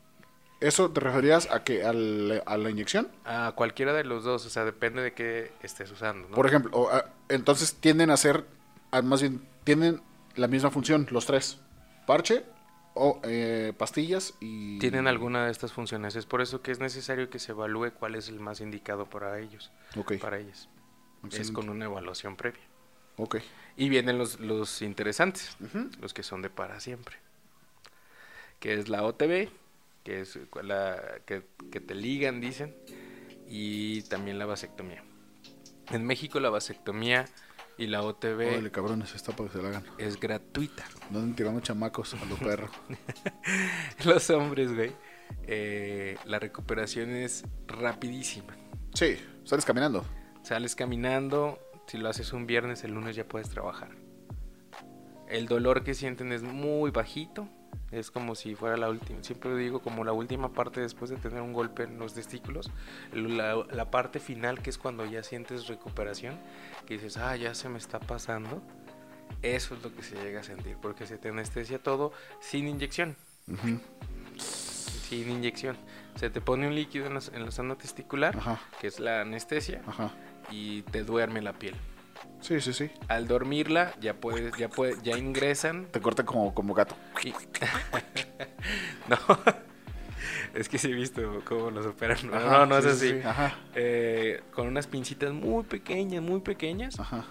¿Eso 0.60 0.90
te 0.90 1.00
referías 1.00 1.48
a 1.50 1.62
que 1.64 1.84
a 1.84 1.92
la 1.92 2.70
inyección? 2.70 3.08
A 3.24 3.52
cualquiera 3.54 3.92
de 3.92 4.04
los 4.04 4.24
dos, 4.24 4.46
o 4.46 4.50
sea, 4.50 4.64
depende 4.64 5.02
de 5.02 5.12
qué 5.12 5.52
estés 5.62 5.90
usando. 5.90 6.28
¿no? 6.28 6.34
Por 6.34 6.46
ejemplo, 6.46 6.70
o, 6.72 6.88
ah, 6.90 7.04
entonces 7.28 7.74
tienden 7.74 8.10
a 8.10 8.16
ser, 8.16 8.46
ah, 8.92 9.02
más 9.02 9.20
bien, 9.20 9.42
tienen 9.64 10.00
la 10.36 10.46
misma 10.48 10.70
función, 10.70 11.06
los 11.10 11.26
tres. 11.26 11.58
Parche 12.06 12.44
o 12.94 13.20
eh, 13.24 13.72
pastillas 13.76 14.34
y... 14.40 14.78
Tienen 14.78 15.06
alguna 15.06 15.46
de 15.46 15.50
estas 15.50 15.72
funciones, 15.72 16.16
es 16.16 16.26
por 16.26 16.42
eso 16.42 16.62
que 16.62 16.70
es 16.70 16.78
necesario 16.78 17.30
que 17.30 17.38
se 17.38 17.52
evalúe 17.52 17.92
cuál 17.92 18.14
es 18.14 18.28
el 18.28 18.40
más 18.40 18.60
indicado 18.60 19.06
para 19.06 19.38
ellos, 19.38 19.72
Ok, 19.96 20.14
para 20.18 20.38
ellas. 20.38 20.68
Es 21.30 21.52
con 21.52 21.68
una 21.68 21.84
evaluación 21.84 22.36
previa. 22.36 22.62
Ok. 23.16 23.36
Y 23.76 23.88
vienen 23.88 24.18
los, 24.18 24.40
los 24.40 24.82
interesantes, 24.82 25.56
los 26.00 26.12
que 26.12 26.22
son 26.22 26.42
de 26.42 26.50
para 26.50 26.80
siempre. 26.80 27.16
Que 28.58 28.74
es 28.74 28.88
la 28.88 29.04
OTB, 29.04 29.48
que 30.04 30.20
es 30.20 30.38
la 30.62 31.20
que, 31.24 31.44
que 31.70 31.80
te 31.80 31.94
ligan, 31.94 32.40
dicen, 32.40 32.74
y 33.46 34.02
también 34.02 34.38
la 34.38 34.46
vasectomía. 34.46 35.04
En 35.90 36.04
México 36.04 36.40
la 36.40 36.50
vasectomía 36.50 37.26
y 37.78 37.86
la 37.86 38.02
OTB 38.02 38.48
Órale, 38.48 38.70
cabrones, 38.70 39.14
está 39.14 39.32
para 39.34 39.48
que 39.48 39.56
se 39.56 39.62
la 39.62 39.68
hagan. 39.70 39.84
es 39.98 40.18
gratuita. 40.20 40.84
No 41.10 41.18
anden 41.18 41.34
tirando 41.34 41.60
chamacos 41.60 42.14
a 42.14 42.24
los 42.26 42.38
perros. 42.38 42.70
Los 44.04 44.28
hombres, 44.30 44.74
güey, 44.74 44.92
eh, 45.44 46.16
la 46.24 46.38
recuperación 46.38 47.10
es 47.10 47.44
rapidísima. 47.66 48.56
sí, 48.94 49.16
sales 49.44 49.64
caminando. 49.64 50.04
Sales 50.42 50.74
caminando, 50.74 51.58
si 51.86 51.98
lo 51.98 52.08
haces 52.08 52.32
un 52.32 52.46
viernes, 52.46 52.84
el 52.84 52.92
lunes 52.92 53.16
ya 53.16 53.26
puedes 53.26 53.48
trabajar. 53.48 53.90
El 55.28 55.46
dolor 55.46 55.82
que 55.84 55.94
sienten 55.94 56.32
es 56.32 56.42
muy 56.42 56.90
bajito, 56.90 57.48
es 57.90 58.10
como 58.10 58.34
si 58.34 58.54
fuera 58.54 58.76
la 58.76 58.88
última, 58.88 59.22
siempre 59.22 59.54
digo 59.56 59.80
como 59.80 60.04
la 60.04 60.12
última 60.12 60.52
parte 60.52 60.80
después 60.80 61.10
de 61.10 61.16
tener 61.16 61.42
un 61.42 61.52
golpe 61.52 61.84
en 61.84 61.98
los 61.98 62.14
testículos, 62.14 62.70
la, 63.12 63.64
la 63.70 63.90
parte 63.90 64.18
final 64.20 64.62
que 64.62 64.70
es 64.70 64.78
cuando 64.78 65.04
ya 65.04 65.22
sientes 65.22 65.66
recuperación, 65.66 66.38
que 66.86 66.94
dices, 66.94 67.16
ah, 67.18 67.36
ya 67.36 67.54
se 67.54 67.68
me 67.68 67.78
está 67.78 68.00
pasando, 68.00 68.62
eso 69.42 69.74
es 69.74 69.82
lo 69.82 69.94
que 69.94 70.02
se 70.02 70.16
llega 70.16 70.40
a 70.40 70.44
sentir, 70.44 70.76
porque 70.80 71.06
se 71.06 71.18
te 71.18 71.28
anestesia 71.28 71.78
todo 71.82 72.12
sin 72.40 72.68
inyección 72.68 73.16
sin 75.12 75.30
inyección. 75.30 75.76
Se 76.16 76.30
te 76.30 76.40
pone 76.40 76.66
un 76.66 76.74
líquido 76.74 77.06
en 77.06 77.14
la, 77.14 77.20
en 77.34 77.44
la 77.44 77.50
zona 77.50 77.76
testicular, 77.76 78.36
Ajá, 78.36 78.60
que 78.80 78.86
es 78.86 78.98
la 78.98 79.20
anestesia, 79.22 79.82
ajá. 79.86 80.10
y 80.50 80.82
te 80.82 81.04
duerme 81.04 81.42
la 81.42 81.52
piel. 81.52 81.74
Sí, 82.42 82.60
sí, 82.60 82.72
sí. 82.72 82.90
Al 83.08 83.26
dormirla, 83.28 83.94
ya 84.00 84.14
puedes, 84.14 84.56
ya 84.58 84.68
puede, 84.68 84.96
ya 85.02 85.16
ingresan. 85.16 85.86
Te 85.92 86.00
corta 86.00 86.24
como, 86.24 86.52
como 86.52 86.74
gato. 86.74 86.94
y- 87.24 87.32
no, 89.08 89.16
es 90.54 90.68
que 90.68 90.76
sí 90.78 90.90
he 90.90 90.94
visto 90.94 91.40
cómo 91.46 91.70
los 91.70 91.86
operan. 91.86 92.18
No, 92.28 92.34
Ajá, 92.36 92.50
no, 92.58 92.66
no 92.66 92.78
es 92.78 92.84
sí, 92.84 92.90
así. 92.90 93.08
sí, 93.14 93.20
sí, 93.22 93.26
Ajá, 93.26 93.56
Eh, 93.74 94.42
con 94.52 94.66
unas 94.66 94.86
pincitas 94.88 95.32
muy 95.32 95.62
pequeñas, 95.64 96.22
muy 96.22 96.40
pequeñas, 96.40 96.98
ajá. 96.98 97.24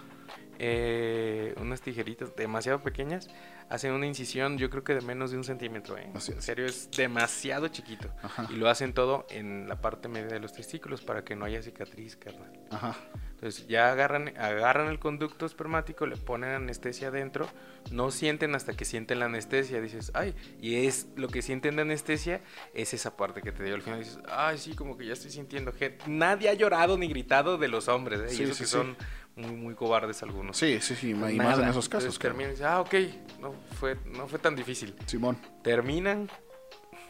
Eh, 0.64 1.54
unas 1.60 1.80
tijeritas 1.80 2.36
demasiado 2.36 2.80
pequeñas, 2.82 3.28
hacen 3.68 3.92
una 3.92 4.06
incisión, 4.06 4.58
yo 4.58 4.70
creo 4.70 4.84
que 4.84 4.94
de 4.94 5.00
menos 5.00 5.32
de 5.32 5.36
un 5.36 5.42
centímetro. 5.42 5.98
¿eh? 5.98 6.08
En 6.12 6.20
serio, 6.20 6.66
es 6.66 6.88
demasiado 6.92 7.66
chiquito. 7.66 8.08
Ajá. 8.22 8.46
Y 8.48 8.54
lo 8.54 8.68
hacen 8.68 8.92
todo 8.92 9.26
en 9.28 9.68
la 9.68 9.80
parte 9.80 10.08
media 10.08 10.28
de 10.28 10.38
los 10.38 10.52
testículos 10.52 11.00
para 11.02 11.24
que 11.24 11.34
no 11.34 11.46
haya 11.46 11.60
cicatriz, 11.62 12.16
carnal. 12.16 12.52
Ajá. 12.70 12.96
Entonces 13.34 13.66
ya 13.66 13.90
agarran, 13.90 14.28
agarran 14.38 14.86
el 14.86 15.00
conducto 15.00 15.46
espermático, 15.46 16.06
le 16.06 16.16
ponen 16.16 16.50
anestesia 16.50 17.08
adentro, 17.08 17.48
no 17.90 18.12
sienten 18.12 18.54
hasta 18.54 18.74
que 18.74 18.84
sienten 18.84 19.18
la 19.18 19.24
anestesia, 19.24 19.80
dices, 19.80 20.12
ay, 20.14 20.36
y 20.60 20.86
es 20.86 21.08
lo 21.16 21.26
que 21.26 21.42
sienten 21.42 21.74
de 21.74 21.82
anestesia, 21.82 22.40
es 22.72 22.94
esa 22.94 23.16
parte 23.16 23.42
que 23.42 23.50
te 23.50 23.64
dio 23.64 23.74
al 23.74 23.82
final, 23.82 23.98
dices, 23.98 24.20
ay, 24.28 24.58
sí, 24.58 24.76
como 24.76 24.96
que 24.96 25.06
ya 25.06 25.14
estoy 25.14 25.32
sintiendo 25.32 25.72
nadie 26.06 26.50
ha 26.50 26.54
llorado 26.54 26.96
ni 26.96 27.08
gritado 27.08 27.58
de 27.58 27.66
los 27.66 27.88
hombres, 27.88 28.20
¿eh? 28.20 28.28
Sí, 28.28 28.42
y 28.42 28.44
eso 28.44 28.54
sí, 28.54 28.60
que 28.60 28.66
sí. 28.66 28.70
son 28.70 28.96
muy, 29.36 29.52
muy 29.52 29.74
cobardes 29.74 30.22
algunos. 30.22 30.56
Sí, 30.56 30.78
sí, 30.80 30.94
sí. 30.94 31.14
Pues 31.14 31.32
y 31.34 31.36
más 31.36 31.58
en 31.58 31.68
esos 31.68 31.88
casos. 31.88 32.14
Entonces 32.14 32.18
claro. 32.18 32.34
terminan 32.34 32.50
y 32.50 32.54
dices, 32.54 32.66
ah, 32.66 32.80
ok, 32.80 32.94
no 33.40 33.54
fue, 33.78 33.96
no 34.06 34.26
fue 34.26 34.38
tan 34.38 34.54
difícil. 34.56 34.94
Simón. 35.06 35.38
Terminan, 35.62 36.28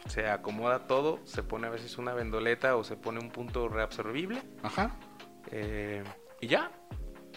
se 0.07 0.27
acomoda 0.29 0.87
todo, 0.87 1.19
se 1.25 1.43
pone 1.43 1.67
a 1.67 1.69
veces 1.69 1.97
una 1.97 2.13
vendoleta 2.13 2.75
o 2.75 2.83
se 2.83 2.95
pone 2.95 3.19
un 3.19 3.29
punto 3.29 3.67
reabsorbible, 3.69 4.41
Ajá. 4.61 4.95
eh, 5.51 6.03
y 6.41 6.47
ya, 6.47 6.71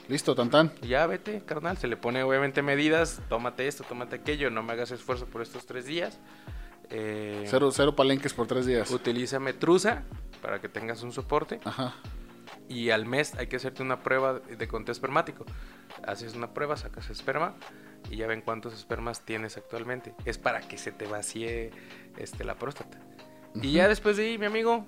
Listo, 0.08 0.34
tan 0.36 0.50
tan. 0.50 0.72
y 0.82 0.88
ya 0.88 1.06
vete, 1.06 1.42
carnal. 1.44 1.76
Se 1.78 1.88
le 1.88 1.96
pone 1.96 2.22
obviamente 2.22 2.62
medidas, 2.62 3.20
tómate 3.28 3.66
esto, 3.66 3.82
tómate 3.88 4.16
aquello, 4.16 4.50
no 4.50 4.62
me 4.62 4.72
hagas 4.72 4.92
esfuerzo 4.92 5.26
por 5.26 5.42
estos 5.42 5.66
tres 5.66 5.84
días. 5.86 6.20
Eh, 6.90 7.44
Cero, 7.48 7.70
cero 7.72 7.96
palenques 7.96 8.32
por 8.32 8.46
tres 8.46 8.66
días. 8.66 8.88
Utiliza 8.92 9.40
Metrusa 9.40 10.04
para 10.40 10.60
que 10.60 10.68
tengas 10.68 11.02
un 11.02 11.10
soporte. 11.12 11.58
Ajá. 11.64 11.94
Y 12.68 12.90
al 12.90 13.06
mes 13.06 13.34
hay 13.36 13.46
que 13.46 13.56
hacerte 13.56 13.82
una 13.82 14.02
prueba 14.02 14.40
de 14.40 14.68
conteo 14.68 14.92
espermático. 14.92 15.44
Haces 16.06 16.34
una 16.34 16.52
prueba, 16.52 16.76
sacas 16.76 17.10
esperma 17.10 17.54
y 18.10 18.16
ya 18.16 18.26
ven 18.26 18.40
cuántos 18.40 18.74
espermas 18.74 19.24
tienes 19.24 19.56
actualmente. 19.56 20.14
Es 20.24 20.38
para 20.38 20.60
que 20.60 20.78
se 20.78 20.92
te 20.92 21.06
vacíe 21.06 21.70
este, 22.16 22.44
la 22.44 22.56
próstata. 22.56 22.98
Y 23.54 23.72
ya 23.72 23.88
después 23.88 24.16
de 24.16 24.26
ahí, 24.26 24.38
mi 24.38 24.46
amigo, 24.46 24.84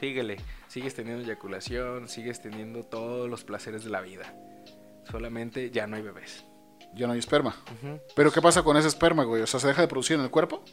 síguele. 0.00 0.38
Sigues 0.68 0.94
teniendo 0.94 1.24
eyaculación, 1.24 2.08
sigues 2.08 2.40
teniendo 2.40 2.84
todos 2.84 3.28
los 3.28 3.44
placeres 3.44 3.84
de 3.84 3.90
la 3.90 4.00
vida. 4.00 4.34
Solamente 5.10 5.70
ya 5.70 5.86
no 5.86 5.96
hay 5.96 6.02
bebés. 6.02 6.44
Ya 6.94 7.06
no 7.06 7.12
hay 7.12 7.18
esperma. 7.18 7.54
Pero 8.16 8.32
¿qué 8.32 8.40
pasa 8.40 8.62
con 8.62 8.76
ese 8.76 8.88
esperma, 8.88 9.24
güey? 9.24 9.42
O 9.42 9.46
sea, 9.46 9.60
¿se 9.60 9.68
deja 9.68 9.82
de 9.82 9.88
producir 9.88 10.16
en 10.16 10.22
el 10.22 10.30
cuerpo? 10.30 10.64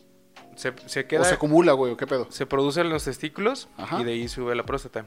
Se, 0.56 0.74
se 0.86 1.02
¿O 1.02 1.08
queda, 1.08 1.24
se 1.24 1.30
se, 1.30 1.36
acumula, 1.36 1.74
güey? 1.74 1.92
¿O 1.94 1.98
qué 1.98 2.08
pedo? 2.08 2.28
produce 2.50 2.82
en 2.82 2.90
los 2.90 3.04
testículos 3.04 3.68
Ajá. 3.78 4.02
y 4.02 4.04
de 4.06 4.14
ahí 4.14 4.28
sube 4.28 4.54
a 4.54 4.56
la 4.56 4.64
próstata. 4.66 5.06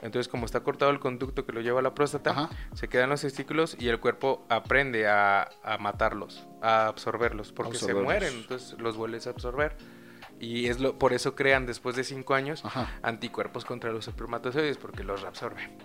Entonces, 0.00 0.28
como 0.28 0.44
está 0.46 0.60
cortado 0.60 0.90
el 0.90 0.98
conducto 1.00 1.44
que 1.46 1.52
lo 1.52 1.60
lleva 1.60 1.80
a 1.80 1.82
la 1.82 1.94
próstata, 1.94 2.30
Ajá. 2.30 2.50
se 2.74 2.88
quedan 2.88 3.08
los 3.10 3.20
testículos 3.20 3.76
y 3.78 3.88
el 3.88 4.00
cuerpo 4.00 4.44
aprende 4.48 5.08
a, 5.08 5.48
a 5.62 5.78
matarlos, 5.78 6.46
a 6.62 6.86
absorberlos, 6.88 7.52
porque 7.52 7.72
Absorberlos. 7.76 8.00
se 8.00 8.04
mueren, 8.04 8.34
entonces 8.34 8.78
los 8.78 8.96
vuelves 8.96 9.26
a 9.26 9.30
absorber. 9.30 9.76
Y 10.40 10.66
es 10.68 10.78
lo, 10.78 10.98
por 10.98 11.12
eso 11.12 11.34
crean 11.34 11.66
después 11.66 11.96
de 11.96 12.04
cinco 12.04 12.34
años 12.34 12.64
Ajá. 12.64 12.88
anticuerpos 13.02 13.64
contra 13.64 13.92
los 13.92 14.06
espermatozoides, 14.06 14.78
porque 14.78 15.02
los 15.02 15.22
reabsorben. 15.22 15.76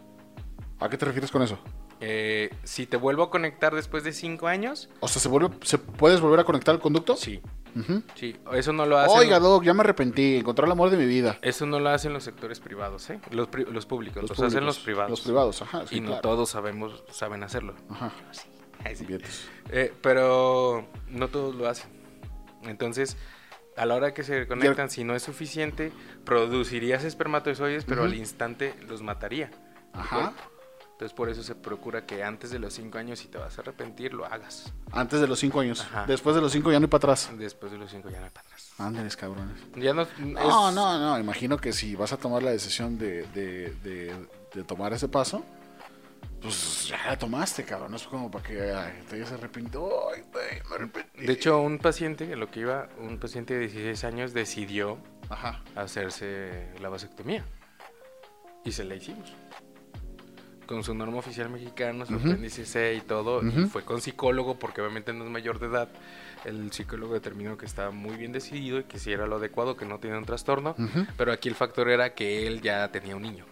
¿A 0.79 0.89
qué 0.89 0.97
te 0.97 1.05
refieres 1.05 1.31
con 1.31 1.41
eso? 1.41 1.57
Eh, 2.05 2.49
si 2.65 2.85
te 2.85 2.97
vuelvo 2.97 3.23
a 3.23 3.29
conectar 3.29 3.73
después 3.73 4.03
de 4.03 4.11
cinco 4.11 4.47
años, 4.47 4.89
O 4.99 5.07
sea, 5.07 5.21
¿se 5.21 5.29
vuelve, 5.29 5.51
¿se 5.61 5.77
puedes 5.77 6.19
volver 6.19 6.41
a 6.41 6.43
conectar 6.43 6.75
el 6.75 6.81
conducto? 6.81 7.15
sí, 7.15 7.39
Ujú. 7.75 8.03
sí, 8.15 8.35
eso 8.51 8.73
no 8.73 8.85
lo 8.85 8.97
hacen. 8.97 9.17
Oiga, 9.17 9.39
Doc, 9.39 9.63
ya 9.63 9.73
me 9.73 9.79
arrepentí. 9.81 10.35
Encontré 10.35 10.65
el 10.65 10.71
amor 10.73 10.89
de 10.89 10.97
mi 10.97 11.05
vida. 11.05 11.39
Eso 11.41 11.65
no 11.65 11.79
lo 11.79 11.89
hacen 11.89 12.11
los 12.13 12.23
sectores 12.25 12.59
privados, 12.59 13.09
¿eh? 13.09 13.19
Los, 13.31 13.47
pri- 13.47 13.65
los 13.65 13.85
públicos, 13.85 14.21
los, 14.21 14.31
hacen 14.31 14.45
públicos. 14.47 14.65
los 14.65 14.79
privados. 14.79 15.09
Los 15.11 15.21
privados, 15.21 15.61
ajá. 15.61 15.87
sí, 15.87 15.95
y 15.95 15.99
no 16.01 16.07
claro. 16.07 16.21
todos 16.21 16.49
sabemos, 16.49 17.03
saben 17.09 17.41
hacerlo. 17.41 17.73
Ajá. 17.89 18.11
Ay, 18.83 18.95
sí. 18.97 19.05
Vientos. 19.05 19.47
Eh, 19.71 19.93
pero 20.01 20.85
no 21.07 21.29
todos 21.29 21.55
lo 21.55 21.69
hacen. 21.69 21.89
Entonces, 22.63 23.15
a 23.77 23.85
la 23.85 23.95
hora 23.95 24.13
que 24.13 24.23
se 24.23 24.45
conectan, 24.45 24.89
si 24.89 25.03
no 25.05 25.15
es 25.15 25.23
suficiente, 25.23 25.91
producirías 26.25 27.03
espermatozoides, 27.05 27.85
pero 27.85 28.03
al 28.03 28.13
instante 28.13 28.75
los 28.87 29.01
mataría. 29.01 29.49
Ajá. 29.93 30.33
Entonces 31.03 31.17
por 31.17 31.27
eso 31.29 31.43
se 31.43 31.53
procura 31.53 32.05
que 32.05 32.23
antes 32.23 32.49
de 32.49 32.59
los 32.59 32.73
5 32.75 32.97
años, 32.97 33.19
si 33.19 33.27
te 33.27 33.37
vas 33.37 33.57
a 33.57 33.61
arrepentir, 33.61 34.13
lo 34.13 34.25
hagas. 34.25 34.71
Antes 34.89 35.19
de 35.19 35.27
los 35.27 35.37
5 35.37 35.59
años. 35.59 35.81
Ajá. 35.81 36.05
Después 36.07 36.33
de 36.33 36.41
los 36.41 36.49
5 36.53 36.71
ya 36.71 36.79
no 36.79 36.85
hay 36.85 36.89
para 36.89 36.99
atrás. 36.99 37.29
Después 37.37 37.73
de 37.73 37.77
los 37.77 37.91
5 37.91 38.09
ya 38.09 38.19
no 38.19 38.23
hay 38.27 38.31
para 38.31 38.45
atrás. 38.47 38.71
Ándeles, 38.77 39.17
cabrones. 39.17 39.57
Ya 39.75 39.93
no, 39.93 40.07
No, 40.19 40.69
es- 40.69 40.75
no, 40.75 40.97
no. 40.99 41.19
Imagino 41.19 41.57
que 41.57 41.73
si 41.73 41.93
vas 41.97 42.13
a 42.13 42.17
tomar 42.17 42.41
la 42.41 42.51
decisión 42.51 42.97
de, 42.97 43.23
de, 43.33 43.71
de, 43.83 44.15
de 44.53 44.63
tomar 44.63 44.93
ese 44.93 45.09
paso, 45.09 45.43
pues 46.41 46.87
ya 46.87 46.97
la 47.05 47.17
tomaste, 47.19 47.65
cabrón. 47.65 47.91
No 47.91 47.97
es 47.97 48.03
como 48.03 48.31
para 48.31 48.45
que 48.47 48.71
ay, 48.71 49.03
te 49.09 49.17
hayas 49.17 49.33
arrepentido. 49.33 49.89
Ay, 50.15 50.23
güey, 50.31 50.61
me 50.69 50.75
arrepentí. 50.75 51.25
De 51.25 51.33
hecho, 51.33 51.59
un 51.59 51.79
paciente, 51.79 52.31
en 52.31 52.39
lo 52.39 52.49
que 52.49 52.61
iba, 52.61 52.87
un 52.97 53.19
paciente 53.19 53.55
de 53.55 53.59
16 53.67 54.05
años 54.05 54.31
decidió 54.33 54.97
Ajá. 55.27 55.61
hacerse 55.75 56.69
la 56.79 56.87
vasectomía. 56.87 57.43
Y 58.65 58.71
se 58.71 58.85
la 58.85 58.95
hicimos. 58.95 59.33
Con 60.73 60.83
su 60.83 60.95
norma 60.95 61.17
oficial 61.19 61.51
mexicana, 61.51 62.03
su 62.07 62.15
Ujú. 62.15 62.29
apéndice 62.29 62.65
C 62.65 62.95
y 62.95 63.01
todo. 63.01 63.45
Y 63.47 63.51
fue 63.67 63.83
con 63.83 64.01
psicólogo, 64.01 64.57
porque 64.57 64.81
obviamente 64.81 65.13
no 65.13 65.23
es 65.23 65.29
mayor 65.29 65.59
de 65.59 65.67
edad. 65.67 65.87
El 66.45 66.71
psicólogo 66.71 67.13
determinó 67.13 67.59
que 67.59 67.67
estaba 67.67 67.91
muy 67.91 68.15
bien 68.17 68.31
decidido 68.31 68.79
y 68.79 68.85
que 68.85 68.97
si 68.97 69.11
era 69.11 69.27
lo 69.27 69.35
adecuado, 69.35 69.77
que 69.77 69.85
no 69.85 69.99
tenía 69.99 70.17
un 70.17 70.25
trastorno. 70.25 70.75
Pero 71.15 71.31
aquí 71.31 71.47
el 71.47 71.53
factor 71.53 71.89
era 71.89 72.15
que 72.15 72.47
él 72.47 72.61
ya 72.61 72.91
tenía 72.91 73.15
un 73.15 73.21
niño. 73.21 73.45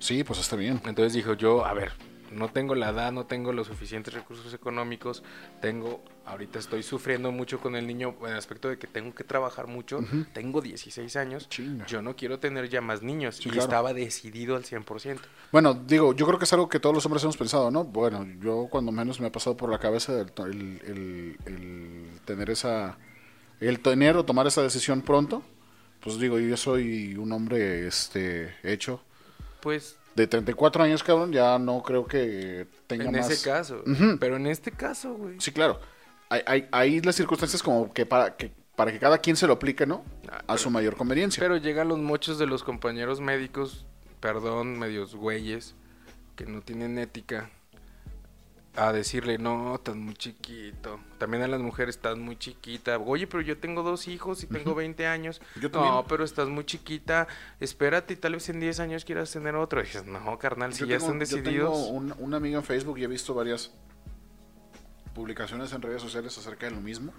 Sí, 0.00 0.24
pues 0.24 0.40
está 0.40 0.56
bien. 0.56 0.80
Entonces 0.86 1.12
dijo 1.12 1.34
yo, 1.34 1.64
a 1.64 1.72
ver, 1.72 1.92
no 2.30 2.48
tengo 2.50 2.74
la 2.74 2.90
edad, 2.90 3.12
no 3.12 3.26
tengo 3.26 3.52
los 3.52 3.66
suficientes 3.66 4.14
recursos 4.14 4.52
económicos, 4.54 5.22
tengo, 5.60 6.02
ahorita 6.26 6.58
estoy 6.58 6.82
sufriendo 6.82 7.32
mucho 7.32 7.58
con 7.60 7.76
el 7.76 7.86
niño 7.86 8.14
en 8.22 8.28
el 8.32 8.36
aspecto 8.36 8.68
de 8.68 8.78
que 8.78 8.86
tengo 8.86 9.14
que 9.14 9.24
trabajar 9.24 9.66
mucho, 9.66 10.00
tengo 10.32 10.60
16 10.60 11.16
años, 11.16 11.48
yo 11.86 12.02
no 12.02 12.14
quiero 12.16 12.38
tener 12.38 12.68
ya 12.68 12.80
más 12.80 13.02
niños 13.02 13.36
Sí, 13.36 13.48
y 13.48 13.52
claro. 13.52 13.64
estaba 13.64 13.92
decidido 13.92 14.56
al 14.56 14.64
100%. 14.64 15.18
Bueno, 15.52 15.74
digo, 15.74 16.14
yo 16.14 16.26
creo 16.26 16.38
que 16.38 16.44
es 16.44 16.52
algo 16.52 16.68
que 16.68 16.78
todos 16.80 16.94
los 16.94 17.04
hombres 17.06 17.22
hemos 17.24 17.36
pensado, 17.36 17.70
¿no? 17.70 17.84
Bueno, 17.84 18.26
yo 18.40 18.68
cuando 18.70 18.92
menos 18.92 19.20
me 19.20 19.26
ha 19.26 19.32
pasado 19.32 19.56
por 19.56 19.70
la 19.70 19.78
cabeza 19.78 20.20
el- 20.20 20.80
el- 20.86 21.36
el 21.46 22.20
tener 22.24 22.50
esa, 22.50 22.96
el 23.60 23.80
tener 23.80 24.16
o 24.16 24.24
tomar 24.24 24.46
esa 24.46 24.62
decisión 24.62 25.02
pronto, 25.02 25.42
pues 26.00 26.18
digo, 26.18 26.38
yo 26.38 26.56
soy 26.56 27.14
un 27.16 27.30
hombre, 27.32 27.86
este, 27.86 28.54
hecho 28.62 29.02
Pues 29.60 29.98
de 30.14 30.26
34 30.26 30.82
años, 30.82 31.02
cabrón, 31.02 31.32
ya 31.32 31.58
no 31.58 31.82
creo 31.82 32.06
que 32.06 32.66
tenga 32.86 33.04
en 33.06 33.12
más. 33.12 33.30
ese 33.30 33.48
caso, 33.48 33.82
Ujú. 33.86 34.18
pero 34.18 34.36
en 34.36 34.46
este 34.46 34.70
caso, 34.72 35.14
güey. 35.14 35.40
Sí, 35.40 35.52
claro. 35.52 35.80
Hay, 36.28 36.42
hay, 36.46 36.68
hay 36.72 37.00
las 37.00 37.16
circunstancias 37.16 37.62
como 37.62 37.92
que 37.92 38.06
para 38.06 38.36
que 38.36 38.52
para 38.76 38.92
que 38.92 38.98
cada 38.98 39.18
quien 39.18 39.36
se 39.36 39.46
lo 39.46 39.52
aplique, 39.54 39.84
¿no? 39.86 40.04
Ah, 40.28 40.36
A 40.38 40.42
pero- 40.46 40.58
su 40.58 40.70
mayor 40.70 40.96
conveniencia. 40.96 41.40
Pero 41.40 41.56
llegan 41.58 41.88
los 41.88 41.98
mochos 41.98 42.38
de 42.38 42.46
los 42.46 42.62
compañeros 42.64 43.20
médicos, 43.20 43.84
perdón, 44.20 44.78
medios 44.78 45.14
güeyes, 45.14 45.74
que 46.34 46.46
no 46.46 46.62
tienen 46.62 46.98
ética, 46.98 47.50
a 48.76 48.92
decirle, 48.92 49.36
no, 49.36 49.74
estás 49.74 49.96
muy 49.96 50.14
chiquito. 50.14 51.00
También 51.18 51.42
a 51.42 51.48
las 51.48 51.60
mujeres, 51.60 51.96
estás 51.96 52.16
muy 52.16 52.36
chiquita. 52.38 52.98
Oye, 52.98 53.26
pero 53.26 53.42
yo 53.42 53.58
tengo 53.58 53.82
dos 53.82 54.06
hijos 54.06 54.42
y 54.44 54.46
tengo 54.46 54.74
20 54.76 55.06
años. 55.06 55.40
Yo 55.60 55.70
también. 55.70 55.92
No, 55.94 56.04
pero 56.06 56.22
estás 56.24 56.48
muy 56.48 56.64
chiquita. 56.64 57.26
Espérate, 57.58 58.14
y 58.14 58.16
tal 58.16 58.34
vez 58.34 58.48
en 58.48 58.60
10 58.60 58.78
años 58.80 59.04
quieras 59.04 59.30
tener 59.32 59.56
otro. 59.56 59.80
Y 59.80 59.84
dices, 59.84 60.06
no, 60.06 60.38
carnal, 60.38 60.72
si 60.72 60.80
Yo 60.80 60.86
ya 60.86 60.98
tengo- 60.98 61.12
están 61.12 61.20
yo 61.20 61.42
tengo 61.42 61.70
decididos. 61.70 61.88
un, 61.90 62.14
un 62.18 62.34
amigo 62.34 62.58
en 62.58 62.64
Facebook 62.64 62.98
y 62.98 63.04
he 63.04 63.08
visto 63.08 63.34
varias 63.34 63.72
publicaciones 65.14 65.72
en 65.72 65.82
redes 65.82 66.00
sociales 66.02 66.36
acerca 66.38 66.66
de 66.66 66.72
lo 66.72 66.80
mismo. 66.80 67.12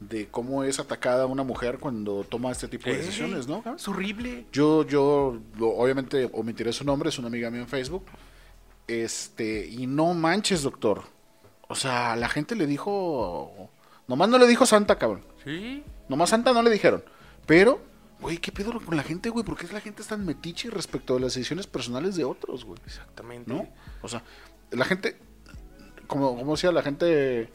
De 0.00 0.28
cómo 0.28 0.64
es 0.64 0.80
atacada 0.80 1.24
una 1.26 1.44
mujer 1.44 1.78
cuando 1.78 2.24
toma 2.24 2.50
este 2.52 2.68
tipo 2.68 2.90
de 2.90 2.96
decisiones, 2.98 3.46
¿no? 3.46 3.62
Es 3.74 3.88
horrible. 3.88 4.44
Yo, 4.52 4.84
yo, 4.86 5.38
obviamente 5.60 6.28
omitiré 6.32 6.72
su 6.72 6.84
nombre, 6.84 7.08
es 7.08 7.18
una 7.18 7.28
amiga 7.28 7.50
mía 7.50 7.60
en 7.62 7.68
Facebook. 7.68 8.04
Este, 8.86 9.66
y 9.66 9.86
no 9.86 10.12
manches, 10.14 10.62
doctor. 10.62 11.02
O 11.68 11.74
sea, 11.74 12.16
la 12.16 12.28
gente 12.28 12.54
le 12.54 12.66
dijo. 12.66 13.70
Nomás 14.06 14.28
no 14.28 14.38
le 14.38 14.46
dijo 14.46 14.66
Santa, 14.66 14.98
cabrón. 14.98 15.24
Sí. 15.44 15.82
Nomás 16.08 16.30
Santa 16.30 16.52
no 16.52 16.62
le 16.62 16.70
dijeron. 16.70 17.02
Pero, 17.46 17.80
güey, 18.20 18.38
¿qué 18.38 18.52
pedo 18.52 18.78
con 18.80 18.96
la 18.96 19.02
gente, 19.02 19.30
güey? 19.30 19.44
¿Por 19.44 19.56
qué 19.56 19.66
la 19.72 19.80
gente 19.80 20.02
es 20.02 20.08
tan 20.08 20.24
metiche 20.26 20.68
respecto 20.70 21.16
a 21.16 21.20
las 21.20 21.34
decisiones 21.34 21.66
personales 21.66 22.16
de 22.16 22.24
otros, 22.24 22.64
güey? 22.64 22.78
Exactamente. 22.84 23.50
¿No? 23.52 23.66
O 24.02 24.08
sea, 24.08 24.22
la 24.70 24.84
gente, 24.84 25.16
como, 26.06 26.36
como 26.36 26.52
decía, 26.52 26.70
la 26.72 26.82
gente, 26.82 27.48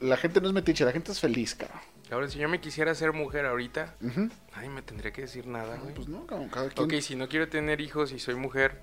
la 0.00 0.16
gente 0.16 0.40
no 0.40 0.48
es 0.48 0.52
metiche, 0.52 0.84
la 0.84 0.92
gente 0.92 1.12
es 1.12 1.20
feliz, 1.20 1.54
cabrón. 1.54 1.78
Ahora, 2.10 2.28
si 2.28 2.38
yo 2.38 2.48
me 2.48 2.60
quisiera 2.60 2.94
ser 2.94 3.12
mujer 3.12 3.46
ahorita, 3.46 3.94
Ujú. 4.00 4.28
nadie 4.54 4.68
me 4.68 4.82
tendría 4.82 5.12
que 5.12 5.22
decir 5.22 5.46
nada, 5.46 5.76
güey. 5.76 5.94
Pues 5.94 6.08
no, 6.08 6.26
cabrón, 6.26 6.48
cada 6.48 6.68
quien. 6.70 6.84
Ok, 6.86 7.00
si 7.02 7.14
no 7.16 7.28
quiero 7.28 7.48
tener 7.48 7.80
hijos 7.80 8.12
y 8.12 8.18
soy 8.18 8.34
mujer 8.36 8.80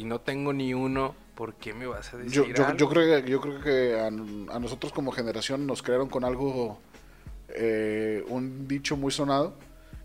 y 0.00 0.04
no 0.04 0.20
tengo 0.20 0.52
ni 0.54 0.72
uno, 0.72 1.14
¿por 1.34 1.54
qué 1.54 1.74
me 1.74 1.86
vas 1.86 2.14
a 2.14 2.16
decir 2.16 2.32
yo, 2.32 2.46
yo, 2.46 2.64
algo? 2.66 2.78
yo 2.78 2.88
creo, 2.88 3.22
que- 3.24 3.30
yo 3.30 3.40
creo 3.40 3.60
que 3.60 3.98
a, 4.00 4.06
a 4.06 4.58
nosotros 4.58 4.92
como 4.92 5.12
generación 5.12 5.66
nos 5.66 5.82
crearon 5.82 6.08
con 6.08 6.24
algo, 6.24 6.80
eh, 7.48 8.24
un 8.28 8.66
dicho 8.66 8.96
muy 8.96 9.12
sonado, 9.12 9.54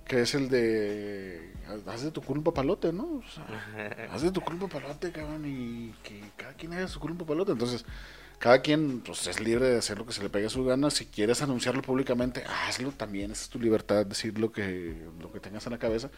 que 0.06 0.22
es 0.22 0.36
el 0.36 0.50
de, 0.50 1.54
haz 1.88 2.04
de 2.04 2.12
tu 2.12 2.22
culo 2.22 2.40
un 2.42 2.44
papalote, 2.44 2.92
¿no? 2.92 3.04
O 3.06 3.24
sea, 3.24 4.08
haz 4.12 4.22
de 4.22 4.32
tu 4.32 4.42
culo 4.42 4.58
un 4.66 4.70
papalote, 4.70 5.12
cabrón, 5.12 5.44
y 5.46 5.94
que 6.04 6.22
cada 6.36 6.54
quien 6.54 6.74
haga 6.74 6.88
su 6.88 7.00
culo 7.00 7.14
un 7.14 7.20
papalote. 7.20 7.54
Entonces, 7.54 7.86
cada 8.38 8.62
quien 8.62 9.00
pues, 9.00 9.26
es 9.28 9.40
libre 9.40 9.70
de 9.70 9.78
hacer 9.78 9.98
lo 9.98 10.06
que 10.06 10.12
se 10.14 10.22
le 10.22 10.30
pegue 10.30 10.48
a 10.48 10.50
su 10.50 10.64
gana. 10.66 10.92
Si 10.92 11.06
quieres 11.06 11.42
anunciarlo 11.42 11.82
públicamente, 11.82 12.44
hazlo 12.68 12.92
también. 12.92 13.32
Esa 13.32 13.44
es 13.44 13.50
tu 13.50 13.60
libertad, 13.60 14.06
decir 14.06 14.38
lo 14.38 14.52
que, 14.52 15.08
lo 15.22 15.32
que 15.32 15.40
tengas 15.40 15.66
en 15.66 15.72
la 15.72 15.80
cabeza. 15.80 16.10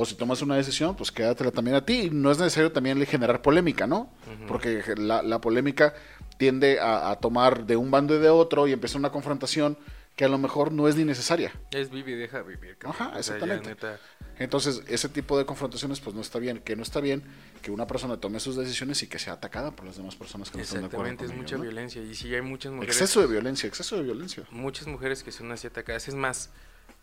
O 0.00 0.04
si 0.04 0.14
tomas 0.14 0.40
una 0.42 0.56
decisión, 0.56 0.94
pues 0.96 1.10
quédatela 1.10 1.50
también 1.50 1.76
a 1.76 1.84
ti. 1.84 2.02
Y 2.02 2.10
no 2.10 2.30
es 2.30 2.38
necesario 2.38 2.70
también 2.72 3.04
generar 3.06 3.42
polémica, 3.42 3.86
¿no? 3.86 4.10
Porque 4.46 4.82
la, 4.96 5.22
la 5.22 5.40
polémica 5.40 5.94
tiende 6.36 6.78
a, 6.78 7.10
a 7.10 7.16
tomar 7.16 7.66
de 7.66 7.76
un 7.76 7.90
bando 7.90 8.14
y 8.14 8.18
de 8.20 8.28
otro 8.28 8.68
y 8.68 8.72
empieza 8.72 8.96
una 8.96 9.10
confrontación 9.10 9.76
que 10.14 10.24
a 10.24 10.28
lo 10.28 10.38
mejor 10.38 10.72
no 10.72 10.88
es 10.88 10.96
ni 10.96 11.04
necesaria. 11.04 11.52
Es 11.70 11.90
vive 11.90 12.12
y 12.12 12.14
deja 12.16 12.42
vivir. 12.42 12.76
cabrón. 12.78 12.96
Ajá, 13.08 13.18
O 13.18 13.22
sea, 13.22 13.38
ya, 13.38 13.44
exactamente. 13.44 13.68
neta, 13.70 14.00
Entonces, 14.38 14.82
ese 14.88 15.08
tipo 15.08 15.38
de 15.38 15.46
confrontaciones, 15.46 16.00
pues 16.00 16.14
no 16.14 16.20
está 16.22 16.38
bien. 16.40 16.58
Que 16.58 16.74
no 16.76 16.82
está 16.82 17.00
bien 17.00 17.22
que 17.62 17.70
una 17.70 17.86
persona 17.86 18.16
tome 18.18 18.40
sus 18.40 18.56
decisiones 18.56 19.02
y 19.02 19.06
que 19.08 19.18
sea 19.18 19.34
atacada 19.34 19.70
por 19.76 19.84
las 19.86 19.96
demás 19.96 20.16
personas 20.16 20.50
que 20.50 20.58
no 20.58 20.62
están 20.64 20.80
de 20.82 20.86
acuerdo. 20.86 21.04
exactamente, 21.06 21.24
es 21.32 21.36
mucha 21.40 21.56
violencia. 21.56 22.02
Y 22.02 22.14
sí, 22.14 22.34
hay 22.34 22.42
muchas 22.42 22.72
mujeres. 22.72 22.96
Exceso 22.96 23.20
de 23.20 23.26
violencia, 23.28 23.66
exceso 23.68 23.96
de 23.96 24.02
violencia. 24.02 24.44
Muchas 24.50 24.86
mujeres 24.88 25.22
que 25.22 25.30
son 25.32 25.50
así 25.52 25.66
atacadas. 25.68 26.08
Es 26.08 26.14
más, 26.16 26.50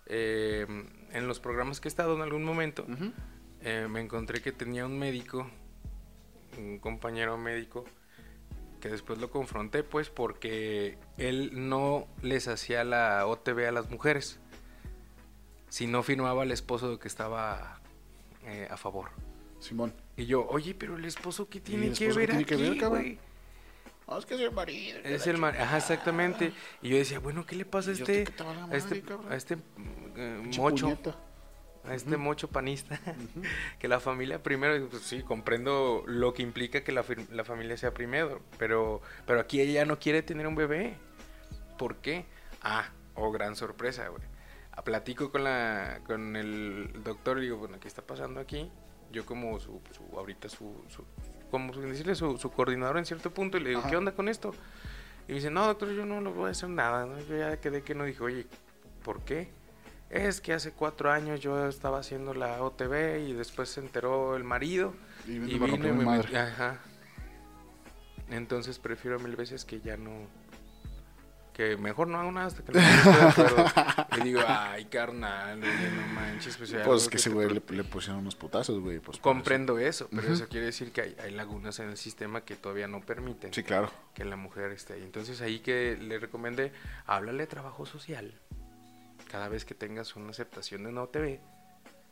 eh, 0.06 0.66
en 1.12 1.28
los 1.28 1.40
programas 1.40 1.80
que 1.80 1.88
he 1.88 1.90
estado 1.90 2.16
en 2.16 2.22
algún 2.22 2.44
momento, 2.44 2.86
eh, 3.62 3.88
me 3.90 4.02
encontré 4.02 4.42
que 4.42 4.52
tenía 4.52 4.86
un 4.86 4.98
médico, 5.00 5.50
un 6.58 6.80
compañero 6.80 7.38
médico, 7.38 7.86
que 8.80 8.90
después 8.90 9.20
lo 9.20 9.32
confronté, 9.32 9.84
pues, 9.84 10.10
porque 10.10 10.98
él 11.18 11.70
no 11.70 12.08
les 12.22 12.48
hacía 12.48 12.84
la 12.84 13.26
OTB 13.26 13.68
a 13.68 13.72
las 13.72 13.90
mujeres, 13.90 14.40
si 15.70 15.88
no 15.88 16.04
firmaba 16.04 16.44
el 16.44 16.52
esposo 16.52 17.00
que 17.00 17.08
estaba 17.08 17.80
eh, 18.46 18.68
a 18.70 18.78
favor. 18.78 19.10
Simón. 19.60 19.94
Y 20.18 20.26
yo, 20.26 20.46
oye, 20.48 20.76
pero 20.76 20.98
el 20.98 21.06
esposo, 21.06 21.50
¿qué 21.50 21.60
tiene 21.60 21.92
que 21.92 22.14
ver 22.14 22.28
qué 22.28 22.28
tiene 22.28 22.46
que 22.46 22.56
ver, 22.56 22.72
aquí, 22.72 22.80
cabrón? 22.80 23.18
Ah, 24.08 24.18
es 24.20 24.26
que 24.26 24.36
es 24.36 24.42
el 24.42 24.52
marido. 24.52 25.00
Es 25.04 25.26
el 25.26 25.38
mar... 25.38 25.58
Ajá, 25.58 25.78
exactamente. 25.78 26.54
Y 26.82 26.90
yo 26.90 26.98
decía, 26.98 27.20
bueno, 27.20 27.46
¿qué 27.46 27.56
le 27.56 27.66
pasa 27.66 27.90
a 27.90 27.94
este, 27.94 28.24
¿qué 28.26 28.32
te 28.32 28.44
valga 28.44 28.66
a 28.66 28.76
este, 28.76 29.04
a 29.30 29.36
este 29.36 29.58
eh, 30.16 30.52
mocho, 30.58 30.86
puñeta. 30.86 31.16
a 31.86 31.96
este 31.96 32.18
mocho 32.18 32.48
panista? 32.48 33.00
que 33.80 33.88
la 33.88 34.00
familia 34.00 34.44
primero, 34.44 34.88
pues 34.90 35.04
sí, 35.04 35.24
comprendo 35.24 36.04
lo 36.06 36.34
que 36.34 36.44
implica 36.44 36.84
que 36.84 36.92
la, 36.92 37.04
la 37.32 37.44
familia 37.44 37.78
sea 37.78 37.94
primero, 37.94 38.42
pero, 38.60 39.02
pero 39.26 39.40
aquí 39.40 39.60
ella 39.60 39.86
no 39.86 39.98
quiere 39.98 40.22
tener 40.22 40.46
un 40.46 40.56
bebé. 40.56 40.98
¿Por 41.80 41.98
qué? 41.98 42.26
Ah, 42.62 42.92
oh, 43.16 43.32
gran 43.32 43.56
sorpresa, 43.56 44.08
güey. 44.10 44.22
Ah, 44.72 44.84
Platico 44.84 45.32
con 45.32 45.44
la 45.44 46.02
con 46.06 46.36
el 46.36 46.92
doctor 47.04 47.40
y 47.40 47.42
digo, 47.42 47.58
bueno, 47.58 47.80
¿qué 47.80 47.88
está 47.88 48.04
pasando 48.04 48.40
aquí? 48.40 48.70
Yo 49.12 49.26
como 49.26 49.60
su, 49.60 49.82
su 49.92 50.04
ahorita 50.18 50.50
su, 50.50 50.84
su 50.90 51.06
como 51.56 51.74
decirle 51.74 52.16
su, 52.16 52.38
su 52.38 52.52
coordinador 52.52 52.98
en 52.98 53.06
cierto 53.06 53.32
punto 53.32 53.58
y 53.58 53.62
le 53.62 53.70
digo, 53.70 53.80
Ajá. 53.82 53.90
¿qué 53.90 53.98
onda 53.98 54.12
con 54.12 54.28
esto? 54.28 54.54
Y 55.28 55.32
me 55.32 55.36
dice, 55.36 55.50
no, 55.50 55.66
doctor, 55.66 55.90
yo 55.92 56.06
no 56.06 56.22
lo 56.22 56.34
voy 56.34 56.50
a 56.50 56.52
hacer 56.52 56.70
nada. 56.70 57.06
¿no? 57.06 57.18
Yo 57.22 57.38
ya 57.38 57.58
quedé 57.60 57.82
que 57.82 57.96
no 57.96 58.04
dije, 58.04 58.22
oye, 58.22 58.48
¿por 59.04 59.22
qué? 59.22 59.50
Es 60.10 60.42
que 60.42 60.54
hace 60.54 60.72
cuatro 60.72 61.12
años 61.12 61.40
yo 61.40 61.68
estaba 61.68 62.00
haciendo 62.00 62.34
la 62.34 62.62
OTB 62.62 63.28
y 63.28 63.34
después 63.34 63.70
se 63.70 63.80
enteró 63.80 64.36
el 64.36 64.44
marido 64.44 64.94
Y 65.28 65.32
y, 65.32 65.40
vino 65.40 65.76
y 65.88 65.92
me 65.92 66.38
Ajá. 66.38 66.80
Entonces 68.30 68.80
prefiero 68.80 69.20
mil 69.20 69.36
veces 69.36 69.66
que 69.66 69.80
ya 69.82 69.98
no. 69.98 70.12
Que 71.56 71.78
mejor 71.78 72.10
no 72.10 72.20
hago 72.20 72.34
nada 72.34 72.48
hasta 72.48 72.64
que 72.64 72.74
no 72.74 72.80
acuerdo. 72.82 73.66
Y 74.18 74.22
digo, 74.26 74.42
ay, 74.46 74.84
carnal, 74.86 75.58
oye, 75.64 75.90
no 75.92 76.08
manches. 76.14 76.58
Pues, 76.58 76.76
Pues 76.84 77.08
que 77.08 77.16
ese 77.16 77.30
te 77.30 77.34
güey 77.34 77.48
le, 77.48 77.84
pusieron 77.86 78.20
unos 78.20 78.36
putazos, 78.36 78.82
güey. 78.82 79.00
Pues, 79.00 79.20
Comprendo 79.20 79.80
eso, 79.80 80.10
pero 80.14 80.34
eso 80.34 80.50
quiere 80.50 80.66
decir 80.66 80.92
que 80.92 81.02
hay, 81.02 81.16
hay 81.24 81.32
lagunas 81.32 81.80
en 81.80 81.88
el 81.90 81.96
sistema 81.98 82.42
que 82.42 82.58
todavía 82.58 82.90
no 82.90 83.00
permiten. 83.00 83.54
Sí, 83.54 83.64
claro. 83.64 83.90
que 84.14 84.26
la 84.26 84.36
mujer 84.36 84.72
esté 84.72 84.96
ahí. 84.96 85.04
Entonces 85.04 85.40
ahí 85.40 85.60
que 85.60 85.98
le 85.98 86.20
recomendé, 86.20 86.74
háblale 87.06 87.44
de 87.44 87.48
trabajo 87.48 87.86
social 87.86 88.34
cada 89.32 89.48
vez 89.48 89.64
que 89.64 89.76
tengas 89.76 90.18
una 90.18 90.32
aceptación 90.32 90.84
de 90.84 90.92
no 90.92 91.08
TV 91.08 91.40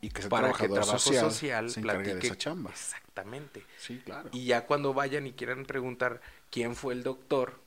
Y 0.00 0.08
que 0.08 0.22
para 0.28 0.52
que 0.54 0.68
trabajo 0.68 0.98
social, 0.98 1.30
social, 1.30 1.70
se 1.70 1.80
encargue 1.80 2.14
de 2.14 2.20
platique- 2.20 2.26
esa 2.28 2.36
chamba. 2.38 2.70
Exactamente. 2.70 3.62
Sí, 3.78 4.00
claro. 4.04 4.30
Y 4.32 4.46
ya 4.46 4.64
cuando 4.64 4.94
vayan 4.94 5.26
y 5.26 5.32
quieran 5.32 5.66
preguntar 5.66 6.22
quién 6.50 6.74
fue 6.74 6.94
el 6.94 7.02
doctor, 7.02 7.62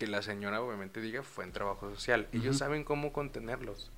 que 0.00 0.06
la 0.06 0.22
señora 0.22 0.62
obviamente 0.62 1.00
diga 1.02 1.22
fue 1.22 1.44
en 1.44 1.52
trabajo 1.52 1.94
social. 1.94 2.26
Ellos 2.32 2.56
saben 2.56 2.84
cómo 2.84 3.12
contenerlos, 3.12 3.90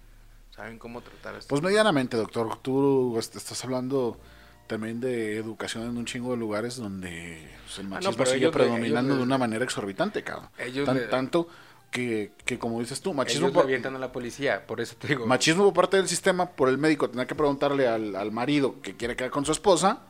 saben 0.51 0.79
cómo 0.79 1.01
tratar 1.01 1.37
a 1.37 1.39
estos 1.39 1.49
Pues 1.49 1.63
medianamente, 1.63 2.17
doctor. 2.17 2.59
Tú 2.61 3.17
estás 3.21 3.65
hablando 3.65 4.19
también 4.67 5.01
de 5.01 5.37
educación 5.37 5.85
en 5.85 5.97
un 5.97 6.05
chingo 6.05 6.33
de 6.33 6.39
lugares 6.39 6.77
donde 6.77 7.49
pues, 7.65 7.79
el 7.79 7.87
Ah, 7.87 7.89
no, 7.89 7.95
machismo 8.11 8.27
sigue 8.27 8.51
predominando 8.51 9.13
le- 9.13 9.19
de 9.19 9.23
una 9.23 9.39
manera 9.39 9.65
exorbitante, 9.65 10.25
cabrón. 10.25 10.49
Ellos 10.59 10.87
Tan- 10.87 10.97
le- 10.97 11.07
tanto 11.07 11.47
que, 11.93 12.33
que, 12.45 12.59
como 12.59 12.81
dices 12.81 13.01
tú, 13.01 13.15
machismo 13.15 13.47
Ellos 13.47 13.55
por, 13.55 13.65
avientan 13.65 13.95
a 13.95 13.99
la 14.01 14.11
policía, 14.11 14.67
por 14.67 14.81
eso 14.81 14.97
te 14.99 15.07
digo. 15.07 15.27
machismo 15.27 15.63
por 15.67 15.75
parte 15.75 15.99
del 15.99 16.09
sistema, 16.09 16.47
por 16.51 16.69
el 16.69 16.79
médico 16.79 17.09
tener 17.11 17.29
que 17.29 17.35
preguntarle 17.37 17.87
al, 17.87 18.17
al 18.17 18.33
marido 18.33 18.81
que 18.83 18.97
quiere 18.97 19.15
quedar 19.15 19.31
con 19.31 19.45
su 19.45 19.53
esposa 19.53 20.01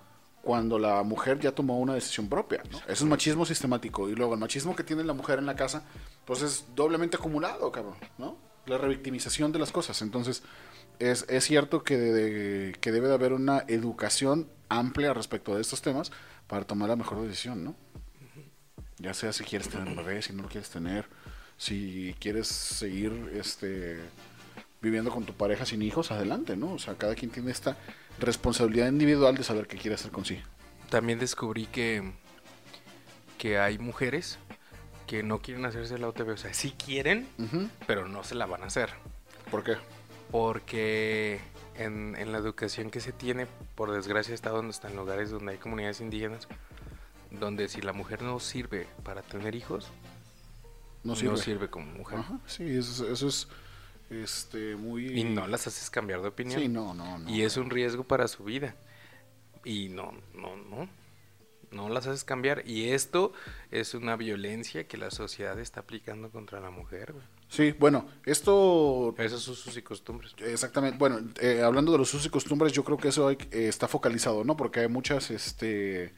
cuando 0.42 0.78
la 0.78 1.02
mujer 1.04 1.38
ya 1.38 1.52
tomó 1.52 1.78
una 1.78 1.94
decisión 1.94 2.28
propia. 2.28 2.62
Eso 2.64 2.82
es 2.88 3.02
machismo 3.04 3.46
sistemático. 3.46 4.08
Y 4.08 4.14
luego 4.14 4.34
el 4.34 4.40
machismo 4.40 4.74
que 4.76 4.82
tiene 4.84 5.04
la 5.04 5.12
mujer 5.12 5.38
en 5.38 5.46
la 5.46 5.54
casa, 5.56 5.84
pues 6.24 6.42
es 6.42 6.64
doblemente 6.74 7.16
acumulado, 7.16 7.70
cabrón, 7.72 7.94
¿no? 8.18 8.36
La 8.66 8.76
revictimización 8.78 9.52
de 9.52 9.58
las 9.60 9.72
cosas. 9.72 10.02
Entonces, 10.02 10.42
es, 10.98 11.24
es 11.28 11.44
cierto 11.44 11.82
que, 11.84 11.96
de- 11.96 12.72
que 12.80 12.92
debe 12.92 13.08
de 13.08 13.14
haber 13.14 13.32
una 13.32 13.64
educación 13.68 14.48
amplia 14.68 15.14
respecto 15.14 15.54
de 15.54 15.60
estos 15.62 15.80
temas 15.82 16.10
para 16.48 16.64
tomar 16.64 16.88
la 16.88 16.96
mejor 16.96 17.22
decisión, 17.22 17.62
¿no? 17.64 17.74
Ya 18.98 19.14
sea 19.14 19.32
si 19.32 19.42
quieres 19.44 19.68
tener 19.68 19.88
un 19.88 19.96
bebé, 19.96 20.22
si 20.22 20.32
no 20.32 20.42
lo 20.42 20.48
quieres 20.48 20.70
tener, 20.70 21.06
si 21.56 22.14
quieres 22.20 22.46
seguir 22.48 23.32
este 23.34 24.00
viviendo 24.82 25.10
con 25.10 25.24
tu 25.24 25.32
pareja 25.34 25.64
sin 25.64 25.80
hijos, 25.82 26.10
adelante, 26.10 26.56
¿no? 26.56 26.72
O 26.72 26.78
sea, 26.78 26.94
cada 26.94 27.14
quien 27.14 27.30
tiene 27.30 27.50
esta 27.52 27.76
responsabilidad 28.18 28.88
individual 28.88 29.36
de 29.36 29.44
saber 29.44 29.66
qué 29.66 29.76
quiere 29.78 29.94
hacer 29.94 30.10
con 30.10 30.24
sí. 30.24 30.40
También 30.90 31.18
descubrí 31.18 31.66
que, 31.66 32.12
que 33.38 33.58
hay 33.58 33.78
mujeres 33.78 34.38
que 35.06 35.22
no 35.22 35.40
quieren 35.40 35.64
hacerse 35.64 35.98
la 35.98 36.08
OTB. 36.08 36.30
O 36.30 36.36
sea, 36.36 36.52
sí 36.52 36.74
quieren, 36.84 37.28
Ujú. 37.38 37.68
pero 37.86 38.08
no 38.08 38.24
se 38.24 38.34
la 38.34 38.46
van 38.46 38.62
a 38.62 38.66
hacer. 38.66 38.90
¿Por 39.50 39.62
qué? 39.64 39.76
Porque 40.30 41.40
en, 41.76 42.16
en 42.16 42.32
la 42.32 42.38
educación 42.38 42.90
que 42.90 43.00
se 43.00 43.12
tiene, 43.12 43.46
por 43.76 43.92
desgracia, 43.92 44.34
está 44.34 44.50
donde 44.50 44.70
están 44.72 44.96
lugares 44.96 45.30
donde 45.30 45.52
hay 45.52 45.58
comunidades 45.58 46.00
indígenas, 46.00 46.48
donde 47.30 47.68
si 47.68 47.80
la 47.82 47.92
mujer 47.92 48.22
no 48.22 48.40
sirve 48.40 48.86
para 49.04 49.22
tener 49.22 49.54
hijos, 49.54 49.86
No 51.04 51.12
no 51.12 51.16
sirve. 51.16 51.36
sirve, 51.36 51.70
como 51.70 51.86
mujer. 51.86 52.18
Ajá, 52.18 52.38
sí, 52.46 52.64
eso, 52.64 53.04
es- 53.06 53.12
eso 53.12 53.28
es 53.28 53.48
este 54.12 54.76
muy 54.76 55.18
Y 55.18 55.24
no 55.24 55.46
las 55.46 55.66
haces 55.66 55.90
cambiar 55.90 56.22
de 56.22 56.28
opinión. 56.28 56.60
Sí, 56.60 56.68
no, 56.68 56.94
no, 56.94 57.18
no. 57.18 57.30
y 57.30 57.42
es 57.42 57.56
un 57.56 57.70
riesgo 57.70 58.04
para 58.04 58.28
su 58.28 58.44
vida. 58.44 58.74
Y 59.64 59.88
no, 59.88 60.12
no, 60.34 60.56
no. 60.56 60.88
No 61.70 61.88
las 61.88 62.06
haces 62.06 62.24
cambiar. 62.24 62.64
Y 62.68 62.90
esto 62.90 63.32
es 63.70 63.94
una 63.94 64.16
violencia 64.16 64.86
que 64.86 64.98
la 64.98 65.10
sociedad 65.10 65.58
está 65.58 65.80
aplicando 65.80 66.30
contra 66.30 66.60
la 66.60 66.70
mujer. 66.70 67.12
güey. 67.12 67.24
Sí, 67.48 67.72
bueno, 67.78 68.06
esto 68.26 69.14
Esos 69.18 69.42
sus 69.42 69.76
y 69.76 69.82
costumbres. 69.82 70.34
Exactamente. 70.38 70.98
Bueno, 70.98 71.20
eh, 71.40 71.62
hablando 71.62 71.92
de 71.92 71.98
los 71.98 72.12
usos 72.12 72.26
y 72.26 72.30
costumbres, 72.30 72.72
yo 72.72 72.82
creo 72.84 72.98
que 72.98 73.08
eso 73.08 73.28
hay- 73.28 73.38
eh, 73.50 73.68
está 73.68 73.88
focalizado, 73.88 74.44
¿no? 74.44 74.56
Porque 74.56 74.80
hay 74.80 74.88
muchos 74.88 75.30
este, 75.30 76.12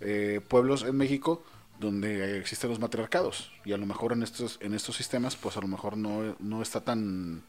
eh, 0.00 0.40
pueblos 0.48 0.84
en 0.84 0.96
México 0.96 1.42
donde 1.78 2.38
existen 2.38 2.70
los 2.70 2.78
matriarcados 2.80 3.52
y 3.64 3.72
a 3.72 3.76
lo 3.76 3.86
mejor 3.86 4.12
en 4.12 4.22
estos 4.22 4.58
en 4.62 4.74
estos 4.74 4.96
sistemas, 4.96 5.36
pues 5.36 5.56
a 5.56 5.60
lo 5.60 5.68
mejor 5.68 5.96
no, 5.96 6.36
no 6.40 6.62
está 6.62 6.80
tan 6.82 7.42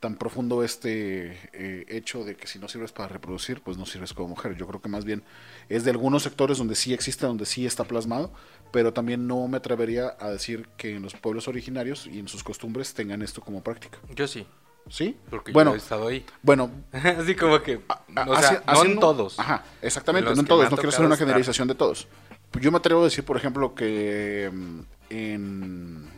tan 0.00 0.16
profundo 0.16 0.64
este 0.64 1.38
eh, 1.52 1.84
hecho 1.88 2.24
de 2.24 2.34
que 2.34 2.46
si 2.46 2.58
no 2.58 2.68
sirves 2.68 2.90
para 2.90 3.08
reproducir, 3.08 3.60
pues 3.60 3.76
no 3.76 3.84
sirves 3.84 4.14
como 4.14 4.28
mujer. 4.28 4.56
Yo 4.56 4.66
creo 4.66 4.80
que 4.80 4.88
más 4.88 5.04
bien 5.04 5.22
es 5.68 5.84
de 5.84 5.90
algunos 5.90 6.22
sectores 6.22 6.56
donde 6.56 6.74
sí 6.74 6.94
existe, 6.94 7.26
donde 7.26 7.44
sí 7.44 7.66
está 7.66 7.84
plasmado, 7.84 8.32
pero 8.72 8.94
también 8.94 9.26
no 9.26 9.46
me 9.46 9.58
atrevería 9.58 10.16
a 10.18 10.30
decir 10.30 10.66
que 10.78 10.96
en 10.96 11.02
los 11.02 11.12
pueblos 11.14 11.48
originarios 11.48 12.06
y 12.06 12.18
en 12.18 12.28
sus 12.28 12.42
costumbres 12.42 12.94
tengan 12.94 13.20
esto 13.20 13.42
como 13.42 13.62
práctica. 13.62 13.98
Yo 14.14 14.26
sí, 14.26 14.46
¿Sí? 14.88 15.18
porque 15.28 15.52
bueno, 15.52 15.72
yo 15.72 15.74
he 15.74 15.78
estado 15.78 16.08
ahí. 16.08 16.24
bueno, 16.42 16.70
Así 16.92 17.34
como 17.36 17.60
que, 17.62 17.82
a- 17.86 18.00
o 18.26 18.36
sea, 18.40 18.64
haci- 18.64 18.72
no 18.72 18.84
en 18.86 18.98
todos. 19.00 19.38
Ajá, 19.38 19.64
exactamente, 19.82 20.32
no 20.34 20.40
en 20.40 20.46
todos. 20.46 20.70
No 20.70 20.76
quiero 20.78 20.88
hacer 20.88 21.04
una 21.04 21.14
estar. 21.16 21.26
generalización 21.26 21.68
de 21.68 21.74
todos. 21.74 22.08
Pues 22.50 22.64
Yo 22.64 22.70
me 22.72 22.78
atrevo 22.78 23.02
a 23.02 23.04
decir, 23.04 23.24
por 23.24 23.36
ejemplo, 23.36 23.74
que 23.74 24.50
mm, 24.52 24.80
en, 25.10 26.08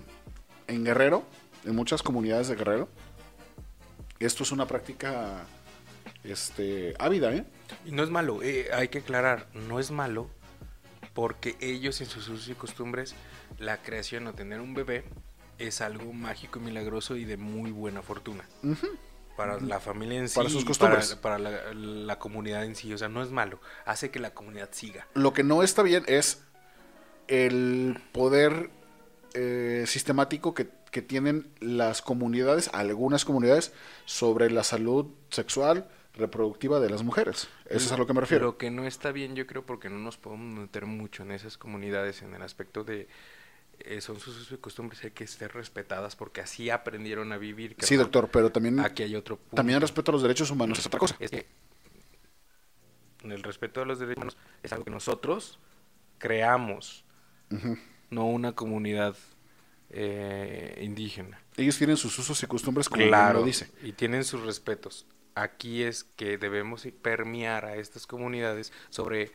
en 0.66 0.84
Guerrero, 0.84 1.24
en 1.64 1.74
muchas 1.74 2.02
comunidades 2.02 2.48
de 2.48 2.56
Guerrero, 2.56 2.88
esto 4.18 4.42
es 4.42 4.52
una 4.52 4.66
práctica 4.66 5.44
este, 6.24 6.94
ávida, 6.98 7.34
¿eh? 7.34 7.44
Y 7.84 7.92
no 7.92 8.02
es 8.02 8.10
malo, 8.10 8.42
eh, 8.42 8.68
hay 8.72 8.88
que 8.88 8.98
aclarar, 8.98 9.48
no 9.54 9.80
es 9.80 9.90
malo 9.90 10.30
porque 11.14 11.56
ellos 11.60 12.00
en 12.00 12.06
sus 12.06 12.28
usos 12.28 12.48
y 12.48 12.54
costumbres, 12.54 13.14
la 13.58 13.82
creación 13.82 14.26
o 14.26 14.32
tener 14.32 14.60
un 14.60 14.74
bebé 14.74 15.04
es 15.58 15.80
algo 15.80 16.12
mágico 16.12 16.58
y 16.58 16.62
milagroso 16.62 17.16
y 17.16 17.24
de 17.24 17.36
muy 17.36 17.70
buena 17.70 18.02
fortuna. 18.02 18.44
Para 19.36 19.58
la 19.60 19.80
familia 19.80 20.18
en 20.18 20.28
sí, 20.28 20.36
Para 20.36 20.50
sus 20.50 20.64
costumbres. 20.64 21.14
para, 21.16 21.38
la, 21.38 21.72
la 21.72 22.18
comunidad 22.18 22.64
en 22.64 22.76
sí, 22.76 22.92
o 22.92 22.98
sea, 22.98 23.08
no 23.08 23.22
es 23.22 23.30
malo, 23.30 23.60
hace 23.86 24.10
que 24.10 24.18
la 24.18 24.34
comunidad 24.34 24.68
siga. 24.72 25.06
Lo 25.14 25.32
que 25.32 25.42
no 25.42 25.62
está 25.62 25.82
bien 25.82 26.04
es 26.06 26.42
el 27.28 27.98
poder 28.12 28.70
eh, 29.34 29.84
sistemático 29.86 30.52
que, 30.52 30.68
que 30.90 31.00
tienen 31.00 31.50
las 31.60 32.02
comunidades, 32.02 32.68
algunas 32.74 33.24
comunidades, 33.24 33.72
sobre 34.04 34.50
la 34.50 34.64
salud 34.64 35.06
sexual, 35.30 35.88
reproductiva 36.14 36.80
de 36.80 36.90
las 36.90 37.02
mujeres. 37.02 37.48
Eso 37.64 37.86
es 37.86 37.92
a 37.92 37.96
lo 37.96 38.06
que 38.06 38.12
me 38.12 38.20
refiero. 38.20 38.44
Lo 38.44 38.58
que 38.58 38.70
no 38.70 38.86
está 38.86 39.12
bien, 39.12 39.34
yo 39.34 39.46
creo, 39.46 39.64
porque 39.64 39.88
no 39.88 39.98
nos 39.98 40.18
podemos 40.18 40.58
meter 40.60 40.84
mucho 40.86 41.22
en 41.22 41.30
esas 41.30 41.56
comunidades, 41.56 42.20
en 42.20 42.34
el 42.34 42.42
aspecto 42.42 42.84
de 42.84 43.08
eh, 43.84 44.00
son 44.00 44.18
sus 44.20 44.36
usos 44.36 44.52
y 44.52 44.60
costumbres, 44.60 45.02
hay 45.04 45.10
que 45.10 45.26
ser 45.26 45.52
respetadas 45.54 46.16
porque 46.16 46.40
así 46.40 46.70
aprendieron 46.70 47.32
a 47.32 47.38
vivir. 47.38 47.76
Sí, 47.80 47.96
doctor, 47.96 48.28
pero 48.30 48.50
también, 48.50 48.80
Aquí 48.80 49.02
hay 49.02 49.14
otro 49.16 49.36
punto. 49.36 49.56
también 49.56 49.76
el 49.76 49.82
respeto 49.82 50.10
a 50.10 50.12
los 50.12 50.22
derechos 50.22 50.50
humanos 50.50 50.78
es 50.78 50.86
otra 50.86 50.98
cosa. 51.00 51.16
Es 51.18 51.30
que 51.30 51.46
el 53.24 53.42
respeto 53.42 53.80
a 53.82 53.84
los 53.84 53.98
derechos 53.98 54.16
humanos 54.18 54.36
es 54.62 54.72
algo 54.72 54.84
que 54.84 54.90
nosotros 54.90 55.58
creamos, 56.18 57.04
no 58.10 58.26
una 58.26 58.52
comunidad 58.52 59.16
eh, 59.90 60.78
indígena. 60.82 61.40
Ellos 61.56 61.76
tienen 61.78 61.96
sus 61.96 62.18
usos 62.18 62.42
y 62.42 62.46
costumbres 62.46 62.88
como 62.88 63.04
Claro, 63.04 63.40
lo 63.40 63.44
dice. 63.44 63.70
y 63.82 63.92
tienen 63.92 64.24
sus 64.24 64.40
respetos. 64.42 65.06
Aquí 65.34 65.82
es 65.82 66.04
que 66.04 66.36
debemos 66.38 66.86
permear 67.02 67.64
a 67.64 67.76
estas 67.76 68.06
comunidades 68.06 68.72
sobre 68.90 69.30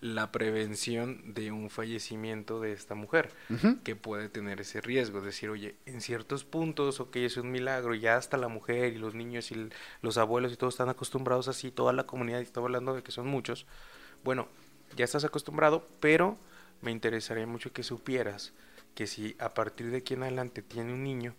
la 0.00 0.30
prevención 0.30 1.34
de 1.34 1.50
un 1.50 1.70
fallecimiento 1.70 2.60
de 2.60 2.72
esta 2.72 2.94
mujer, 2.94 3.30
que 3.84 3.96
puede 3.96 4.28
tener 4.28 4.60
ese 4.60 4.80
riesgo, 4.80 5.20
decir, 5.20 5.50
oye, 5.50 5.76
en 5.86 6.00
ciertos 6.00 6.44
puntos, 6.44 7.00
ok, 7.00 7.16
es 7.16 7.36
un 7.36 7.50
milagro, 7.50 7.94
ya 7.94 8.16
hasta 8.16 8.36
la 8.36 8.48
mujer 8.48 8.92
y 8.92 8.98
los 8.98 9.14
niños 9.14 9.50
y 9.50 9.70
los 10.02 10.18
abuelos 10.18 10.52
y 10.52 10.56
todos 10.56 10.74
están 10.74 10.88
acostumbrados 10.88 11.48
así, 11.48 11.70
toda 11.70 11.92
la 11.92 12.06
comunidad, 12.06 12.40
y 12.40 12.42
estaba 12.42 12.66
hablando 12.66 12.94
de 12.94 13.02
que 13.02 13.12
son 13.12 13.26
muchos, 13.26 13.66
bueno, 14.24 14.48
ya 14.96 15.04
estás 15.04 15.24
acostumbrado, 15.24 15.86
pero 16.00 16.38
me 16.80 16.90
interesaría 16.90 17.46
mucho 17.46 17.72
que 17.72 17.82
supieras 17.82 18.52
que 18.94 19.06
si 19.06 19.36
a 19.38 19.54
partir 19.54 19.90
de 19.90 19.98
aquí 19.98 20.14
en 20.14 20.22
adelante 20.22 20.62
tiene 20.62 20.92
un 20.92 21.04
niño, 21.04 21.34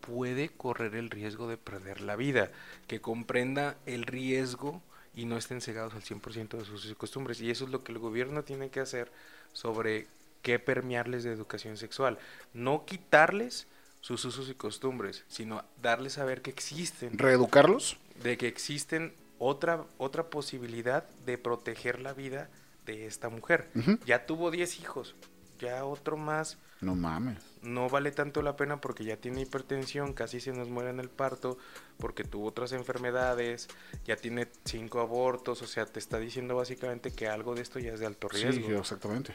puede 0.00 0.48
correr 0.50 0.94
el 0.96 1.10
riesgo 1.10 1.48
de 1.48 1.56
perder 1.56 2.00
la 2.00 2.16
vida, 2.16 2.50
que 2.86 3.00
comprenda 3.00 3.76
el 3.86 4.04
riesgo 4.04 4.82
y 5.14 5.24
no 5.26 5.36
estén 5.36 5.60
cegados 5.60 5.94
al 5.94 6.02
100% 6.02 6.58
de 6.58 6.64
sus 6.64 6.80
usos 6.80 6.90
y 6.90 6.94
costumbres. 6.94 7.40
Y 7.40 7.50
eso 7.50 7.64
es 7.64 7.70
lo 7.70 7.84
que 7.84 7.92
el 7.92 7.98
gobierno 7.98 8.44
tiene 8.44 8.70
que 8.70 8.80
hacer 8.80 9.10
sobre 9.52 10.06
qué 10.42 10.58
permearles 10.58 11.22
de 11.24 11.32
educación 11.32 11.76
sexual. 11.76 12.18
No 12.54 12.84
quitarles 12.86 13.66
sus 14.00 14.24
usos 14.24 14.48
y 14.48 14.54
costumbres, 14.54 15.24
sino 15.28 15.64
darles 15.80 16.18
a 16.18 16.24
ver 16.24 16.42
que 16.42 16.50
existen, 16.50 17.18
Reeducarlos. 17.18 17.96
de 18.22 18.36
que 18.36 18.48
existen 18.48 19.12
otra, 19.38 19.84
otra 19.98 20.24
posibilidad 20.30 21.08
de 21.26 21.38
proteger 21.38 22.00
la 22.00 22.12
vida 22.12 22.48
de 22.86 23.06
esta 23.06 23.28
mujer. 23.28 23.68
Ya 24.06 24.26
tuvo 24.26 24.50
10 24.50 24.80
hijos, 24.80 25.14
ya 25.62 25.84
otro 25.84 26.16
más 26.16 26.58
No 26.80 26.94
mames. 26.94 27.42
no 27.62 27.88
vale 27.88 28.10
tanto 28.12 28.42
la 28.42 28.56
pena 28.56 28.80
porque 28.80 29.04
ya 29.04 29.16
tiene 29.16 29.42
hipertensión, 29.42 30.12
casi 30.14 30.40
se 30.40 30.52
nos 30.52 30.68
muere 30.68 30.90
en 30.90 31.00
el 31.00 31.08
parto, 31.10 31.58
porque 31.98 32.24
tuvo 32.24 32.48
otras 32.48 32.72
enfermedades, 32.72 33.68
ya 34.04 34.16
tiene 34.16 34.48
cinco 34.64 35.00
abortos, 35.00 35.62
o 35.62 35.66
sea, 35.66 35.86
te 35.86 36.00
está 36.00 36.18
diciendo 36.18 36.56
básicamente 36.56 37.12
que 37.12 37.28
algo 37.28 37.54
de 37.54 37.62
esto 37.62 37.78
ya 37.78 37.92
es 37.92 38.00
de 38.00 38.06
alto 38.06 38.28
Sí, 38.30 38.36
riesgo. 38.38 38.78
exactamente. 38.80 39.32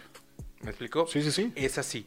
¿Me 0.61 0.69
explico? 0.71 1.07
Sí, 1.07 1.21
sí, 1.21 1.31
sí. 1.31 1.53
Es 1.55 1.77
así. 1.77 2.05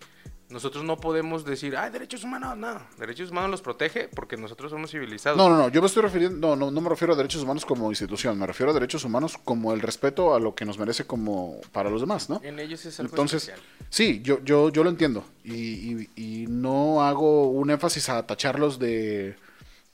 Nosotros 0.51 0.83
no 0.85 0.97
podemos 0.97 1.45
decir, 1.45 1.77
ay, 1.77 1.91
derechos 1.93 2.25
humanos, 2.25 2.57
no. 2.57 2.81
Derechos 2.99 3.31
humanos 3.31 3.51
los 3.51 3.63
protege 3.63 4.09
porque 4.09 4.37
nosotros 4.37 4.71
somos 4.73 4.91
civilizados. 4.91 5.39
No, 5.39 5.49
no, 5.49 5.57
no, 5.57 5.69
yo 5.69 5.81
me 5.81 5.87
estoy 5.87 6.03
refiriendo, 6.03 6.39
no, 6.49 6.57
no, 6.57 6.71
no 6.73 6.81
me 6.81 6.89
refiero 6.89 7.15
a 7.15 7.17
derechos 7.17 7.43
humanos 7.43 7.65
como 7.65 7.89
institución, 7.91 8.37
me 8.39 8.47
refiero 8.47 8.71
a 8.73 8.75
derechos 8.75 9.05
humanos 9.05 9.39
como 9.45 9.73
el 9.73 9.81
respeto 9.81 10.35
a 10.35 10.41
lo 10.41 10.55
que 10.57 10.65
nos 10.65 10.77
merece 10.79 11.05
como 11.05 11.61
para 11.71 11.89
los 11.89 12.01
demás, 12.01 12.29
¿no? 12.29 12.41
En 12.43 12.59
ellos 12.59 12.85
es 12.85 12.99
algo 12.99 13.11
Entonces, 13.13 13.45
especial. 13.49 13.67
sí, 13.91 14.21
yo, 14.25 14.43
yo, 14.45 14.71
yo 14.71 14.83
lo 14.83 14.91
entiendo 14.91 15.25
y, 15.45 15.55
y- 15.55 16.11
y 16.17 16.47
no 16.49 17.03
hago 17.05 17.49
un 17.51 17.71
énfasis 17.71 18.09
a 18.09 18.27
tacharlos 18.27 18.79
de, 18.81 19.37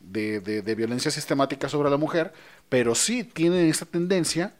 de, 0.00 0.40
de- 0.40 0.62
de 0.62 0.74
violencia 0.74 1.10
sistemática 1.10 1.68
sobre 1.68 1.90
la 1.90 1.98
mujer, 1.98 2.32
pero 2.70 2.94
sí 2.94 3.24
tienen 3.24 3.68
esta 3.68 3.84
tendencia 3.84 4.54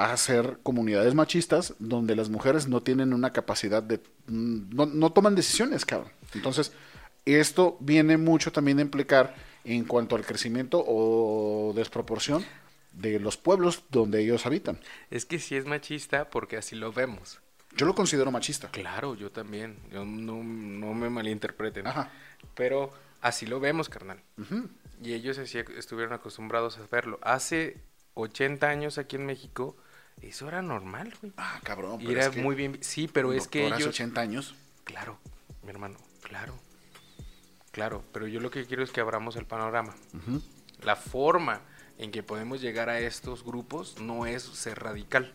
a 0.00 0.16
ser 0.16 0.58
comunidades 0.62 1.14
machistas 1.14 1.74
donde 1.78 2.16
las 2.16 2.28
mujeres 2.28 2.68
no 2.68 2.82
tienen 2.82 3.12
una 3.12 3.32
capacidad 3.32 3.82
de... 3.82 4.00
mm, 4.26 4.74
no, 4.74 4.86
no 4.86 5.12
toman 5.12 5.34
decisiones, 5.34 5.84
cabrón. 5.84 6.12
Entonces, 6.34 6.72
esto 7.24 7.76
viene 7.80 8.16
mucho 8.16 8.52
también 8.52 8.78
a 8.78 8.82
implicar 8.82 9.34
en 9.64 9.84
cuanto 9.84 10.16
al 10.16 10.24
crecimiento 10.24 10.82
o 10.86 11.72
desproporción 11.74 12.44
de 12.92 13.20
los 13.20 13.36
pueblos 13.36 13.84
donde 13.90 14.22
ellos 14.22 14.46
habitan. 14.46 14.78
Es 15.10 15.26
que 15.26 15.38
sí 15.38 15.56
es 15.56 15.66
machista 15.66 16.30
porque 16.30 16.56
así 16.56 16.76
lo 16.76 16.92
vemos. 16.92 17.40
Yo 17.76 17.86
lo 17.86 17.94
considero 17.94 18.30
machista. 18.30 18.68
Claro, 18.70 19.14
yo 19.14 19.30
también. 19.30 19.76
Yo 19.92 20.04
no, 20.04 20.42
no 20.42 20.94
me 20.94 21.08
malinterpreten. 21.08 21.86
Ajá. 21.86 22.10
Pero 22.54 22.92
así 23.20 23.46
lo 23.46 23.60
vemos, 23.60 23.88
carnal. 23.88 24.20
Y 25.02 25.12
ellos 25.12 25.38
así 25.38 25.58
estuvieron 25.58 26.12
acostumbrados 26.12 26.78
a 26.78 26.86
verlo. 26.90 27.20
Hace 27.22 27.76
80 28.14 28.68
años 28.68 28.98
aquí 28.98 29.16
en 29.16 29.26
México, 29.26 29.76
eso 30.22 30.48
era 30.48 30.62
normal, 30.62 31.14
güey. 31.20 31.32
Ah, 31.36 31.60
cabrón. 31.62 32.00
Y 32.00 32.06
pero 32.06 32.18
era 32.18 32.28
es 32.28 32.34
que 32.34 32.42
muy 32.42 32.54
bien. 32.54 32.78
Sí, 32.80 33.08
pero 33.08 33.32
es 33.32 33.48
que 33.48 33.66
ellos. 33.66 33.86
80 33.86 34.20
años. 34.20 34.54
Claro, 34.84 35.18
mi 35.62 35.70
hermano, 35.70 35.98
claro. 36.22 36.54
Claro, 37.70 38.02
pero 38.12 38.26
yo 38.26 38.40
lo 38.40 38.50
que 38.50 38.66
quiero 38.66 38.82
es 38.82 38.90
que 38.90 39.00
abramos 39.00 39.36
el 39.36 39.46
panorama. 39.46 39.94
La 40.82 40.96
forma 40.96 41.60
en 41.98 42.10
que 42.10 42.22
podemos 42.22 42.60
llegar 42.60 42.88
a 42.88 42.98
estos 42.98 43.44
grupos 43.44 44.00
no 44.00 44.26
es 44.26 44.42
ser 44.42 44.80
radical. 44.80 45.32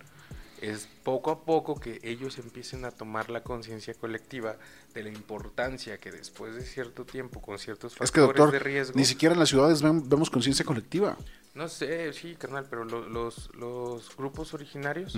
Es 0.72 0.88
poco 1.04 1.32
a 1.32 1.44
poco 1.46 1.80
que 1.80 2.00
ellos 2.04 2.38
empiecen 2.38 2.86
a 2.86 2.92
tomar 2.92 3.30
la 3.30 3.44
conciencia 3.44 3.94
colectiva 3.94 4.56
de 4.94 5.04
la 5.04 5.10
importancia 5.10 5.98
que 5.98 6.12
después 6.12 6.56
de 6.56 6.64
cierto 6.64 7.06
tiempo, 7.06 7.42
con 7.42 7.58
ciertos 7.60 7.94
Es 7.94 8.12
que, 8.12 8.20
factores 8.22 8.28
doctor, 8.38 8.52
de 8.52 8.60
riesgo, 8.60 8.94
ni 8.98 9.06
siquiera 9.06 9.34
en 9.34 9.40
las 9.40 9.50
ciudades 9.50 9.82
vemos 9.82 10.30
conciencia 10.30 10.66
colectiva. 10.66 11.18
no 11.54 11.68
sé, 11.70 12.12
sí, 12.14 12.36
carnal, 12.36 12.68
pero 12.70 12.84
lo- 12.86 13.08
los, 13.08 13.50
los 13.56 14.16
grupos 14.18 14.54
originarios, 14.54 15.18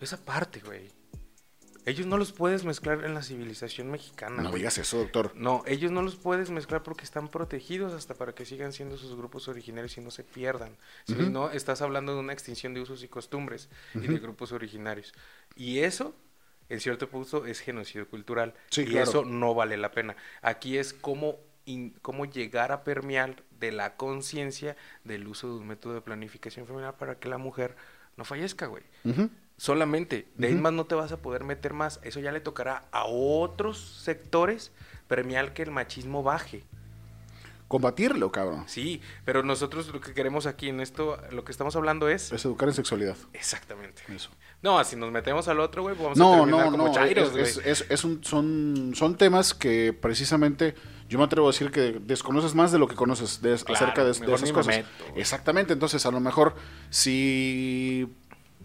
esa 0.00 0.16
parte, 0.24 0.60
güey. 0.60 0.90
Ellos 1.86 2.06
no 2.06 2.16
los 2.16 2.32
puedes 2.32 2.64
mezclar 2.64 3.04
en 3.04 3.12
la 3.14 3.22
civilización 3.22 3.90
mexicana. 3.90 4.42
No 4.42 4.48
güey. 4.50 4.60
digas 4.62 4.78
eso, 4.78 4.96
doctor. 4.98 5.32
No, 5.34 5.62
ellos 5.66 5.90
no 5.90 6.00
los 6.00 6.16
puedes 6.16 6.48
mezclar 6.50 6.82
porque 6.82 7.04
están 7.04 7.28
protegidos 7.28 7.92
hasta 7.92 8.14
para 8.14 8.34
que 8.34 8.46
sigan 8.46 8.72
siendo 8.72 8.96
sus 8.96 9.14
grupos 9.16 9.48
originarios 9.48 9.96
y 9.98 10.00
no 10.00 10.10
se 10.10 10.24
pierdan. 10.24 10.76
Si 11.06 11.12
no, 11.14 11.50
estás 11.50 11.82
hablando 11.82 12.14
de 12.14 12.20
una 12.20 12.32
extinción 12.32 12.72
de 12.72 12.80
usos 12.80 13.02
y 13.02 13.08
costumbres 13.08 13.68
y 13.94 13.98
de 14.00 14.18
grupos 14.18 14.52
originarios. 14.52 15.12
Y 15.56 15.80
eso, 15.80 16.14
en 16.70 16.80
cierto 16.80 17.08
punto, 17.10 17.44
es 17.44 17.60
genocidio 17.60 18.08
cultural. 18.08 18.54
Sí, 18.70 18.82
y 18.82 18.86
claro. 18.86 19.02
eso 19.10 19.24
no 19.26 19.54
vale 19.54 19.76
la 19.76 19.90
pena. 19.92 20.16
Aquí 20.40 20.78
es 20.78 20.94
cómo, 20.94 21.36
in- 21.66 21.94
cómo 22.00 22.24
llegar 22.24 22.72
a 22.72 22.82
permear 22.82 23.42
de 23.60 23.72
la 23.72 23.96
conciencia 23.96 24.74
del 25.04 25.26
uso 25.28 25.48
de 25.48 25.54
un 25.60 25.66
método 25.66 25.92
de 25.94 26.00
planificación 26.00 26.66
familiar 26.66 26.96
para 26.96 27.18
que 27.18 27.28
la 27.28 27.36
mujer 27.38 27.76
no 28.16 28.24
fallezca, 28.24 28.66
güey. 28.66 28.84
Solamente, 29.56 30.26
de 30.36 30.48
ahí 30.48 30.54
más 30.54 30.72
no 30.72 30.84
te 30.84 30.94
vas 30.94 31.12
a 31.12 31.16
poder 31.18 31.44
meter 31.44 31.72
más. 31.74 32.00
Eso 32.02 32.20
ya 32.20 32.32
le 32.32 32.40
tocará 32.40 32.84
a 32.90 33.04
otros 33.06 33.78
sectores 34.02 34.72
premiar 35.06 35.52
que 35.54 35.62
el 35.62 35.70
machismo 35.70 36.22
baje. 36.22 36.64
Combatirlo, 37.68 38.30
cabrón. 38.30 38.64
Sí, 38.66 39.00
pero 39.24 39.42
nosotros 39.42 39.88
lo 39.88 40.00
que 40.00 40.12
queremos 40.12 40.46
aquí 40.46 40.68
en 40.68 40.80
esto, 40.80 41.18
lo 41.32 41.44
que 41.44 41.50
estamos 41.50 41.74
hablando 41.76 42.08
es... 42.08 42.30
Es 42.30 42.44
educar 42.44 42.68
en 42.68 42.74
sexualidad. 42.74 43.16
Exactamente. 43.32 44.02
Eso. 44.14 44.30
No, 44.62 44.82
si 44.84 44.96
nos 44.96 45.10
metemos 45.10 45.48
al 45.48 45.58
otro, 45.60 45.82
güey, 45.82 45.94
vamos 45.96 46.18
a 46.18 46.22
No, 46.22 46.36
terminar 46.36 46.66
no, 46.66 46.70
como 46.72 46.86
no. 46.88 46.92
chairos, 46.94 47.28
es- 47.28 47.32
güey. 47.32 47.44
es- 47.44 47.80
es- 47.82 47.90
es 47.90 48.04
un- 48.04 48.22
son, 48.22 48.92
son 48.94 49.16
temas 49.16 49.54
que 49.54 49.92
precisamente 49.92 50.74
yo 51.08 51.18
me 51.18 51.24
atrevo 51.24 51.48
a 51.48 51.52
decir 51.52 51.70
que 51.70 51.98
desconoces 52.00 52.54
más 52.54 52.70
de 52.70 52.78
lo 52.78 52.86
que 52.86 52.94
conoces 52.94 53.40
de- 53.40 53.56
Claro, 53.56 53.74
acerca 53.74 54.04
de, 54.04 54.12
de 54.26 54.34
esas 54.34 54.52
cosas. 54.52 54.84
Exactamente. 55.16 55.72
Entonces, 55.72 56.04
a 56.06 56.10
lo 56.10 56.20
mejor, 56.20 56.54
si 56.90 58.08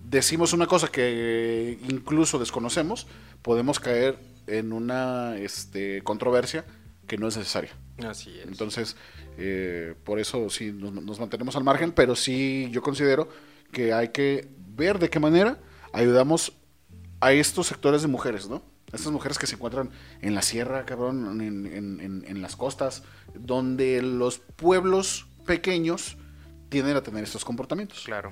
decimos 0.09 0.53
una 0.53 0.67
cosa 0.67 0.87
que 0.87 1.77
incluso 1.89 2.39
desconocemos, 2.39 3.07
podemos 3.41 3.79
caer 3.79 4.17
en 4.47 4.73
una 4.73 5.37
este, 5.37 6.01
controversia 6.03 6.65
que 7.07 7.17
no 7.17 7.27
es 7.27 7.37
necesaria. 7.37 7.71
Así 8.07 8.31
es. 8.39 8.47
Entonces, 8.47 8.95
eh, 9.37 9.93
por 10.03 10.19
eso 10.19 10.49
sí 10.49 10.71
nos, 10.71 10.93
nos 10.93 11.19
mantenemos 11.19 11.55
al 11.55 11.63
margen, 11.63 11.91
pero 11.91 12.15
sí 12.15 12.69
yo 12.71 12.81
considero 12.81 13.29
que 13.71 13.93
hay 13.93 14.09
que 14.09 14.47
ver 14.75 14.99
de 14.99 15.09
qué 15.09 15.19
manera 15.19 15.59
ayudamos 15.93 16.53
a 17.21 17.31
estos 17.33 17.67
sectores 17.67 18.01
de 18.01 18.07
mujeres, 18.07 18.47
¿no? 18.49 18.63
Estas 18.91 19.11
mujeres 19.11 19.37
que 19.37 19.45
se 19.45 19.55
encuentran 19.55 19.91
en 20.21 20.33
la 20.33 20.41
sierra, 20.41 20.85
cabrón, 20.85 21.41
en, 21.41 21.65
en- 21.67 21.99
en- 21.99 22.25
en 22.27 22.41
las 22.41 22.55
costas, 22.55 23.03
donde 23.35 24.01
los 24.01 24.39
pueblos 24.39 25.27
pequeños 25.45 26.17
tienden 26.69 26.95
a 26.95 27.01
tener 27.03 27.23
estos 27.23 27.45
comportamientos. 27.45 28.03
Claro. 28.05 28.31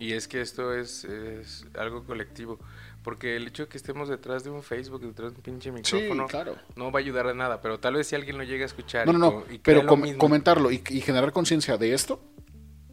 Y 0.00 0.12
es 0.14 0.26
que 0.26 0.40
esto 0.40 0.74
es, 0.74 1.04
es 1.04 1.64
algo 1.78 2.02
colectivo. 2.04 2.58
Porque 3.04 3.36
el 3.36 3.46
hecho 3.46 3.62
de 3.64 3.68
que 3.68 3.76
estemos 3.78 4.08
detrás 4.08 4.44
de 4.44 4.50
un 4.50 4.62
Facebook, 4.62 5.00
detrás 5.02 5.32
de 5.32 5.36
un 5.38 5.42
pinche 5.42 5.70
micrófono, 5.72 6.26
claro. 6.26 6.56
no 6.76 6.90
va 6.90 6.98
a 6.98 7.02
ayudar 7.02 7.26
a 7.28 7.34
nada. 7.34 7.60
Pero 7.62 7.78
tal 7.78 7.94
vez 7.94 8.06
si 8.08 8.14
alguien 8.16 8.36
lo 8.36 8.44
llega 8.44 8.64
a 8.64 8.66
escuchar. 8.66 9.06
No, 9.06 9.12
no, 9.12 9.18
no, 9.18 9.44
y 9.52 9.58
pero 9.58 9.86
com- 9.86 10.00
mismo, 10.02 10.18
comentarlo 10.18 10.70
y, 10.70 10.82
y 10.90 11.00
generar 11.00 11.32
conciencia 11.32 11.76
de 11.78 11.94
esto 11.94 12.20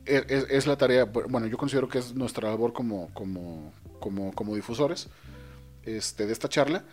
es, 0.06 0.24
es- 0.30 0.46
es 0.50 0.68
la 0.68 0.78
tarea, 0.78 1.04
bueno, 1.06 1.48
yo 1.48 1.58
considero 1.58 1.90
que 1.90 1.98
es 2.00 2.14
nuestra 2.14 2.50
labor 2.50 2.72
como, 2.72 3.10
como, 3.14 3.74
como, 4.00 4.32
como 4.34 4.56
difusores 4.56 5.10
este, 5.84 6.26
de 6.26 6.32
esta 6.34 6.48
charla, 6.48 6.86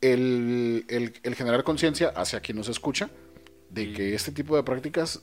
el, 0.00 0.84
el- 0.88 1.14
el 1.22 1.34
generar 1.34 1.64
conciencia 1.64 2.08
hacia 2.10 2.40
quien 2.40 2.56
nos 2.58 2.68
escucha 2.68 3.08
de 3.70 3.82
Y- 3.84 3.92
que 3.94 4.14
este 4.14 4.32
tipo 4.32 4.54
de 4.56 4.62
prácticas 4.62 5.22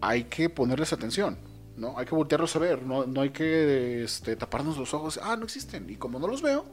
hay 0.00 0.24
que 0.24 0.48
ponerles 0.48 0.92
atención, 0.94 1.36
¿no? 1.76 1.98
Hay 1.98 2.06
que 2.06 2.14
voltearlos 2.14 2.54
a 2.56 2.58
ver, 2.58 2.82
no, 2.82 3.06
no 3.06 3.20
hay 3.20 3.30
que 3.30 4.04
este, 4.04 4.36
taparnos 4.36 4.76
los 4.78 4.94
ojos, 4.94 5.20
ah, 5.22 5.36
no 5.36 5.44
existen, 5.44 5.88
y 5.90 5.96
como 5.96 6.18
no 6.18 6.26
los 6.26 6.42
veo, 6.42 6.64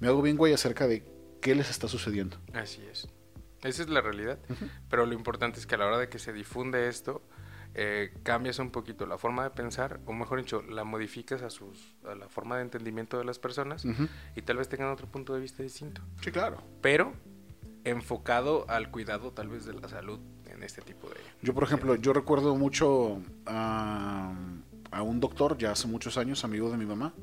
me 0.00 0.08
hago 0.08 0.22
bien 0.22 0.36
güey 0.36 0.52
acerca 0.52 0.86
de 0.86 1.04
qué 1.40 1.54
les 1.54 1.70
está 1.70 1.88
sucediendo. 1.88 2.36
Así 2.52 2.82
es. 2.90 3.08
Esa 3.62 3.82
es 3.82 3.88
la 3.88 4.00
realidad. 4.00 4.38
Pero 4.88 5.06
lo 5.06 5.14
importante 5.14 5.58
es 5.58 5.66
que 5.66 5.74
a 5.74 5.78
la 5.78 5.86
hora 5.86 5.98
de 5.98 6.08
que 6.08 6.18
se 6.18 6.32
difunde 6.32 6.88
esto, 6.88 7.22
eh, 7.74 8.12
cambias 8.22 8.58
un 8.58 8.70
poquito 8.70 9.06
la 9.06 9.18
forma 9.18 9.44
de 9.44 9.50
pensar, 9.50 10.00
o 10.06 10.12
mejor 10.12 10.38
dicho, 10.38 10.62
la 10.62 10.84
modificas 10.84 11.42
a, 11.42 11.50
sus, 11.50 11.94
a 12.04 12.14
la 12.14 12.28
forma 12.28 12.56
de 12.56 12.62
entendimiento 12.62 13.18
de 13.18 13.24
las 13.24 13.38
personas 13.38 13.84
y 14.34 14.42
tal 14.42 14.56
vez 14.56 14.68
tengan 14.68 14.88
otro 14.90 15.06
punto 15.06 15.34
de 15.34 15.40
vista 15.40 15.62
distinto. 15.62 16.00
Sí, 16.22 16.30
claro. 16.30 16.62
Pero 16.80 17.12
enfocado 17.84 18.64
al 18.68 18.90
cuidado 18.90 19.32
tal 19.32 19.48
vez 19.48 19.64
de 19.64 19.74
la 19.74 19.88
salud 19.88 20.20
en 20.56 20.62
este 20.62 20.82
tipo 20.82 21.08
de... 21.08 21.16
Yo, 21.42 21.54
por 21.54 21.64
ejemplo, 21.64 21.94
yo 21.96 22.12
recuerdo 22.12 22.56
mucho 22.56 23.22
a, 23.46 24.34
a 24.90 25.02
un 25.02 25.20
doctor, 25.20 25.56
ya 25.58 25.72
hace 25.72 25.86
muchos 25.86 26.16
años, 26.16 26.44
amigo 26.44 26.70
de 26.70 26.76
mi 26.76 26.86
mamá. 26.86 27.14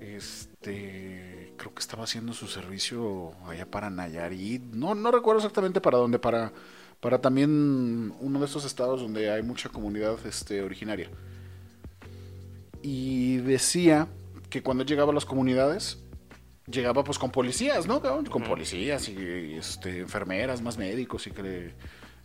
Este, 0.00 1.52
creo 1.56 1.74
que 1.74 1.80
estaba 1.80 2.04
haciendo 2.04 2.32
su 2.32 2.46
servicio 2.46 3.32
allá 3.46 3.70
para 3.70 3.90
Nayarit. 3.90 4.62
No, 4.62 4.94
no 4.94 5.10
recuerdo 5.10 5.40
exactamente 5.40 5.80
para 5.80 5.98
dónde, 5.98 6.18
para, 6.18 6.52
para 7.00 7.20
también 7.20 8.14
uno 8.20 8.38
de 8.38 8.46
esos 8.46 8.64
estados 8.64 9.00
donde 9.00 9.30
hay 9.30 9.42
mucha 9.42 9.68
comunidad 9.68 10.16
este, 10.26 10.62
originaria. 10.62 11.10
Y 12.82 13.38
decía 13.38 14.08
que 14.50 14.62
cuando 14.62 14.84
llegaba 14.84 15.10
a 15.10 15.14
las 15.14 15.24
comunidades, 15.24 15.98
llegaba 16.66 17.02
pues 17.02 17.18
con 17.18 17.30
policías, 17.30 17.86
¿no? 17.86 18.00
Con 18.30 18.42
policías 18.42 19.08
y 19.08 19.54
este, 19.54 20.00
enfermeras, 20.00 20.62
más 20.62 20.78
médicos 20.78 21.26
y 21.26 21.30
que 21.30 21.42
le, 21.42 21.74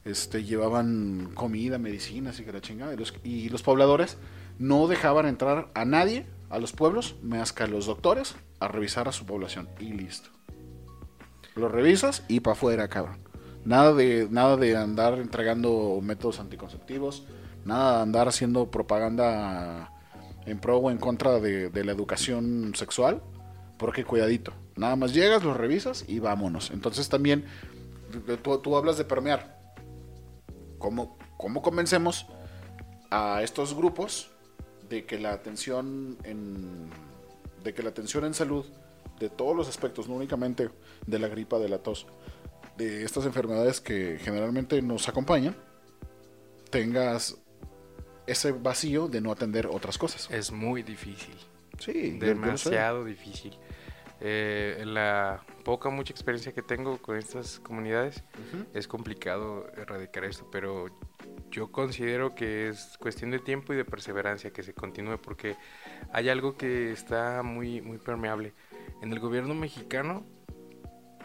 este, 0.06 0.44
llevaban 0.44 1.32
comida, 1.34 1.78
medicinas 1.78 2.40
y 2.40 2.44
que 2.44 2.52
la 2.52 2.62
chingada. 2.62 2.94
Y 2.94 2.98
los, 2.98 3.14
y 3.24 3.50
los 3.50 3.64
pobladores 3.64 4.18
no 4.58 4.88
dejaban 4.88 5.26
entrar 5.26 5.70
a 5.74 5.86
nadie 5.86 6.26
a 6.50 6.60
los 6.60 6.74
pueblos 6.74 7.16
más 7.22 7.54
que 7.54 7.64
a 7.64 7.68
los 7.68 7.86
doctores 7.86 8.36
a 8.60 8.68
revisar 8.68 9.08
a 9.08 9.12
su 9.12 9.26
población. 9.26 9.70
Y 9.80 9.94
listo. 9.94 10.30
Lo 11.56 11.70
revisas 11.70 12.24
y 12.28 12.40
para 12.40 12.54
afuera, 12.54 12.88
cabrón. 12.88 13.18
Nada 13.66 13.94
de, 13.94 14.28
nada 14.32 14.58
de 14.58 14.76
andar 14.76 15.20
entregando 15.20 16.00
métodos 16.02 16.40
anticonceptivos, 16.40 17.26
nada 17.66 17.98
de 17.98 18.04
andar 18.04 18.28
haciendo 18.28 18.72
propaganda 18.72 19.92
en 20.46 20.60
pro 20.60 20.78
o 20.78 20.92
en 20.92 20.98
contra 20.98 21.40
de, 21.40 21.70
de 21.70 21.84
la 21.84 21.92
educación 21.92 22.74
sexual, 22.76 23.22
porque 23.78 24.06
cuidadito. 24.06 24.54
Nada 24.76 24.96
más 24.96 25.14
llegas, 25.14 25.44
los 25.44 25.58
revisas 25.58 26.06
y 26.08 26.20
vámonos. 26.20 26.72
Entonces 26.72 27.10
también, 27.10 27.46
tú, 28.42 28.58
tú 28.60 28.78
hablas 28.78 28.98
de 28.98 29.04
permear. 29.04 29.59
¿Cómo, 30.80 31.18
¿Cómo 31.38 31.62
convencemos 31.62 32.26
a 33.12 33.42
estos 33.44 33.76
grupos 33.76 34.32
de 34.90 35.06
que 35.06 35.20
la 35.20 35.34
atención 35.34 36.18
en 36.24 36.90
de 37.64 37.74
que 37.74 37.84
la 37.84 37.90
atención 37.90 38.26
en 38.26 38.34
salud 38.34 38.66
de 39.20 39.30
todos 39.30 39.56
los 39.56 39.68
aspectos, 39.68 40.08
no 40.08 40.16
únicamente 40.16 40.70
de 41.06 41.20
la 41.20 41.28
gripa, 41.28 41.60
de 41.60 41.70
la 41.70 41.80
tos, 41.80 42.08
de 42.78 43.04
estas 43.04 43.26
enfermedades 43.26 43.82
que 43.82 44.18
generalmente 44.22 44.82
nos 44.82 45.10
acompañan, 45.10 45.56
tengas 46.70 47.38
ese 48.28 48.52
vacío 48.52 49.08
de 49.08 49.22
no 49.22 49.32
atender 49.32 49.68
otras 49.68 49.98
cosas. 49.98 50.30
Es 50.32 50.52
muy 50.52 50.84
difícil. 50.84 51.36
Sí, 51.80 52.12
demasiado 52.12 53.04
difícil. 53.04 53.58
Eh, 54.22 54.78
en 54.80 54.94
la 54.94 55.44
poca, 55.64 55.90
mucha 55.90 56.12
experiencia 56.12 56.52
que 56.52 56.62
tengo 56.62 56.98
con 56.98 57.18
estas 57.18 57.60
comunidades, 57.60 58.24
es 58.74 58.88
complicado 58.88 59.68
erradicar 59.78 60.26
esto, 60.26 60.50
pero 60.52 60.88
yo 61.52 61.72
considero 61.72 62.36
que 62.36 62.70
es 62.70 62.98
cuestión 63.00 63.32
de 63.32 63.40
tiempo 63.40 63.74
y 63.74 63.78
de 63.78 63.86
perseverancia 63.86 64.52
que 64.52 64.64
se 64.64 64.74
continúe 64.74 65.18
porque 65.22 65.56
hay 66.12 66.30
algo 66.30 66.58
que 66.58 66.92
está 66.92 67.44
muy, 67.44 67.82
muy 67.82 67.98
permeable. 67.98 68.54
En 69.02 69.12
el 69.14 69.20
gobierno 69.20 69.54
mexicano 69.54 70.26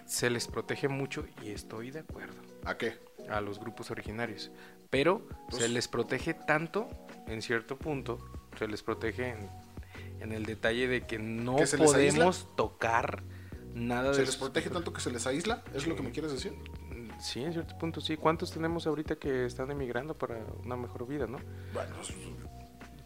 se 0.07 0.31
les 0.31 0.47
protege 0.47 0.89
mucho 0.89 1.27
y 1.43 1.51
estoy 1.51 1.91
de 1.91 2.01
acuerdo. 2.01 2.41
¿A 2.65 2.77
qué? 2.77 2.99
A 3.29 3.41
los 3.41 3.59
grupos 3.59 3.91
originarios. 3.91 4.51
Pero 4.91 5.27
Pues 5.49 5.63
se 5.63 5.69
les 5.69 5.89
protege 5.89 6.35
tanto, 6.35 6.89
en 7.27 7.43
cierto 7.43 7.77
punto, 7.77 8.19
se 8.59 8.69
les 8.69 8.83
protege 8.83 9.31
en, 9.31 9.51
en 10.21 10.33
el 10.33 10.45
detalle 10.47 10.89
de 10.89 11.07
que 11.07 11.19
no 11.19 11.57
¿Que 11.57 11.67
se 11.67 11.77
les 11.79 11.91
podemos 11.91 12.49
tocar 12.57 13.23
nada 13.75 14.13
¿Se 14.15 14.21
de 14.21 14.27
les 14.27 14.35
sus- 14.35 14.41
protege 14.43 14.71
tanto 14.71 14.93
que 14.93 15.01
se 15.01 15.11
les 15.11 15.27
aísla? 15.27 15.63
¿Es 15.75 15.87
lo 15.87 15.97
que 15.97 16.03
me 16.03 16.11
quieres 16.11 16.33
decir? 16.33 16.55
Sí, 17.21 17.43
en 17.43 17.53
cierto 17.53 17.77
punto 17.79 18.01
sí. 18.01 18.17
¿Cuántos 18.17 18.51
tenemos 18.51 18.87
ahorita 18.87 19.17
que 19.17 19.47
están 19.47 19.71
emigrando 19.71 20.15
para 20.19 20.39
una 20.65 20.77
mejor 20.77 21.07
vida, 21.07 21.27
no? 21.27 21.39
Bueno, 21.73 21.95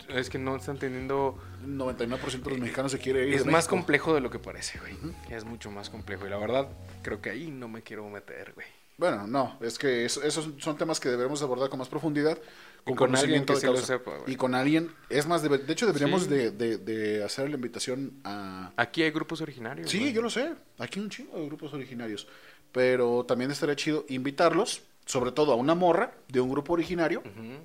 Es 0.08 0.30
que 0.30 0.38
no 0.38 0.56
están 0.56 0.78
teniendo... 0.78 1.38
el 1.62 1.76
99% 1.76 2.42
de 2.42 2.50
los 2.50 2.58
mexicanos 2.60 2.92
se 2.92 2.98
quiere 2.98 3.28
ir. 3.28 3.34
Es 3.34 3.44
de 3.44 3.50
más 3.50 3.68
complejo 3.68 4.14
de 4.14 4.20
lo 4.22 4.30
que 4.30 4.38
parece, 4.38 4.78
güey. 4.78 4.96
Es 5.28 5.44
mucho 5.44 5.70
más 5.70 5.90
complejo. 5.90 6.26
Y 6.26 6.30
la 6.30 6.38
verdad, 6.38 6.68
creo 7.02 7.20
que 7.20 7.28
ahí 7.30 7.50
no 7.50 7.68
me 7.68 7.82
quiero 7.82 8.08
meter, 8.08 8.52
güey. 8.54 8.66
Bueno, 8.96 9.26
no, 9.26 9.58
es 9.60 9.78
que 9.78 10.06
eso- 10.06 10.22
esos 10.22 10.50
son 10.58 10.76
temas 10.78 10.98
que 10.98 11.08
debemos 11.10 11.42
abordar 11.42 11.68
con 11.68 11.78
más 11.78 11.88
profundidad, 11.88 12.38
con, 12.84 12.94
Y 12.94 12.96
con 12.96 13.16
alguien 13.16 13.44
que 13.44 13.54
de 13.54 13.60
sí 13.60 13.66
lo 13.66 13.76
sepa, 13.76 14.16
güey. 14.18 14.32
y 14.32 14.36
con 14.36 14.54
alguien, 14.54 14.90
es 15.10 15.26
más, 15.26 15.42
debe- 15.42 15.58
de 15.58 15.72
hecho 15.72 15.86
deberíamos 15.86 16.22
Sí. 16.24 16.28
de, 16.30 16.50
de- 16.50 16.78
de 16.78 17.22
hacer 17.24 17.48
la 17.50 17.56
invitación 17.56 18.12
a... 18.24 18.72
Aquí 18.76 19.02
hay 19.02 19.10
grupos 19.10 19.40
originarios. 19.40 19.90
Sí, 19.90 19.98
güey. 20.00 20.12
yo 20.12 20.22
lo 20.22 20.30
sé, 20.30 20.54
aquí 20.78 20.98
hay 20.98 21.04
un 21.04 21.10
chingo 21.10 21.38
de 21.38 21.46
grupos 21.46 21.72
originarios, 21.74 22.26
pero 22.72 23.24
también 23.26 23.50
estaría 23.50 23.76
chido 23.76 24.04
invitarlos, 24.08 24.82
sobre 25.04 25.32
todo 25.32 25.52
a 25.52 25.56
una 25.56 25.74
morra 25.74 26.14
de 26.28 26.40
un 26.40 26.50
grupo 26.50 26.72
originario, 26.72 27.20
Ujú. 27.20 27.58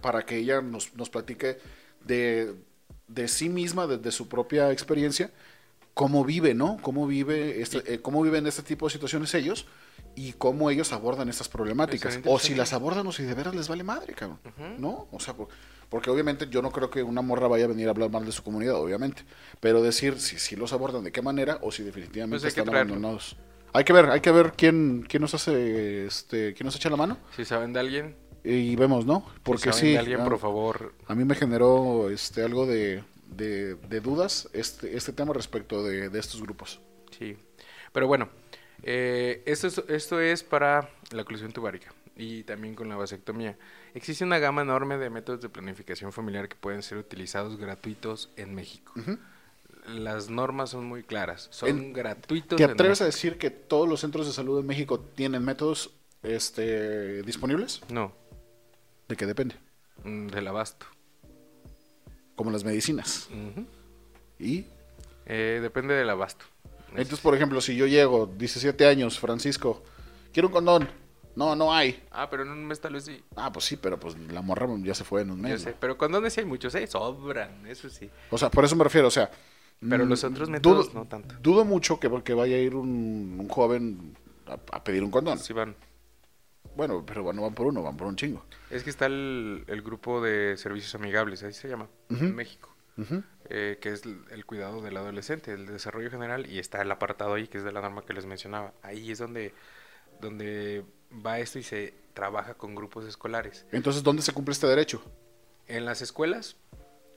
para 0.00 0.24
que 0.26 0.36
ella 0.38 0.60
nos, 0.60 0.94
nos 0.94 1.10
platique 1.10 1.58
de, 2.04 2.54
de 3.08 3.28
sí 3.28 3.48
misma, 3.48 3.86
de, 3.86 3.98
de 3.98 4.12
su 4.12 4.28
propia 4.28 4.70
experiencia, 4.72 5.30
cómo 5.94 6.24
vive, 6.24 6.54
¿no? 6.54 6.78
Cómo 6.82 7.06
vive 7.06 7.60
este, 7.62 7.94
eh, 7.94 8.00
cómo 8.00 8.20
viven 8.22 8.46
este 8.48 8.62
tipo 8.62 8.86
de 8.86 8.92
situaciones 8.92 9.32
ellos 9.34 9.66
y 10.16 10.32
cómo 10.34 10.70
ellos 10.70 10.92
abordan 10.92 11.28
estas 11.28 11.48
problemáticas. 11.48 12.20
O 12.26 12.38
si 12.38 12.54
las 12.54 12.72
abordan 12.72 13.06
o 13.06 13.12
si 13.12 13.22
de 13.24 13.34
veras 13.34 13.54
les 13.54 13.68
vale 13.68 13.82
madre, 13.84 14.14
cabrón. 14.14 14.38
¿No? 14.78 15.08
O 15.12 15.20
sea, 15.20 15.34
por- 15.34 15.48
porque 15.88 16.10
obviamente 16.10 16.48
yo 16.50 16.62
no 16.62 16.70
creo 16.72 16.90
que 16.90 17.02
una 17.02 17.22
morra 17.22 17.46
vaya 17.46 17.66
a 17.66 17.68
venir 17.68 17.86
a 17.88 17.90
hablar 17.90 18.10
mal 18.10 18.24
de 18.24 18.32
su 18.32 18.42
comunidad, 18.42 18.74
obviamente. 18.76 19.22
Pero 19.60 19.82
decir 19.82 20.18
si, 20.20 20.38
si 20.38 20.56
los 20.56 20.72
abordan 20.72 21.04
de 21.04 21.12
qué 21.12 21.22
manera 21.22 21.58
o 21.62 21.70
si 21.70 21.82
definitivamente 21.82 22.42
Pues 22.42 22.56
están 22.56 22.68
abandonados. 22.74 23.36
Hay 23.72 23.84
que 23.84 23.92
ver, 23.92 24.06
hay 24.10 24.20
que 24.20 24.30
ver 24.30 24.52
quién, 24.56 25.04
quién 25.08 25.20
nos 25.20 25.34
hace, 25.34 26.06
este, 26.06 26.54
quién 26.54 26.64
nos 26.66 26.76
echa 26.76 26.88
la 26.90 26.96
mano 26.96 27.18
Si 27.36 27.44
saben 27.44 27.72
de 27.72 27.80
alguien, 27.80 28.16
y 28.44 28.76
vemos, 28.76 29.04
¿no? 29.06 29.26
Porque 29.42 29.62
si 29.62 29.68
saben 29.70 29.80
sí, 29.80 29.92
de 29.92 29.98
alguien, 29.98 30.20
ah, 30.20 30.24
por 30.24 30.38
favor, 30.38 30.94
a 31.08 31.14
mí 31.14 31.24
me 31.24 31.34
generó 31.34 32.08
este 32.10 32.42
algo 32.44 32.66
de, 32.66 33.02
de- 33.28 33.74
de 33.74 34.00
dudas 34.00 34.48
este, 34.52 34.96
este 34.96 35.12
tema 35.12 35.32
respecto 35.32 35.82
de, 35.82 36.08
de 36.08 36.18
estos 36.20 36.40
grupos. 36.42 36.80
Sí, 37.18 37.36
pero 37.92 38.06
bueno, 38.06 38.28
eh, 38.84 39.42
esto, 39.46 39.66
es, 39.66 39.78
esto 39.88 40.20
es 40.20 40.42
para 40.42 40.90
la 41.10 41.22
oclusión 41.22 41.52
tubárica 41.52 41.92
y 42.16 42.44
también 42.44 42.74
con 42.74 42.88
la 42.88 42.96
vasectomía. 42.96 43.56
Existe 43.94 44.24
una 44.24 44.38
gama 44.38 44.62
enorme 44.62 44.98
de 44.98 45.10
métodos 45.10 45.40
de 45.40 45.48
planificación 45.48 46.12
familiar 46.12 46.48
que 46.48 46.56
pueden 46.56 46.82
ser 46.82 46.98
utilizados 46.98 47.56
gratuitos 47.56 48.30
en 48.36 48.54
México. 48.54 48.92
Las 49.86 50.30
normas 50.30 50.70
son 50.70 50.86
muy 50.86 51.02
claras, 51.02 51.48
son 51.50 51.68
En- 51.68 51.92
gratuitos. 51.92 52.56
¿Te 52.56 52.64
en 52.64 52.70
atreves 52.70 53.00
a 53.02 53.04
decir 53.04 53.36
que 53.38 53.50
todos 53.50 53.88
los 53.88 54.00
centros 54.00 54.26
de 54.26 54.32
salud 54.32 54.58
en 54.60 54.66
México 54.66 54.98
tienen 55.00 55.44
métodos 55.44 55.90
este, 56.22 57.22
disponibles? 57.22 57.82
No, 57.90 58.12
¿De 59.08 59.16
qué 59.16 59.26
depende? 59.26 59.56
mm, 60.04 60.28
del 60.28 60.48
abasto. 60.48 60.86
Como 62.36 62.50
las 62.50 62.64
medicinas. 62.64 63.28
Y 64.38 64.66
Eh, 65.26 65.60
depende 65.62 65.94
del 65.94 66.10
abasto. 66.10 66.44
Entonces, 66.96 67.20
por 67.20 67.34
ejemplo, 67.34 67.60
si 67.60 67.76
yo 67.76 67.86
llego, 67.86 68.26
17 68.26 68.86
años, 68.86 69.18
Francisco, 69.18 69.82
quiero 70.32 70.48
un 70.48 70.52
condón. 70.54 70.88
No, 71.36 71.56
no 71.56 71.72
hay. 71.74 72.00
Ah, 72.12 72.30
pero 72.30 72.44
en 72.44 72.50
un 72.50 72.64
mes 72.64 72.80
tal 72.80 72.92
vez 72.92 73.04
sí. 73.06 73.20
Ah, 73.34 73.52
pues 73.52 73.64
sí, 73.64 73.76
pero 73.76 73.98
pues 73.98 74.16
la 74.30 74.40
morra 74.40 74.68
ya 74.82 74.94
se 74.94 75.02
fue 75.02 75.22
en 75.22 75.32
un 75.32 75.38
Yo 75.38 75.42
mes. 75.48 75.62
sé, 75.62 75.70
¿no? 75.70 75.76
pero 75.80 75.98
condones 75.98 76.32
sí 76.32 76.40
hay 76.40 76.46
muchos, 76.46 76.74
¿eh? 76.76 76.86
Sobran, 76.86 77.66
eso 77.66 77.88
sí. 77.90 78.08
O 78.30 78.38
sea, 78.38 78.50
por 78.50 78.64
eso 78.64 78.76
me 78.76 78.84
refiero, 78.84 79.08
o 79.08 79.10
sea. 79.10 79.30
Pero 79.80 80.06
mm, 80.06 80.08
los 80.08 80.22
otros 80.22 80.48
métodos 80.48 80.94
no 80.94 81.06
tanto. 81.06 81.34
Dudo 81.42 81.64
mucho 81.64 81.98
que 81.98 82.08
porque 82.08 82.34
vaya 82.34 82.54
a 82.56 82.60
ir 82.60 82.76
un, 82.76 83.36
un 83.40 83.48
joven 83.48 84.16
a, 84.46 84.52
a 84.76 84.84
pedir 84.84 85.02
un 85.02 85.10
condón. 85.10 85.38
Sí 85.38 85.52
van. 85.52 85.74
Bueno, 86.76 87.04
pero 87.06 87.32
no 87.32 87.42
van 87.42 87.54
por 87.54 87.66
uno, 87.66 87.82
van 87.82 87.96
por 87.96 88.06
un 88.06 88.16
chingo. 88.16 88.44
Es 88.70 88.82
que 88.82 88.90
está 88.90 89.06
el, 89.06 89.64
el 89.66 89.82
grupo 89.82 90.20
de 90.20 90.56
servicios 90.56 90.94
amigables, 90.94 91.42
ahí 91.42 91.52
se 91.52 91.68
llama, 91.68 91.88
en 92.10 92.34
México, 92.34 92.73
Ujú. 92.96 93.22
eh, 93.50 93.78
que 93.80 93.90
es 93.92 94.04
el, 94.04 94.24
el 94.30 94.46
cuidado 94.46 94.80
del 94.80 94.96
adolescente, 94.96 95.52
el 95.52 95.66
desarrollo 95.66 96.10
general, 96.10 96.46
y 96.46 96.58
está 96.58 96.80
el 96.82 96.90
apartado 96.90 97.34
ahí, 97.34 97.48
que 97.48 97.58
es 97.58 97.64
de 97.64 97.72
la 97.72 97.80
norma 97.80 98.04
que 98.04 98.12
les 98.12 98.24
mencionaba. 98.26 98.72
Ahí 98.82 99.10
es 99.10 99.18
donde, 99.18 99.52
donde 100.20 100.84
va 101.24 101.38
esto 101.40 101.58
y 101.58 101.62
se 101.62 101.94
trabaja 102.14 102.54
con 102.54 102.74
grupos 102.74 103.04
escolares. 103.06 103.66
Entonces, 103.72 104.02
¿dónde 104.02 104.22
se 104.22 104.32
cumple 104.32 104.52
este 104.52 104.66
derecho? 104.66 105.02
En 105.66 105.84
las 105.84 106.02
escuelas, 106.02 106.56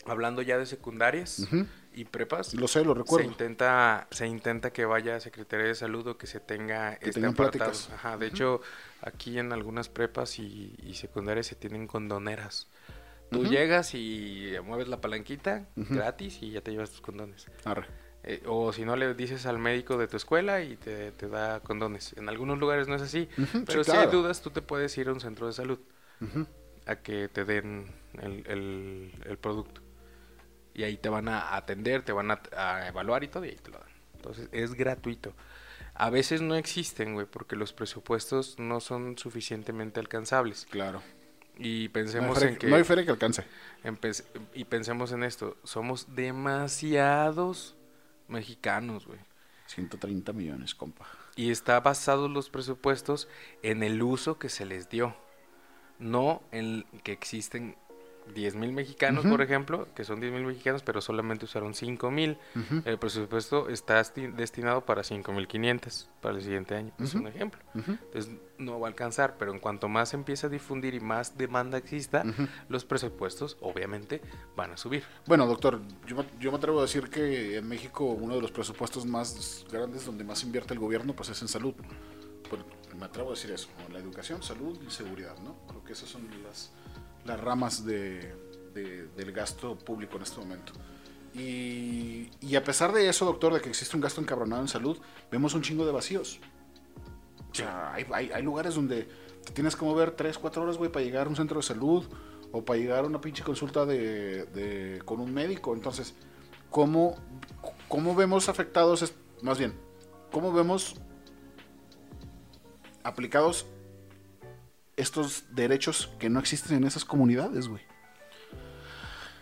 hablando 0.05 0.41
ya 0.41 0.57
de 0.57 0.65
secundarias 0.65 1.39
Ujú. 1.39 1.65
y 1.93 2.05
prepas, 2.05 2.53
Lo 2.53 2.67
sé, 2.67 2.83
lo 2.83 2.93
se 2.93 2.99
recuerdo. 2.99 3.27
intenta, 3.27 4.07
se 4.09 4.25
intenta 4.25 4.71
que 4.71 4.85
vaya 4.85 5.17
a 5.17 5.19
Secretaría 5.19 5.67
de 5.67 5.75
Salud 5.75 6.07
o 6.07 6.17
que 6.17 6.27
se 6.27 6.39
tenga 6.39 6.93
este 6.93 7.11
tengan 7.13 7.33
apartado. 7.33 7.73
Ajá, 7.93 8.17
de 8.17 8.27
hecho, 8.27 8.61
aquí 9.01 9.37
en 9.37 9.53
algunas 9.53 9.89
prepas 9.89 10.39
y, 10.39 10.75
y 10.81 10.95
secundarias 10.95 11.47
se 11.47 11.55
tienen 11.55 11.87
condoneras. 11.87 12.67
Tú 13.31 13.43
llegas 13.45 13.93
y 13.93 14.53
mueves 14.63 14.87
la 14.87 15.01
palanquita 15.01 15.67
gratis 15.75 16.39
y 16.41 16.51
ya 16.51 16.61
te 16.61 16.71
llevas 16.71 16.91
tus 16.91 17.01
condones. 17.01 17.47
Arre. 17.65 17.85
Eh, 18.23 18.41
o 18.45 18.73
si 18.73 18.83
no, 18.83 18.95
le 18.95 19.13
dices 19.13 19.45
al 19.45 19.57
médico 19.59 19.97
de 19.97 20.07
tu 20.07 20.17
escuela 20.17 20.61
y 20.61 20.75
te, 20.75 21.11
te 21.11 21.27
da 21.29 21.59
condones. 21.61 22.13
En 22.17 22.27
algunos 22.29 22.57
lugares 22.59 22.87
no 22.87 22.95
es 22.95 23.01
así, 23.01 23.29
pero 23.65 23.83
sí, 23.83 23.91
si 23.91 23.97
hay 23.97 24.07
dudas, 24.07 24.41
tú 24.41 24.49
te 24.49 24.61
puedes 24.61 24.97
ir 24.97 25.07
a 25.09 25.13
un 25.13 25.19
centro 25.19 25.47
de 25.47 25.53
salud 25.53 25.79
a 26.85 26.95
que 26.97 27.27
te 27.27 27.45
den 27.45 27.87
el, 28.21 28.43
el- 28.47 29.11
el 29.25 29.37
producto. 29.37 29.81
Y 30.73 30.83
ahí 30.83 30.97
te 30.97 31.09
van 31.09 31.27
a 31.27 31.55
atender, 31.55 32.03
te 32.03 32.11
van 32.11 32.31
a, 32.31 32.41
a 32.55 32.87
evaluar 32.87 33.23
y 33.23 33.27
todo, 33.29 33.45
y 33.45 33.49
ahí 33.49 33.55
te 33.55 33.71
lo 33.71 33.79
dan. 33.79 33.87
Entonces, 34.15 34.47
es 34.51 34.73
gratuito. 34.73 35.33
A 35.95 36.09
veces 36.11 36.41
no 36.41 36.55
existen, 36.55 37.13
güey, 37.13 37.25
porque 37.25 37.55
los 37.55 37.73
presupuestos 37.73 38.59
no 38.59 38.79
son 38.79 39.17
suficientemente 39.17 39.99
alcanzables. 39.99 40.67
Claro. 40.69 41.01
Y 41.57 41.89
pensemos 41.89 42.41
en 42.41 42.55
que... 42.57 42.67
no 42.67 42.75
hay 42.75 42.83
feria 42.83 43.03
que 43.03 43.11
alcance. 43.11 43.43
y 44.53 44.65
pensemos 44.65 45.11
en 45.11 45.23
esto. 45.23 45.57
Somos 45.63 46.15
demasiados 46.15 47.75
mexicanos, 48.27 49.05
güey. 49.05 49.19
130 49.67 50.33
millones, 50.33 50.75
compa. 50.75 51.05
Y 51.35 51.51
está 51.51 51.79
basados 51.79 52.29
los 52.31 52.49
presupuestos 52.49 53.27
en 53.63 53.83
el 53.83 54.01
uso 54.01 54.39
que 54.39 54.49
se 54.49 54.65
les 54.65 54.89
dio. 54.89 55.15
No 55.99 56.43
en 56.51 56.85
que 57.03 57.11
existen 57.11 57.75
10 58.33 58.55
mil 58.55 58.71
mexicanos, 58.71 59.25
por 59.25 59.41
ejemplo, 59.41 59.87
que 59.95 60.03
son 60.03 60.19
10 60.19 60.31
mil 60.33 60.43
mexicanos, 60.45 60.83
pero 60.83 61.01
solamente 61.01 61.45
usaron 61.45 61.73
5 61.73 62.11
mil. 62.11 62.37
El 62.85 62.97
presupuesto 62.99 63.69
está 63.69 63.99
esti- 63.99 64.31
destinado 64.33 64.81
para 64.85 65.03
5 65.03 65.31
mil 65.33 65.47
500 65.47 66.09
para 66.21 66.35
el 66.35 66.41
siguiente 66.43 66.75
año. 66.75 66.91
Es 66.99 67.13
un 67.15 67.27
ejemplo. 67.27 67.59
Entonces 67.75 68.29
no 68.57 68.79
va 68.79 68.87
a 68.87 68.89
alcanzar, 68.89 69.35
pero 69.37 69.51
en 69.53 69.59
cuanto 69.59 69.87
más 69.87 70.09
se 70.09 70.15
empiece 70.15 70.47
a 70.47 70.49
difundir 70.49 70.93
y 70.95 70.99
más 70.99 71.37
demanda 71.37 71.77
exista, 71.77 72.23
los 72.69 72.85
presupuestos 72.85 73.57
obviamente 73.61 74.21
van 74.55 74.71
a 74.71 74.77
subir. 74.77 75.03
Bueno, 75.25 75.45
doctor, 75.45 75.79
yo, 76.07 76.25
yo 76.39 76.51
me 76.51 76.57
atrevo 76.57 76.79
a 76.79 76.83
decir 76.83 77.09
que 77.09 77.57
en 77.57 77.67
México 77.67 78.05
uno 78.05 78.35
de 78.35 78.41
los 78.41 78.51
presupuestos 78.51 79.05
más 79.05 79.65
grandes 79.71 80.05
donde 80.05 80.23
más 80.23 80.43
invierte 80.43 80.73
el 80.73 80.79
gobierno 80.79 81.13
pues 81.15 81.29
es 81.29 81.41
en 81.41 81.47
salud. 81.47 81.73
Pues, 82.49 82.61
me 82.97 83.05
atrevo 83.05 83.29
a 83.29 83.33
decir 83.33 83.51
eso, 83.51 83.67
¿no? 83.87 83.93
la 83.93 83.99
educación, 83.99 84.41
salud 84.41 84.79
y 84.85 84.89
seguridad, 84.89 85.37
¿no? 85.43 85.55
Creo 85.67 85.83
que 85.83 85.93
esas 85.93 86.09
son 86.09 86.23
las, 86.43 86.71
las 87.27 87.39
ramas 87.39 87.85
de, 87.85 88.33
de- 88.73 89.07
del 89.15 89.31
gasto 89.31 89.77
público 89.77 90.17
en 90.17 90.23
este 90.23 90.39
momento. 90.39 90.73
Y, 91.33 92.31
y 92.41 92.55
a 92.55 92.63
pesar 92.63 92.91
de 92.93 93.07
eso, 93.09 93.25
doctor, 93.25 93.53
de 93.53 93.61
que 93.61 93.69
existe 93.69 93.95
un 93.95 94.01
gasto 94.01 94.21
encabronado 94.21 94.61
en 94.61 94.67
salud, 94.67 94.97
vemos 95.31 95.53
un 95.53 95.61
chingo 95.61 95.85
de 95.85 95.91
vacíos. 95.91 96.39
O 97.51 97.55
sea, 97.55 97.93
hay, 97.93 98.05
hay- 98.11 98.31
hay 98.31 98.43
lugares 98.43 98.75
donde 98.75 99.07
te 99.45 99.51
tienes 99.53 99.75
que 99.75 99.85
mover 99.85 100.11
3, 100.11 100.37
4 100.37 100.63
horas, 100.63 100.77
güey, 100.77 100.91
para 100.91 101.05
llegar 101.05 101.27
a 101.27 101.29
un 101.29 101.35
centro 101.35 101.57
de 101.57 101.63
salud 101.63 102.05
o 102.51 102.63
para 102.65 102.79
llegar 102.79 103.03
a 103.03 103.07
una 103.07 103.21
pinche 103.21 103.43
consulta 103.43 103.85
de, 103.85 104.45
de- 104.45 105.01
con 105.05 105.19
un 105.19 105.33
médico. 105.33 105.73
Entonces, 105.73 106.15
¿cómo, 106.71 107.15
cómo 107.87 108.15
vemos 108.15 108.49
afectados, 108.49 109.13
más 109.41 109.57
bien, 109.59 109.73
cómo 110.31 110.51
vemos 110.53 110.95
aplicados 113.03 113.65
estos 114.97 115.45
derechos 115.51 116.09
que 116.19 116.29
no 116.29 116.39
existen 116.39 116.77
en 116.77 116.83
esas 116.83 117.05
comunidades, 117.05 117.67
güey? 117.67 117.81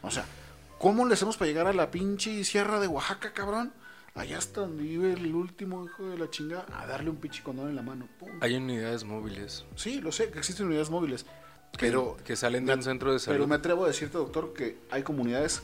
O 0.02 0.12
sea, 0.12 0.26
¿cómo 0.78 1.06
le 1.06 1.14
hacemos 1.16 1.38
para 1.38 1.48
llegar 1.50 1.68
a 1.68 1.74
la 1.74 1.90
pinche 1.92 2.44
sierra 2.44 2.80
de 2.80 2.88
Oaxaca, 2.88 3.34
cabrón? 3.34 3.74
Allá 4.14 4.38
hasta 4.38 4.62
donde 4.62 4.84
vive 4.84 5.12
el 5.12 5.34
último 5.36 5.84
hijo 5.84 6.06
de 6.06 6.18
la 6.18 6.30
chinga, 6.30 6.66
a 6.74 6.86
darle 6.86 7.10
un 7.10 7.18
pinche 7.18 7.44
condón 7.44 7.70
en 7.70 7.76
la 7.76 7.82
mano. 7.82 8.08
Pum. 8.18 8.30
Hay 8.42 8.56
unidades 8.56 9.04
móviles. 9.04 9.66
Sí, 9.76 10.00
lo 10.00 10.12
sé, 10.14 10.30
que 10.30 10.38
existen 10.40 10.68
unidades 10.68 10.90
móviles. 10.90 11.26
que, 11.74 11.88
Pero- 11.88 12.16
que 12.24 12.38
salen 12.38 12.66
de 12.66 12.74
un 12.74 12.84
centro 12.84 13.12
de 13.12 13.20
salud. 13.20 13.36
Pero 13.36 13.48
me 13.48 13.56
atrevo 13.56 13.84
a 13.84 13.88
decirte, 13.88 14.18
doctor, 14.18 14.54
que 14.54 14.78
hay 14.90 15.04
comunidades 15.04 15.62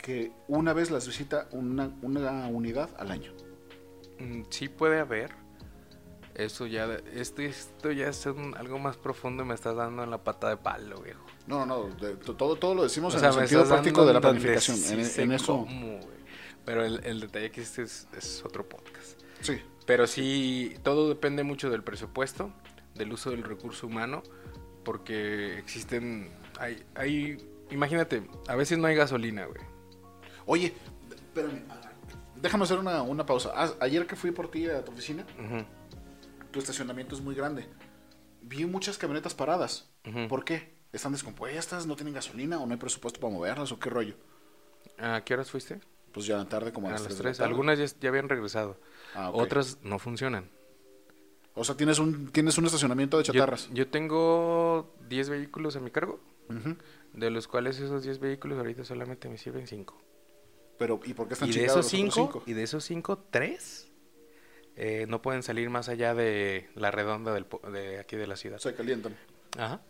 que 0.00 0.30
una 0.46 0.72
vez 0.72 0.92
las 0.92 1.08
visita 1.08 1.48
una, 1.50 1.90
una 2.02 2.46
unidad 2.46 2.88
al 2.98 3.10
año. 3.10 3.32
Mm, 4.20 4.42
Sí 4.50 4.68
puede 4.68 5.00
haber. 5.00 5.32
Eso 6.44 6.66
ya, 6.66 6.86
esto, 7.14 7.42
esto 7.42 7.90
ya 7.92 8.08
es 8.08 8.24
un- 8.26 8.56
algo 8.56 8.78
más 8.78 8.96
profundo 8.96 9.42
y 9.42 9.46
me 9.46 9.54
estás 9.54 9.76
dando 9.76 10.02
en 10.04 10.10
la 10.10 10.18
pata 10.18 10.48
de 10.48 10.56
palo, 10.56 11.00
viejo. 11.02 11.24
No, 11.46 11.66
no, 11.66 11.88
de- 12.00 12.16
to- 12.16 12.34
todo, 12.36 12.56
todo 12.56 12.74
lo 12.74 12.82
decimos 12.84 13.12
O 13.14 13.16
en 13.16 13.20
sea, 13.20 13.28
el 13.30 13.34
sentido 13.34 13.66
práctico 13.66 14.06
de 14.06 14.12
la 14.14 14.20
planificación. 14.20 14.76
sí 14.76 15.20
en, 15.20 15.32
eso, 15.32 15.46
cómo. 15.58 16.00
Pero 16.64 16.84
el, 16.84 17.04
el 17.04 17.20
detalle 17.20 17.50
que 17.50 17.60
este 17.62 17.82
es, 17.82 18.06
es 18.16 18.42
otro 18.44 18.68
podcast. 18.68 19.20
sí. 19.40 19.60
Pero 19.86 20.06
sí, 20.06 20.76
todo 20.84 21.08
depende 21.08 21.42
mucho 21.42 21.68
del 21.68 21.82
presupuesto, 21.82 22.52
del 22.94 23.12
uso 23.12 23.30
del 23.30 23.42
recurso 23.42 23.88
humano, 23.88 24.22
porque 24.84 25.58
existen, 25.58 26.30
hay, 26.60 26.84
hay, 26.94 27.44
imagínate, 27.70 28.22
a 28.46 28.54
veces 28.54 28.78
no 28.78 28.86
hay 28.86 28.94
gasolina, 28.94 29.46
güey. 29.46 29.60
Oye, 30.46 30.74
espérame, 31.10 31.62
déjame 32.36 32.64
hacer 32.64 32.78
una, 32.78 33.02
una 33.02 33.26
pausa. 33.26 33.50
Ah, 33.56 33.72
ayer 33.80 34.06
que 34.06 34.14
fui 34.14 34.30
por 34.30 34.48
ti 34.48 34.68
a 34.68 34.84
tu 34.84 34.92
oficina, 34.92 35.26
Ujú. 35.44 35.64
Tu 36.50 36.58
estacionamiento 36.58 37.14
es 37.14 37.20
muy 37.20 37.34
grande. 37.34 37.66
Vi 38.42 38.64
muchas 38.64 38.98
camionetas 38.98 39.34
paradas. 39.34 39.90
¿Por 40.28 40.44
qué? 40.44 40.74
¿Están 40.92 41.12
descompuestas? 41.12 41.86
¿No 41.86 41.94
tienen 41.96 42.14
gasolina? 42.14 42.58
¿O 42.60 42.66
no 42.66 42.72
hay 42.72 42.78
presupuesto 42.78 43.20
para 43.20 43.32
moverlas? 43.32 43.70
¿O 43.72 43.78
qué 43.78 43.90
rollo? 43.90 44.14
¿A 44.98 45.22
qué 45.24 45.34
horas 45.34 45.50
fuiste? 45.50 45.80
Pues 46.12 46.26
ya 46.26 46.36
la 46.36 46.48
tarde, 46.48 46.72
como 46.72 46.88
a, 46.88 46.90
A 46.90 46.92
las 46.94 47.02
las 47.02 47.08
3 47.08 47.18
de 47.18 47.22
la 47.22 47.28
tres. 47.28 47.38
tarde. 47.38 47.50
Algunas 47.50 47.78
ya, 47.78 47.86
ya 48.00 48.08
habían 48.08 48.28
regresado. 48.28 48.76
Ah. 49.14 49.30
Otras 49.32 49.78
no 49.82 49.98
funcionan. 49.98 50.48
O 51.54 51.64
sea, 51.64 51.76
tienes 51.76 51.98
un, 51.98 52.30
tienes 52.32 52.58
un 52.58 52.66
estacionamiento 52.66 53.18
de 53.18 53.24
chatarras. 53.24 53.68
yo 53.72 53.88
tengo 53.88 54.94
10 55.08 55.28
vehículos 55.30 55.76
a 55.76 55.80
mi 55.80 55.90
cargo, 55.90 56.20
de 57.12 57.30
los 57.30 57.46
cuales 57.46 57.78
esos 57.78 58.02
10 58.02 58.18
vehículos 58.18 58.58
ahorita 58.58 58.84
solamente 58.84 59.28
me 59.28 59.36
sirven 59.36 59.66
5. 59.66 60.00
Pero, 60.78 61.00
¿y 61.04 61.12
por 61.12 61.28
qué 61.28 61.34
están 61.34 61.48
Y 61.48 61.52
de 61.52 61.64
esos 61.66 61.76
los 61.76 61.86
otros 61.86 61.90
5, 61.90 62.14
cinco? 62.14 62.42
y 62.46 62.52
de 62.54 62.62
esos 62.62 62.84
5, 62.84 63.18
3 63.30 63.89
no 65.08 65.20
pueden 65.20 65.42
salir 65.42 65.68
más 65.70 65.88
allá 65.88 66.14
de 66.14 66.70
la 66.74 66.90
redonda 66.90 67.32
del, 67.34 67.46
de 67.72 67.98
aquí 67.98 68.16
de 68.16 68.26
la 68.26 68.36
ciudad. 68.36 68.58
Se 68.58 68.74
calientan. 68.74 69.16
Ajá. 69.58 69.80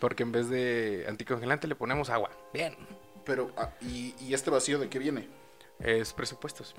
Porque 0.00 0.22
en 0.22 0.32
vez 0.32 0.48
de 0.48 1.06
anticongelante 1.08 1.66
le 1.66 1.74
ponemos 1.74 2.10
agua. 2.10 2.30
Bien. 2.52 2.76
Pero, 3.24 3.50
ah, 3.56 3.70
¿y, 3.80 4.14
¿y 4.20 4.34
este 4.34 4.50
vacío 4.50 4.78
de 4.78 4.88
qué 4.88 4.98
viene? 4.98 5.28
Es 5.80 6.12
presupuestos. 6.12 6.74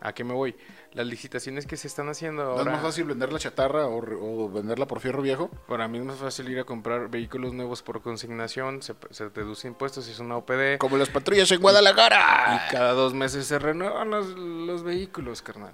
¿A 0.00 0.12
qué 0.12 0.24
me 0.24 0.34
voy? 0.34 0.54
Las 0.92 1.06
licitaciones 1.06 1.66
que 1.66 1.76
se 1.78 1.88
están 1.88 2.08
haciendo 2.10 2.44
¿No 2.44 2.52
es 2.52 2.58
ahora... 2.58 2.72
más 2.72 2.82
fácil 2.82 3.04
vender 3.04 3.32
la 3.32 3.38
chatarra 3.38 3.86
o, 3.86 4.50
venderla 4.50 4.86
por 4.86 5.00
fierro 5.00 5.22
viejo? 5.22 5.48
Para 5.66 5.88
mí 5.88 5.98
es 5.98 6.04
más 6.04 6.18
fácil 6.18 6.48
ir 6.50 6.58
a 6.58 6.64
comprar 6.64 7.08
vehículos 7.08 7.54
nuevos 7.54 7.82
por 7.82 8.02
consignación, 8.02 8.82
se, 8.82 8.94
se 9.10 9.30
deduce 9.30 9.68
impuestos, 9.68 10.06
es 10.08 10.18
una 10.18 10.36
OPD. 10.36 10.76
Como 10.78 10.98
las 10.98 11.08
patrullas 11.08 11.50
en 11.50 11.60
Guadalajara. 11.62 12.66
Y 12.68 12.72
cada 12.72 12.92
dos 12.92 13.14
meses 13.14 13.46
se 13.46 13.58
renuevan 13.58 14.10
los, 14.10 14.28
los 14.36 14.82
vehículos, 14.82 15.40
carnal. 15.40 15.72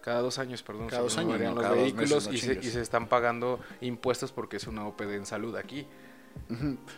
Cada 0.00 0.20
dos 0.20 0.38
años, 0.40 0.62
perdón. 0.64 0.88
Cada 0.88 1.02
dos 1.02 1.16
años, 1.18 1.38
no, 1.40 1.54
los 1.54 1.62
cada 1.62 1.68
dos 1.74 1.82
vehículos 1.84 2.10
meses, 2.10 2.26
no 2.28 2.32
y, 2.34 2.38
se, 2.38 2.66
y 2.66 2.70
se 2.70 2.80
están 2.80 3.08
pagando 3.08 3.60
impuestos 3.80 4.32
porque 4.32 4.56
es 4.56 4.66
una 4.66 4.86
OPD 4.88 5.12
en 5.14 5.26
salud 5.26 5.54
aquí. 5.56 5.86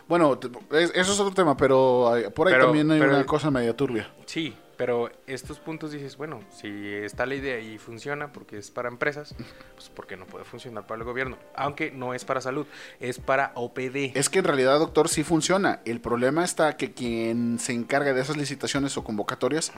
Bueno, 0.07 0.39
eso 0.71 1.11
es 1.11 1.19
otro 1.19 1.33
tema, 1.33 1.55
pero 1.57 2.11
por 2.35 2.47
ahí 2.47 2.53
Pero- 2.53 2.65
también 2.65 2.89
hay 2.91 2.99
pero- 2.99 3.15
una 3.15 3.25
cosa 3.25 3.51
media 3.51 3.75
turbia. 3.75 4.11
Sí, 4.25 4.55
pero 4.77 5.09
estos 5.27 5.59
puntos 5.59 5.91
dices, 5.91 6.17
bueno, 6.17 6.39
si 6.51 6.93
está 6.93 7.25
la 7.25 7.35
idea 7.35 7.59
y 7.59 7.77
funciona 7.77 8.31
porque 8.31 8.57
es 8.57 8.71
para 8.71 8.89
empresas, 8.89 9.35
pues 9.75 9.89
¿por 9.89 10.07
qué 10.07 10.17
no 10.17 10.25
puede 10.25 10.45
funcionar 10.45 10.85
para 10.85 10.99
el 10.99 11.05
gobierno? 11.05 11.37
Aunque 11.55 11.91
no 11.91 12.13
es 12.13 12.25
para 12.25 12.41
salud, 12.41 12.65
es 12.99 13.19
para 13.19 13.51
OPD. 13.55 14.15
Es 14.15 14.29
que 14.29 14.39
en 14.39 14.45
realidad, 14.45 14.79
doctor, 14.79 15.09
sí 15.09 15.23
funciona. 15.23 15.81
El 15.85 16.01
problema 16.01 16.43
está 16.43 16.77
que 16.77 16.93
quien 16.93 17.59
se 17.59 17.73
encarga 17.73 18.13
de 18.13 18.21
esas 18.21 18.37
licitaciones 18.37 18.97
o 18.97 19.03
convocatorias, 19.03 19.71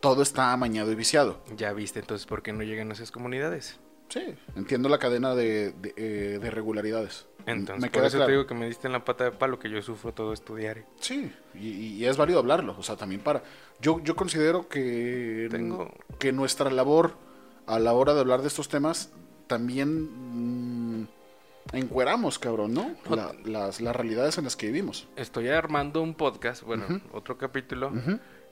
todo 0.00 0.22
está 0.22 0.52
amañado 0.52 0.92
y 0.92 0.94
viciado. 0.94 1.40
Ya 1.56 1.72
viste 1.72 2.00
entonces 2.00 2.26
por 2.26 2.42
qué 2.42 2.52
no 2.52 2.62
llegan 2.62 2.90
a 2.90 2.94
esas 2.94 3.10
comunidades. 3.10 3.80
Sí, 4.10 4.34
entiendo 4.54 4.90
la 4.90 4.98
cadena 4.98 5.34
de, 5.34 5.72
de, 5.72 5.94
eh, 5.96 6.38
de 6.38 6.50
regularidades. 6.50 7.26
Entonces, 7.46 7.82
Me 7.82 7.88
por 7.88 7.92
queda 7.92 8.06
eso 8.08 8.16
claro. 8.18 8.26
te 8.26 8.32
digo 8.32 8.46
que 8.46 8.54
me 8.54 8.66
diste 8.66 8.86
en 8.86 8.92
la 8.92 9.04
pata 9.04 9.24
de 9.24 9.32
palo 9.32 9.58
que 9.58 9.68
yo 9.70 9.80
sufro 9.82 10.12
todo 10.12 10.32
esto 10.32 10.54
diario. 10.54 10.84
Sí, 11.00 11.32
y, 11.54 11.68
y 11.68 12.06
es 12.06 12.16
válido 12.16 12.38
hablarlo, 12.38 12.76
o 12.78 12.82
sea, 12.82 12.96
también 12.96 13.20
para... 13.22 13.42
Yo, 13.80 14.00
yo 14.00 14.16
considero 14.16 14.68
que, 14.68 15.48
Tengo- 15.50 15.92
que 16.18 16.32
nuestra 16.32 16.70
labor 16.70 17.14
a 17.66 17.78
la 17.78 17.92
hora 17.92 18.14
de 18.14 18.20
hablar 18.20 18.40
de 18.42 18.48
estos 18.48 18.68
temas 18.68 19.10
también 19.46 21.00
mm, 21.02 21.08
encueramos, 21.72 22.38
cabrón, 22.38 22.72
¿no? 22.74 22.94
La- 23.10 23.34
las, 23.44 23.80
las 23.80 23.96
realidades 23.96 24.38
en 24.38 24.44
las 24.44 24.56
que 24.56 24.66
vivimos. 24.66 25.06
Estoy 25.16 25.48
armando 25.48 26.02
un 26.02 26.14
podcast, 26.14 26.62
bueno, 26.62 26.86
otro 27.12 27.36
capítulo, 27.36 27.92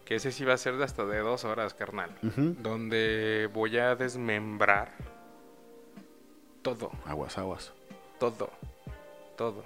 que 0.04 0.16
ese 0.16 0.32
sí 0.32 0.44
va 0.44 0.54
a 0.54 0.58
ser 0.58 0.76
de 0.76 0.84
hasta 0.84 1.04
de 1.06 1.18
dos 1.20 1.44
horas, 1.44 1.72
carnal. 1.74 2.10
Donde 2.62 3.48
voy 3.54 3.78
a 3.78 3.94
desmembrar 3.94 4.92
todo, 6.62 6.90
Aguas, 7.06 7.38
aguas. 7.38 7.72
todo, 8.18 8.50
todo. 9.36 9.64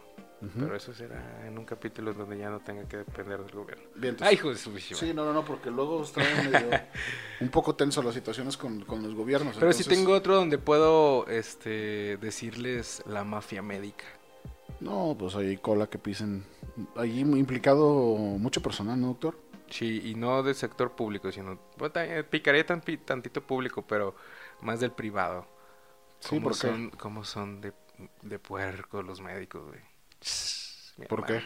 Pero 0.55 0.77
eso 0.77 0.93
será 0.93 1.47
en 1.47 1.57
un 1.59 1.65
capítulo 1.65 2.13
donde 2.13 2.37
ya 2.39 2.51
no 2.51 2.61
tenga 2.61 2.87
que 2.87 2.99
depender 2.99 3.43
del 3.43 3.53
gobierno. 3.55 3.85
Bien, 3.95 4.11
entonces- 4.15 4.29
Ay, 4.29 4.35
hijo 4.35 4.51
de 4.51 4.57
su. 4.57 4.79
Sí, 4.79 5.15
no, 5.15 5.25
no, 5.25 5.33
no, 5.33 5.45
porque 5.45 5.71
luego 5.71 6.03
está 6.03 6.21
medio, 6.45 6.69
un 7.41 7.49
poco 7.49 7.75
tenso 7.75 8.03
las 8.03 8.15
situaciones 8.15 8.57
con, 8.57 8.83
con 8.85 9.03
los 9.03 9.15
gobiernos. 9.15 9.57
Pero 9.59 9.73
sí 9.73 9.83
entonces- 9.83 9.99
tengo 10.05 10.13
otro 10.17 10.35
donde 10.37 10.59
puedo 10.59 11.27
este, 11.29 12.19
decirles 12.19 13.03
la 13.07 13.25
mafia 13.25 13.63
médica. 13.63 14.05
No, 14.81 15.17
pues 15.19 15.35
hay 15.37 15.57
cola 15.57 15.87
que 15.89 15.99
pisen. 15.99 16.45
Ahí 16.97 17.21
implicado 17.21 18.15
mucho 18.17 18.61
personal, 18.61 19.01
¿no, 19.01 19.07
doctor? 19.09 19.39
Sí, 19.71 20.03
y 20.05 20.15
no 20.15 20.43
del 20.43 20.55
sector 20.55 20.93
público, 20.95 21.33
sino 21.33 21.59
ta- 21.93 22.05
eh, 22.07 22.23
picaré 22.25 22.63
tan, 22.63 22.83
tantito 23.05 23.43
público, 23.43 23.83
pero 23.87 24.15
más 24.61 24.81
del 24.81 24.93
privado. 24.93 25.47
Sí, 26.21 26.29
¿Cómo 26.37 26.43
¿por 26.43 26.53
qué? 26.53 26.59
son, 26.59 26.91
cómo 26.91 27.25
son 27.25 27.61
de, 27.63 27.73
de 28.23 28.39
puerco 28.39 29.03
los 29.03 29.21
médicos, 29.21 29.67
güey? 29.67 29.81
¿Por 31.09 31.25
qué? 31.27 31.43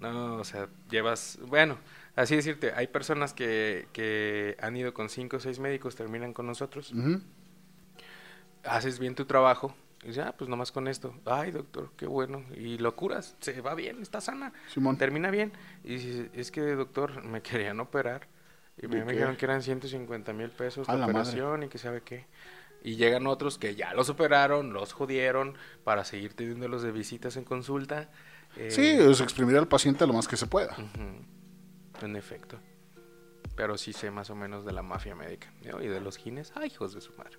No, 0.00 0.36
o 0.36 0.44
sea, 0.44 0.68
llevas, 0.90 1.38
bueno, 1.46 1.78
así 2.14 2.36
decirte, 2.36 2.72
hay 2.74 2.86
personas 2.86 3.34
que, 3.34 3.88
que 3.92 4.56
han 4.60 4.76
ido 4.76 4.94
con 4.94 5.08
cinco 5.08 5.38
o 5.38 5.40
seis 5.40 5.58
médicos, 5.58 5.96
terminan 5.96 6.32
con 6.32 6.46
nosotros, 6.46 6.92
haces 8.64 8.98
bien 8.98 9.14
tu 9.14 9.24
trabajo, 9.24 9.74
y 10.04 10.08
dices, 10.08 10.24
ah, 10.26 10.34
pues 10.36 10.48
nomás 10.48 10.70
con 10.70 10.86
esto, 10.86 11.14
ay 11.24 11.50
doctor, 11.50 11.90
qué 11.96 12.06
bueno, 12.06 12.44
y 12.54 12.78
lo 12.78 12.94
curas, 12.94 13.36
se 13.40 13.60
va 13.60 13.74
bien, 13.74 14.00
está 14.02 14.20
sana, 14.20 14.52
Simón. 14.68 14.96
termina 14.98 15.30
bien, 15.30 15.52
y 15.82 15.94
dices, 15.96 16.30
es 16.32 16.50
que 16.52 16.60
doctor, 16.60 17.24
me 17.24 17.42
querían 17.42 17.80
operar, 17.80 18.28
y 18.80 18.86
me, 18.86 19.04
dijeron 19.04 19.36
que 19.36 19.44
eran 19.44 19.62
150 19.62 20.32
mil 20.32 20.50
pesos 20.50 20.88
A 20.88 20.94
la 20.94 21.00
la 21.00 21.08
madre. 21.08 21.32
operación 21.32 21.64
y 21.64 21.68
que 21.68 21.78
sabe 21.78 22.02
qué. 22.02 22.26
Y 22.82 22.96
llegan 22.96 23.26
otros 23.26 23.58
que 23.58 23.74
ya 23.74 23.92
los 23.94 24.08
operaron, 24.08 24.72
los 24.72 24.92
jodieron 24.92 25.56
para 25.84 26.04
seguir 26.04 26.34
teniéndolos 26.34 26.82
de 26.82 26.92
visitas 26.92 27.36
en 27.36 27.44
consulta. 27.44 28.10
eh, 28.56 28.70
Sí, 28.70 28.86
es 28.86 29.20
exprimir 29.20 29.56
al 29.56 29.66
paciente 29.68 30.06
lo 30.06 30.12
más 30.12 30.28
que 30.28 30.36
se 30.36 30.46
pueda. 30.46 30.76
En 32.02 32.16
efecto. 32.16 32.58
Pero 33.56 33.76
sí 33.76 33.92
sé 33.92 34.12
más 34.12 34.30
o 34.30 34.36
menos 34.36 34.64
de 34.64 34.72
la 34.72 34.82
mafia 34.82 35.16
médica. 35.16 35.52
¿no? 35.64 35.82
Y 35.82 35.88
de 35.88 36.00
los 36.00 36.16
gines. 36.16 36.52
Ay, 36.54 36.68
hijos 36.68 36.94
de 36.94 37.00
su 37.00 37.12
madre. 37.14 37.38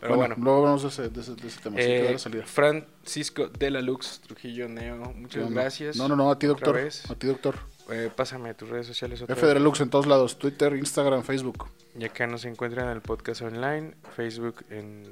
Pero 0.00 0.16
bueno, 0.16 0.34
bueno. 0.34 0.36
luego 0.42 0.58
hablamos 0.60 0.82
de 0.82 0.88
ese, 0.88 1.08
de 1.10 1.20
ese, 1.20 1.34
de 1.34 1.46
ese 1.48 1.60
tema. 1.60 1.76
eh, 1.78 2.08
la 2.12 2.18
salida. 2.18 2.46
Francisco 2.46 3.48
de 3.48 3.70
la 3.70 3.82
Lux, 3.82 4.20
Trujillo 4.22 4.66
Neo. 4.68 5.02
¿Qué 5.12 5.18
Muchas 5.18 5.50
gracias. 5.50 5.96
No, 5.96 6.08
no, 6.08 6.16
no, 6.16 6.30
a 6.30 6.38
ti, 6.38 6.46
doctor. 6.46 6.78
A 6.78 7.14
ti, 7.14 7.26
doctor. 7.26 7.56
Eh, 7.90 8.10
pásame 8.14 8.54
tus 8.54 8.68
redes 8.68 8.86
sociales 8.86 9.22
otra 9.22 9.34
F 9.34 9.40
de 9.46 9.52
vez. 9.54 9.60
Relux 9.62 9.80
en 9.80 9.90
todos 9.90 10.06
lados. 10.06 10.38
Twitter, 10.38 10.74
Instagram, 10.76 11.22
Facebook. 11.22 11.68
Y 11.98 12.04
acá 12.04 12.26
nos 12.26 12.44
encuentran 12.44 12.86
en 12.86 12.92
el 12.92 13.00
podcast 13.00 13.42
online, 13.42 13.94
Facebook, 14.14 14.64
en, 14.70 15.04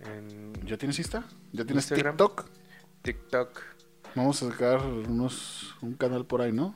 en 0.00 0.52
¿Ya 0.66 0.76
tienes 0.76 0.98
Insta? 0.98 1.24
¿Ya 1.52 1.64
tienes 1.64 1.84
Instagram. 1.90 2.16
TikTok? 2.16 2.44
TikTok, 3.02 3.60
Vamos 4.14 4.42
a 4.42 4.50
sacar 4.50 4.78
unos, 4.84 5.74
un 5.82 5.94
canal 5.94 6.24
por 6.26 6.40
ahí, 6.42 6.52
¿no? 6.52 6.74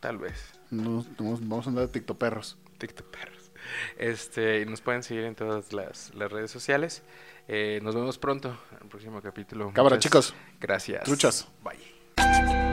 tal 0.00 0.18
vez. 0.18 0.52
Nos- 0.70 1.06
vamos, 1.16 1.40
vamos 1.40 1.66
a 1.66 1.70
andar 1.70 1.86
de 1.86 1.92
TikTok 1.92 2.18
perros. 2.18 2.58
TikTok 2.78 3.06
perros. 3.08 3.52
Este, 3.96 4.60
y 4.60 4.66
nos 4.66 4.80
pueden 4.80 5.02
seguir 5.04 5.22
en 5.24 5.36
todas 5.36 5.72
las, 5.72 6.12
las 6.14 6.30
redes 6.32 6.50
sociales. 6.50 7.02
Eh, 7.46 7.78
nos 7.82 7.94
vemos 7.94 8.18
pronto 8.18 8.56
en 8.72 8.78
el 8.82 8.88
próximo 8.88 9.20
capítulo. 9.22 9.72
Cámara, 9.72 9.94
Muchas 9.96 10.10
chicos. 10.10 10.34
Gracias. 10.60 11.04
Truchas. 11.04 11.46
Bye. 11.62 12.71